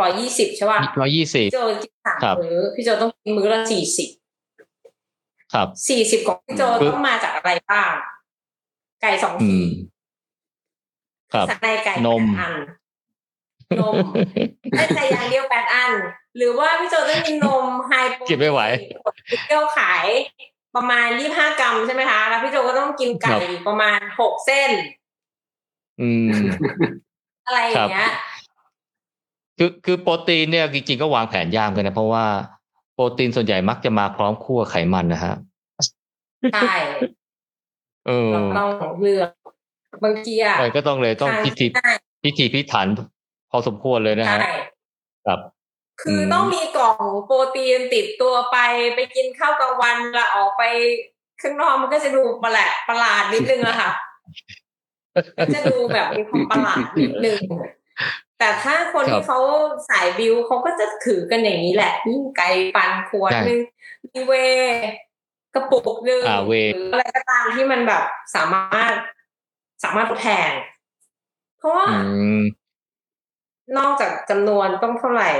[0.00, 4.08] ร้อยยี่สิบใช่ป่ะร้อยยี่สิบพี่โจกินสามครับมื้อพี่โจต้องกินมื้อละสี่สิบ
[5.54, 7.90] ครับสี่สิบของพี่โจคือต้องมาจากอะไรบ้าง
[9.00, 9.70] ไก่สองอืขีมด
[11.32, 12.54] ครับสันในไก่นมแปดอัน
[13.80, 13.94] นม
[14.76, 15.92] ได้แต่อย่างเดียวแปดอัน
[16.36, 18.60] หรือว่าพี่โจต้องกินนมไฮโปรกินไม่ไหว
[19.30, 20.06] พี่โจขาย
[20.76, 24.70] ประมาณยี่ห้ากรัมใช่ไหมคะแล้วพี่โจก็ต้องกินไก่ครับประมาณหกเส้น
[26.00, 26.30] อืม
[27.46, 28.10] อะไรอย่างเงี้ย
[29.58, 32.24] คือคือโปรตีนเนี่ยจริงๆก็วางแผนยากกันนะ เพราะว่า
[32.94, 35.34] โปรตีนส่วนใหญ่มักจะมาพร้อมคั่วไขมันนะฮะ
[36.54, 36.74] ใช่
[38.06, 39.30] เออเราต้องเลือก
[40.04, 41.90] บางทีอะมันก็ต้องเลยต้องทานพิธีได้
[42.24, 42.88] พิธีพิถัน
[43.50, 44.50] พอสมควรเลยนะใช่ฮะ
[45.26, 45.40] ครับ
[46.02, 48.56] คืออมต้องมีกล่องโปรตีนติดตัวไป
[48.94, 50.62] ไปกินข้าวกลางวันและออกไป
[51.42, 53.90] ข้างนอกมันก็จะดูประหลาดประหลาดนิดนึงอะค่ะ
[55.38, 57.40] มันจะดูแบบมีความประหลาดนิดนึง
[58.38, 59.40] แต่ถ้าคนครับที่เขา
[59.88, 63.60] สายบิวเขาก็จะถือกันอย่างนี้แหละยิ่งไก่ปันขวดใช่นึง
[64.12, 64.88] มีเวย์
[65.54, 68.92] กระปุกหนึ่งอ่าเวย์หรืออะไรก็ตามที่มันแบบสามารถ
[69.84, 70.50] สามารถทดแทน
[71.58, 71.98] เพราะว่าอื
[72.38, 72.40] ม
[73.76, 75.30] นอกจากจำนวนต้องเท่าไหร่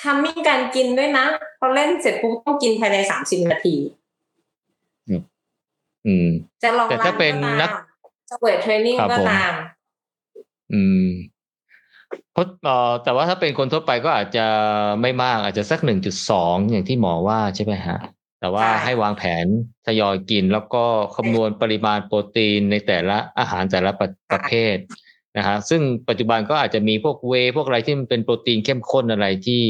[0.00, 1.24] ทำมิ่งการกินด้วยนะ
[1.58, 3.76] พอเล่นเสร็จปุ๊บต้องกินภายในสามสิบนาที
[6.06, 6.28] อืม
[6.62, 7.70] จะลองแต่ถ้าเป็นนัก
[8.30, 9.52] จะเวทเทรนนิ่งครับก็ผมตาม
[10.72, 11.08] อืม
[12.32, 14.46] เพราะเอ่อแต่ว่าถ้าเป็นคนทั่วไปก็อาจจะ
[15.02, 17.98] ไม่มากอาจจะสักหนึ่งจุดสองอย่างที่หมอว่าใช่ไหมฮะ
[18.40, 19.46] แต่ว่าใช่ให้วางแผน
[19.86, 20.84] ทยอยกินแล้วก็
[21.16, 24.76] คำนวณปริมาณโปรตีนในแต่ละอาหารแต่ละประประเภท
[25.38, 29.62] นะฮะซึ่งปัจจุบันก็อาจจะมีพวกเวย์พวกอะไรที่มันเป็นโปรตีนเข้มข้นอะไรที่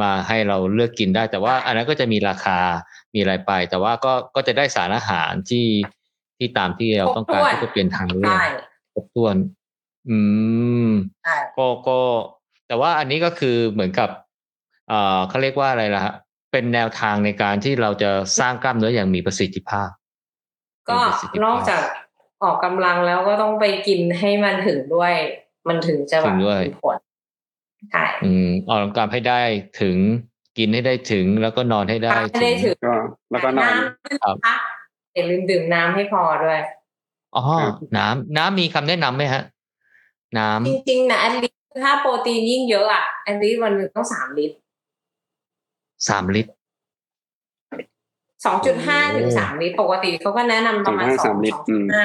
[0.00, 2.58] มาให้เราเลือกกินได้ แต่ว่าอันนั้นก็จะมีราคา
[3.14, 5.66] มีอะไรไป แต่ว่าก็ก็จะได้สารอาหารที่
[6.38, 8.46] ที่ตามที่เราต้องการที่จะเป็นทางเลือกใช่
[8.92, 9.36] ครบถ้วน
[10.08, 10.18] อื
[10.88, 10.90] ม
[11.24, 11.98] ใช่ก็ก็
[12.68, 14.08] แต่ว่าอันนี้ก็คือเหมือนกับ
[14.88, 16.14] เอ่อเขาเรียกว่าอะไรล่ะฮะ
[16.52, 19.90] เป็นแนวทางในการที่เราจะสร้างกล้ามเนื้ออย่างมีประสิทธิภาพ
[20.88, 21.82] ก็มีประสิทธิภาพนอกจาก
[22.42, 25.14] ออกกำลังแล้วก็ต้องไปกินให้มันถึงด้วย
[25.68, 26.96] มันถึงจะแบถึบงด้วยมีผล
[27.90, 29.40] ใช่อืมออกกำลังกายให้ได้
[29.80, 29.96] ถึง
[30.58, 32.94] กินให้ได้ถึงแล้วก็นอนให้ได้ไม่ได้ถึงก็
[33.30, 33.72] แล้วก็นอน
[34.22, 34.54] ครับนะคะ
[35.14, 36.60] อย่าลืมดื่มน้ำให้พอด้วย
[37.36, 37.42] อ๋อ
[37.96, 39.42] น้ำน้ำมีคำแนะนำไหมฮะ
[40.38, 41.52] น้ำจริงๆนะแอนลิต
[41.84, 44.56] ถ้าโปรตีนยิ่งเยอะอะแอนลิตวันหนึงต้องสามลิตร
[46.08, 46.50] สามลิตร
[48.44, 52.04] สองจุดห้าโอ้ถึงสามลิตรปกติเขาก็แนะนำประมาณ2.5สอง3ลิตรสองจุดห้า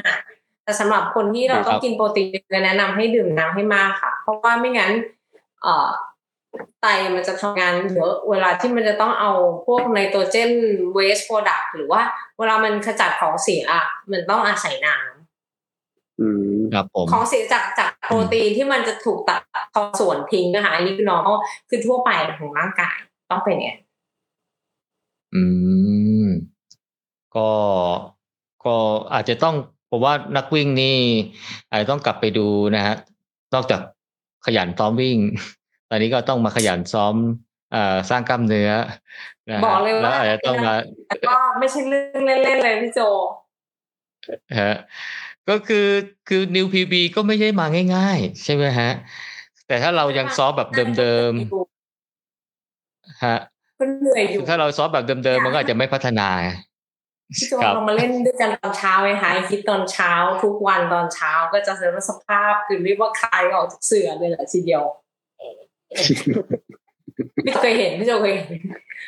[0.63, 4.91] แต่สำหรับคนที่เราครับต้องกินโปรตีนจะแนะนำให้ดื่มน้ำให้มากค่ะ เพราะว่าไม่งั้น
[5.61, 5.89] เอ่อ
[6.81, 6.85] ไต
[7.15, 9.31] มันจะทำงานเยอะเวลาที่มันจะต้องเอา
[9.67, 10.51] พวกไนโตรเจน
[10.93, 12.01] เวสโปรดักหรือว่า
[12.37, 19.41] เวลามันขจัดของเสียอะมันต้องอาศัยน้ำอืมครับผมของเสียจากจากโปรตีนที่มันจะถูกตัด
[19.73, 21.37] ทอนส่วนทิ้งนะคะอันนี้คือ normal
[21.69, 22.09] คือทั่วไป
[22.39, 22.97] ของร่างกาย
[23.31, 23.77] ต้องเป็นอย่างนี้น
[25.35, 25.41] อื
[26.13, 26.14] ม
[27.35, 27.49] ก็
[28.65, 28.75] ก็
[29.13, 29.55] อาจจะต้อง
[29.89, 30.97] ผมว่านักวิ่งนี่
[31.69, 32.95] อาจจะต้องกลับไปดูนะฮะ
[33.53, 33.81] นอกจาก
[34.45, 35.17] ขยันซ้อมวิ่ง
[35.89, 37.15] ตอนนี้ก็ต้องมาขยันซ้อม
[37.71, 38.71] เอ่อสร้างกล้ามเนื้อ
[39.49, 40.73] นะฮะบอกเลยแล้วว่าอาจจะต้องมา
[41.07, 42.99] แต่ก็ไม่ใช่เรื่องเล่นๆเลยพี่โจ
[44.59, 44.73] ฮะ
[45.49, 45.87] ก็คือ
[46.27, 48.91] คือนิวพีบีก็ไม่ใช่มาง่าย ๆ ใช่ไหมฮะ
[49.67, 53.37] แต่ถ้าเรายังซ้อมแบบเดิมๆฮะ
[53.79, 56.29] ก็เหนื่อยอยู่ถ้าเราซ้อมแบบเดิมๆมันก็อาจจะไม่พัฒนา
[57.33, 60.11] พี่โจครับเรามาเล่นด้วยกันตอนเช้าไหมคะคิดตอนเช้า
[60.43, 64.83] ทุกวันตอนเช้าก็จะเห็นว่าสภาพคือเรียกว่าคลายออกจากเสือเลยแหละทีเดียว
[67.45, 68.47] พี่โจเคยเห็นพี่โจเคยเห็น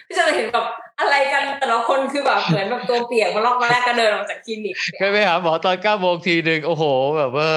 [0.07, 0.65] พี่โจเคยเห็นแบบ
[0.99, 6.83] อะไรกันแต่ละคนคือแบบเหมือนแบบตัวเปียกมาลอกมาแรกก็เดินออกจากคลินิกเคยไปหาหมอตอนเก้าโมงทีหนึ่งโอ้โห
[7.17, 7.49] แบบว่า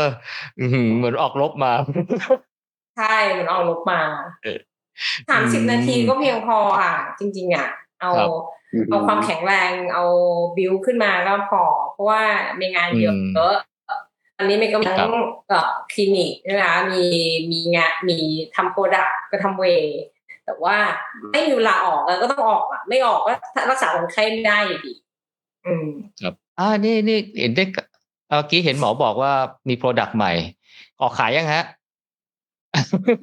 [0.59, 1.73] อื้อหือเหมือนออกรบมา
[2.99, 4.01] ใช่เหมือนเอารถมา
[4.45, 4.61] เออ
[5.31, 7.69] สามสิบอืมนาทีก็เพียงพออะ จริง ๆ อะ
[8.01, 8.28] เอาครับ
[8.90, 10.05] เอาความแข็งแรงเอา
[10.56, 12.22] บิวขึ้นมาก็พอ เพราะว่า
[12.60, 13.56] มีงานเยอะอืมเยอะ
[14.38, 15.09] อันนี้มีกำลังครับ
[15.48, 17.02] เอ่อคลินิกใช่ไหมคะมี
[17.52, 18.18] มีงานมี
[18.55, 20.01] ทำ product ก็ทำเวย์
[20.44, 20.76] แต่ว่า
[21.32, 23.32] ไม่มีเวลาออกแล้วก็ต้องออกอะ ไม่ออกก็
[23.70, 24.92] รักษาคนไข้ไม่ได้อยู่ดี
[25.66, 25.86] อืม
[26.22, 27.64] ครับอ่านี่นี่เห็นได้
[28.28, 29.32] เมื่อกี้เห็นหมอบอกว่า
[29.68, 30.32] มี product ใหม่
[31.01, 31.64] ออกขายยังฮะ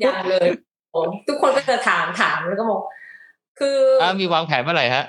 [0.02, 0.48] อย่างเลย
[0.91, 2.82] โอ้ทุกคนก็จะถามถามแล้วก็บอก
[3.60, 5.06] คืออ่ามีวางแผนเมื่อไหร่ฮะ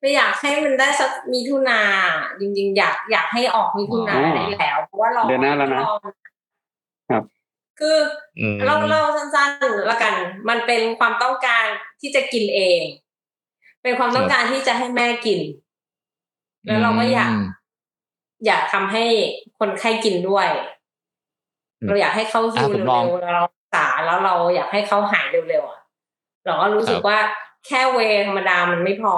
[0.00, 1.80] ไม่อยากให้มันได้สักมิถุนา
[2.40, 5.80] จริงๆ อยากอยากให้ออกมิถุนาอ๋อได้แล้ว เพราะว่าเราเดือนหน้าแล้วนะ
[7.10, 7.22] ครับ
[7.80, 7.96] คือ
[8.40, 10.14] อืมเราเล่าสั้นๆละกัน
[10.48, 11.64] มันเป็นความต้องการ
[12.00, 12.80] ที่จะกินเอง
[13.82, 15.40] เป็นความต้องการที่จะให้แม่กิน
[16.66, 17.34] แล้วเราก็อยากม
[18.46, 19.04] อยากทำให้
[19.58, 20.48] คนไข้กินด้วย
[21.80, 25.79] อืมเราอยากให้เขาฮิวอะผมลองเร็วๆแล้วเรารักษาแล้วเราอยากให้เขาหายเร็วๆอะ
[26.50, 27.18] เราก็รู้สึกครับว่า
[27.66, 29.16] แค่เวย์ธรรมดามันไม่พอ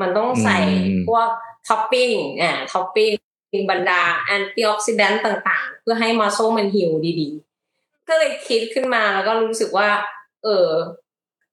[0.00, 1.28] มันต้องใส่อืมพวก
[1.68, 3.10] ท็อปปิ้งอ่าท็อปปิ้ง
[3.70, 6.90] บรรดา antioxidant ต่างๆ เพื่อให้ muscle มัน heal
[7.20, 9.88] ดีๆ ก็เลยคิดขึ้นมาแล้วก็รู้สึกว่า
[10.44, 10.68] เออ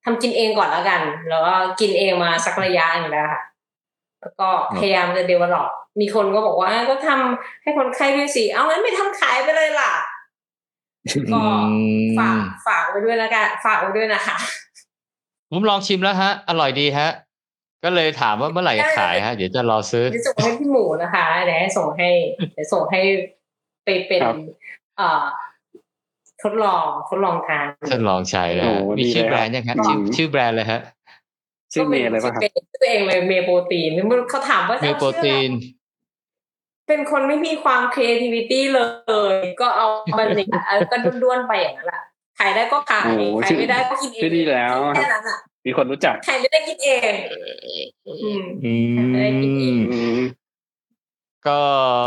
[0.04, 3.44] ทำกินเองก่อนแล้วกัน แล้วก็กินเองมาสักระยะหนึ่งแล้วค่ะ
[4.22, 5.70] แล้วก็พยายามจะ develop
[6.00, 9.91] มีคนก็บอกว่าก็ทำให้คนไข้ด้วยสิ เอางั้นไม่ทำขายไปเลยล่ะ
[11.34, 14.38] ก็อืมฝากฝากไว้ด้วยแล้วกัน ฝากไว้ด้วยนะคะ
[15.54, 17.10] ผมลองชิมแล้วฮะ อร่อยดีฮะ
[17.84, 22.10] ก็เลยถามว่าเมื่อไหร่จะขายฮะ เดี๋ยวจะรอซื้อเดี๋ยวส่งให้พี่หมูนะคะเดี๋ยวให้ส่งให้
[22.54, 23.02] เดี๋ยวส่งให้
[23.86, 24.36] ไปเป็นครับ
[24.98, 25.26] เอ่อ
[26.44, 30.80] ทดลองทดลองทานทดลองใช้นะฮะโอ้มีดีชื่อเลยแบรครับนด์ยังฮะอืมชื่อชื่อแบรนด์เลยฮะ
[31.74, 33.90] ชื่อเมย์อะไรป่ะครับเป็นชื่อเองเลยเมย์โปรตีน
[34.30, 38.80] เขาถามว่าจะเมอาลโปรตีนชื่ออะไรเป็นคนไม่มีความ creativity เล
[39.34, 42.04] ย ก็เอามันอย่างเออก็ด้วนๆไปอย่างนั้นแหละ
[42.39, 47.14] ขายได้ก็ขายโอ้ขาชื่ยอไม่ได้ก็กินเองชื่อดีแล้วคแค่รับนั้นอะมีคนรู้จักใครไม่ได้กินเอง
[48.07, 48.73] อืมอื
[49.14, 50.19] ได้กินเองมอืม
[51.47, 51.60] ก็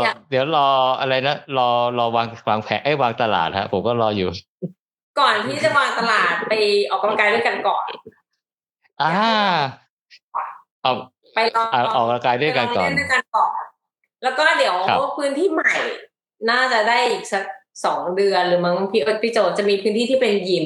[0.03, 0.67] อยากเดี๋ยวรอ
[0.99, 4.29] อะไรนะรอรอวางวางแผนไอ้ยวางตลาดฮะผมก็รออยู่
[5.19, 6.53] ก่อนที่จะวางตลาดไป
[6.89, 7.87] ออกกำลังกายด้วยกันก่อน
[9.01, 9.11] อ่า
[10.81, 10.93] เอา
[11.35, 13.51] ไปลองเอาออกกำลังกายด้วยกันก่อนไปลงเล่ด้วยกันก่อน
[14.23, 15.73] แล้วก็เดี๋ยวครับพื้นที่ใหม่
[16.49, 17.43] น่าจะได้อีกสัก
[17.85, 20.65] สองเดือนหรือมั้งพี่พี่โจจะมีพื้นที่ที่เป็นยิม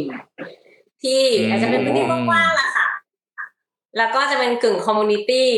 [1.03, 2.87] ที่อาจจะเป็นพื้นที่กว้างๆแหละค่ะ
[3.97, 5.49] แล้วก็จะเป็นกึ่งคอมมูนิตี้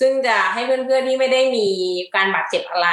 [0.00, 1.68] ซึ่งจะให้เพื่อนๆที่ไม่ได้มี
[2.14, 2.90] การบาดเจ็บอะไร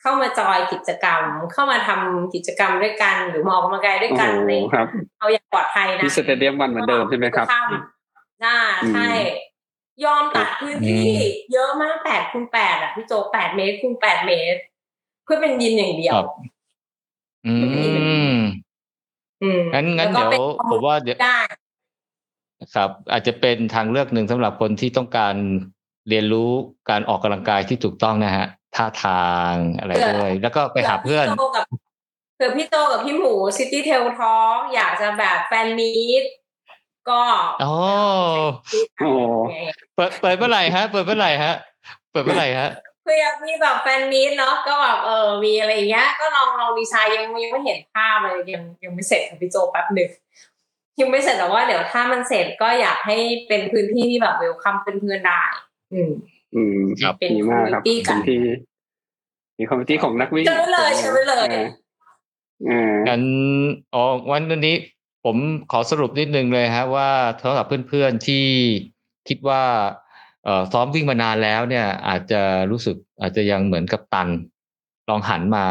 [0.00, 1.22] เข้ามาจอยกิจกรรม
[1.52, 4.86] เข้ามาทำกิจกรรมด้วยกัน หรือมาออกกำลังกายด้วยโอ้กันโหในครับ
[5.18, 7.70] เอาอย่างปลอดภัยนะที่สเตเดียมวันเหมือนเดิมใช่ไหมครับข้าม
[8.44, 8.56] น่า
[8.94, 9.10] ใช่
[10.04, 14.60] ยอมตัดพื้นที่อืมเยอะมากแปดคูณแปดอะพี่โจแปดเมตรคูณแปดเมตร
[15.24, 16.28] เพื่อเป็นยิมอย่างเดียวครับ
[17.46, 17.54] อื
[18.34, 18.40] ม
[19.42, 21.38] อืมงั้นงั้นแล้วก็เดี๋ยวเป็นผมว่าเดี๋ยวได้
[22.74, 25.34] ครับ อาจจะเป็นทางเลือกหนึ่งสำหรับคนที่ต้องการ
[26.08, 26.50] เรียนรู้
[26.90, 28.46] การออกกำลังกายที่ถูกต้องนะฮะ
[28.76, 31.64] ท่าทางอะไรด้วย แล้วก็ไปหาเพื่อนพี่โตกับ
[32.36, 36.24] เผื่อพี่โตกับพี่หมู City Trail ต้องอยากจะแบบ fan meet
[37.10, 37.22] ก็
[37.64, 37.76] อ๋อ
[38.98, 39.12] โอ้
[39.94, 41.54] เปิดเปิดเมื่อไหร่ฮะ เปิดเมื่อไหร่ฮะ
[42.10, 42.68] เปิดเมื่อไหร่ฮะ
[43.10, 50.10] เพื่ออยากมีแบบ fan meet เนาะก็แบบเออมีอะไรอย่างเงี้ย ก็ลองลองดีไซน์ยังยังไม่เห็นภาพเลยยังยังไม่เสร็จค่ะพี่โจแป๊บหนึ่ง
[51.00, 53.16] ยังไม่เสร็จแต่ว่าเดี๋ยวถ้ามันเสร็จก็อยากให้
[53.48, 55.42] เป็นพื้นที่ที่แบบ welcome เพื่อนๆได้
[55.92, 56.10] อืม
[56.54, 58.38] อืมครับเป็นดีมากครับ community กันเป็นที่
[59.58, 61.66] มี community ของนักวิ่งเชิญไว้เลยเชิญไว้เลยอ่า
[62.68, 63.22] อ่างั้น
[63.94, 64.76] อ๋อวันนี้
[65.24, 65.36] ผม
[65.72, 67.10] ขอสรุปนิดนึงเลยฮะว่า
[67.42, 68.46] สำหรับเพื่อนๆที่
[69.28, 70.09] คิดว่าเอ่อ
[70.72, 72.40] ซ้อมวิ่งมานานแล้วเนี่ย อาจจะ
[72.70, 74.28] รู้สึกอาจจะยังเหมือนกับตัน
[75.08, 75.66] ลองหันมา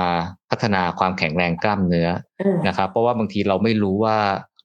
[0.49, 2.10] พัฒนาความแข็งแรงกล้ามเนื้อ
[2.41, 4.18] อืมนะครับ เพราะว่าบางทีเราไม่รู้ว่า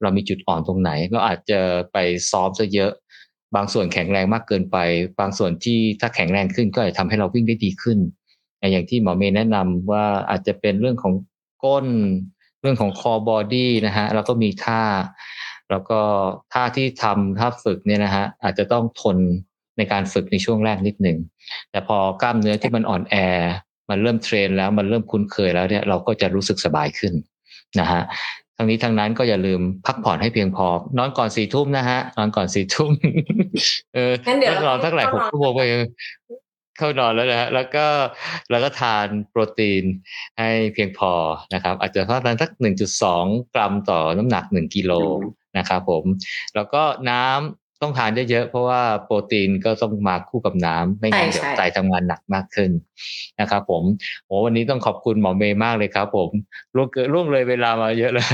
[0.02, 1.60] เรามีจุดอ่อนตรงไหน ก็อาจจะ
[1.92, 1.96] ไป
[2.30, 2.92] ซ้อมซะเยอะ
[3.54, 4.76] บางส่วนแข็งแรงมากเกินไป
[5.20, 7.98] บางส่วนที่ถ้าแข็งแรงขึ้นก็อาจจะทำให้เราวิ่งได้ดีขึ้น
[8.72, 11.14] อย่างที่หมอเมย์แนะนำว่าอาจจะเป็นเรื่องของ
[11.64, 11.86] ก้น
[12.60, 14.82] เรื่องของ core body นะฮะแล้วก็มีท่า
[15.70, 16.00] แล้วก็
[16.52, 19.18] ท่าที่ทำท่าฝึกเนี่ยนะฮะอาจจะต้องทน
[19.78, 21.18] ในการฝึกในช่วงแรกนิดหนึ่ง
[21.70, 23.14] แต่พอกล้ามเนื้อที่มันอ่อนแอ
[23.90, 27.14] มันเริ่ม train แล้วมันเริ่มคุ้นเคยแล้วเนี่ยเราก็จะรู้สึกสบายขึ้น
[27.80, 28.02] นะฮะ
[28.56, 30.66] ทั้งนี้ทั้งนั้นก็อย่าลืมพักผ่อนให้เพียงพอ
[30.98, 32.90] นอนก่อนสี่ทุ่มนะฮะ นอนก่อนสี่ทุ่ม
[33.94, 35.62] เอองั้นเดี๋ยวนอนสักหลายหเข้ากนอนชั่วโมงไป
[36.78, 37.86] เข้านอนแล้วนะฮะแล้วก็
[38.50, 39.84] แล้วก็ทานโปรตีน
[40.38, 41.12] ให้เพียงพอ
[41.54, 43.24] นะครับ อาจจะประมาณสักหนึ่งจุดสอง
[43.54, 44.92] กรัมต่อน้ำหนักหนึ่งกิโล
[45.22, 46.04] อืมนะครับผม
[46.54, 52.70] แล้วก็น้ำ ต้องทานเยอะๆเพราะว่าโปรตีนก็ต้องมาคู่กับน้ำไม่งั้นใช่เดี๋ยวใช่ไตทำงานหนักมากขึ้น
[53.40, 53.82] นะครับผม
[54.26, 56.30] โอ้วันนี้ต้องขอบคุณหมอเมย์มากเลยครับ ผม
[56.74, 58.26] ล่วงเกินล่วงเลยเวลามาเยอะแล้ว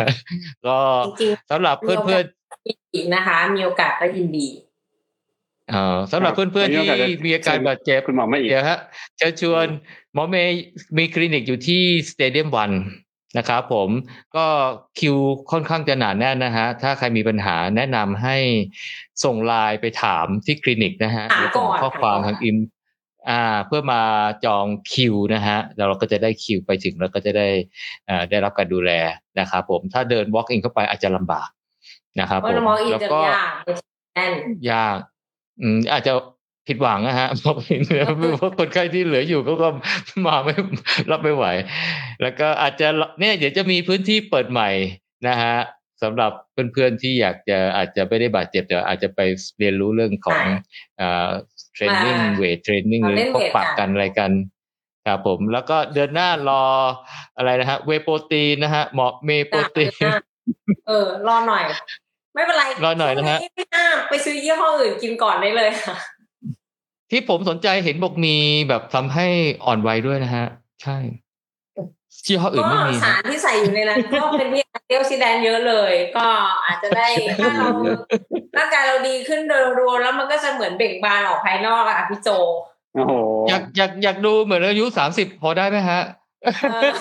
[0.66, 0.76] ก็
[1.20, 4.48] จริงสำหรับเพื่อนๆๆอีกนะคะ มีโอกาสก็ยินดี
[5.70, 8.78] เอ่อสำหรับครับเพื่อนๆมีที่โอกาสจะมีอาการบาดเจ็บคุณหมอมาอีกเดี๋ยวฮะ
[9.16, 9.66] เชิญชวน
[10.14, 10.54] หมอเมย์
[10.98, 12.70] มีคลินิกอยู่ที่สเตเดียมวัน
[13.38, 13.88] นะครับผม
[14.36, 14.46] ก็
[14.98, 15.16] คิว
[15.50, 18.36] ค่อนข้างจะหนาแน่นนะฮะ ถ้าใครมีปัญหาแนะนำให้
[19.24, 22.56] ส่งไลน์ไปถามที่คลินิกนะฮะถามหรือส่งก่อนข้อความถามก่อนทางอิน
[23.30, 24.02] อ่า เพื่อมา
[24.44, 27.48] จองคิวนะฮะแล้วเราก็จะได้คิวไปถึงแล้วก็จะได้
[28.08, 28.92] อ่าได้รับการดูแล
[29.40, 31.48] นะครับผมถ้าเดิน walk in เข้าไปอาจจะลำบาก
[32.20, 33.50] นะครับเพผราะมมองอีกแล้วจะก็ยาก
[34.14, 34.32] แน่น
[34.72, 34.96] ยาก
[35.60, 36.12] อืมอาจจะ
[36.66, 37.54] ผิดหวังนะฮะเพราะ
[38.38, 39.68] เพราะคนไข้ที่เหลืออยู่เขาก็
[40.26, 40.54] มาไม่
[41.10, 41.44] รับไม่ไหว
[42.22, 42.88] แล้วก็อาจจะ
[43.20, 44.68] เนี่ยเดี๋ยวจะมีพื้นที่เปิดใหม่
[45.28, 45.56] นะฮะ
[46.02, 46.32] สำหรับ
[46.72, 49.20] เพื่อนๆที่อยากจะอาจจะไม่ได้บาดเจ็บแต่อาจจะไป
[49.58, 50.40] เรียนรู้เรื่องของ
[51.00, 51.30] อ่า
[51.74, 54.32] เทรนนิ่งมาเวทเทรนนิ่งหมารือเล่นพบเวทปะกันกันอะไรกัน
[55.06, 56.62] ครับผม แล้วก็เดือนหน้ารอ
[57.36, 59.92] อะไรนะฮะเวโปรตีนนะฮะเหมาะเมโปรตีน
[60.88, 61.62] เออ รอหน่อย
[62.34, 65.96] ไม่เป็นไรรอหน่อยนะฮะไม่ห้ามไปซื้อยี่ห้ออื่นกินก่อนได้เลยค่ะ
[67.10, 68.36] ที่ผมสนใจเห็นบอกมี
[68.68, 69.26] แบบทำให้
[69.66, 70.46] อ่อนวัยด้วยนะฮะ
[70.82, 70.98] ใช่
[72.26, 76.26] ยี่ห้ออื่นก็ไม่มีสารฮะที่ใส่อยู่ในนั้นก็เป็นที่ antioxidant เยอะเลย ก็
[76.66, 77.06] อาจจะได้
[77.38, 77.68] ถ้าเรา
[78.56, 82.28] ร่างกายเราดีขึ้นโดยรวมแล้วมันก็จะเหมือนเบ่งบานออกภายนอกอะค่ะพี่โจ
[82.94, 83.12] โอ้โห
[83.48, 86.00] อยากอยากอยากดูเหมือนอายุสามสิบพอได้ไหมฮะ
[86.72, 86.92] เออ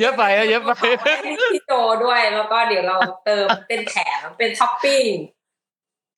[0.00, 1.14] เยอะไปอะเยอะไปขอให้
[1.54, 1.72] พี่โจ
[2.04, 5.04] ด้วยแล้วก็เดี๋ยวเราเติมเป็นแถมเป็นท็อปปิ้ง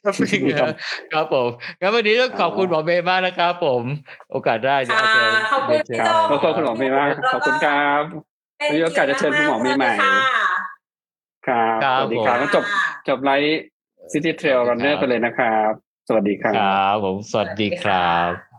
[0.05, 0.69] ครับจริงเหรอ
[1.13, 1.49] ครับผม
[1.81, 3.83] งั้นวันนี้ต้องขอบคุณหมอเมย์มากนะครับผม
[4.31, 8.03] โอกาสได้เดี๋ยวอาจจะค่ะขอบคุณเดี๋ยวพี่เจโจ้ขอบคุณคุณหมอมีมากขอบคุณครับ
[8.73, 12.65] มีโอกาสจะเชิญคุณหมอมีใหม่ค่ะครับสวัสดีครับแล้วจบ
[13.09, 15.73] จบ live City Trail Runner ไปเลยนะครับ
[16.09, 18.54] สวัสดีครับครับผมสวัสดีครับ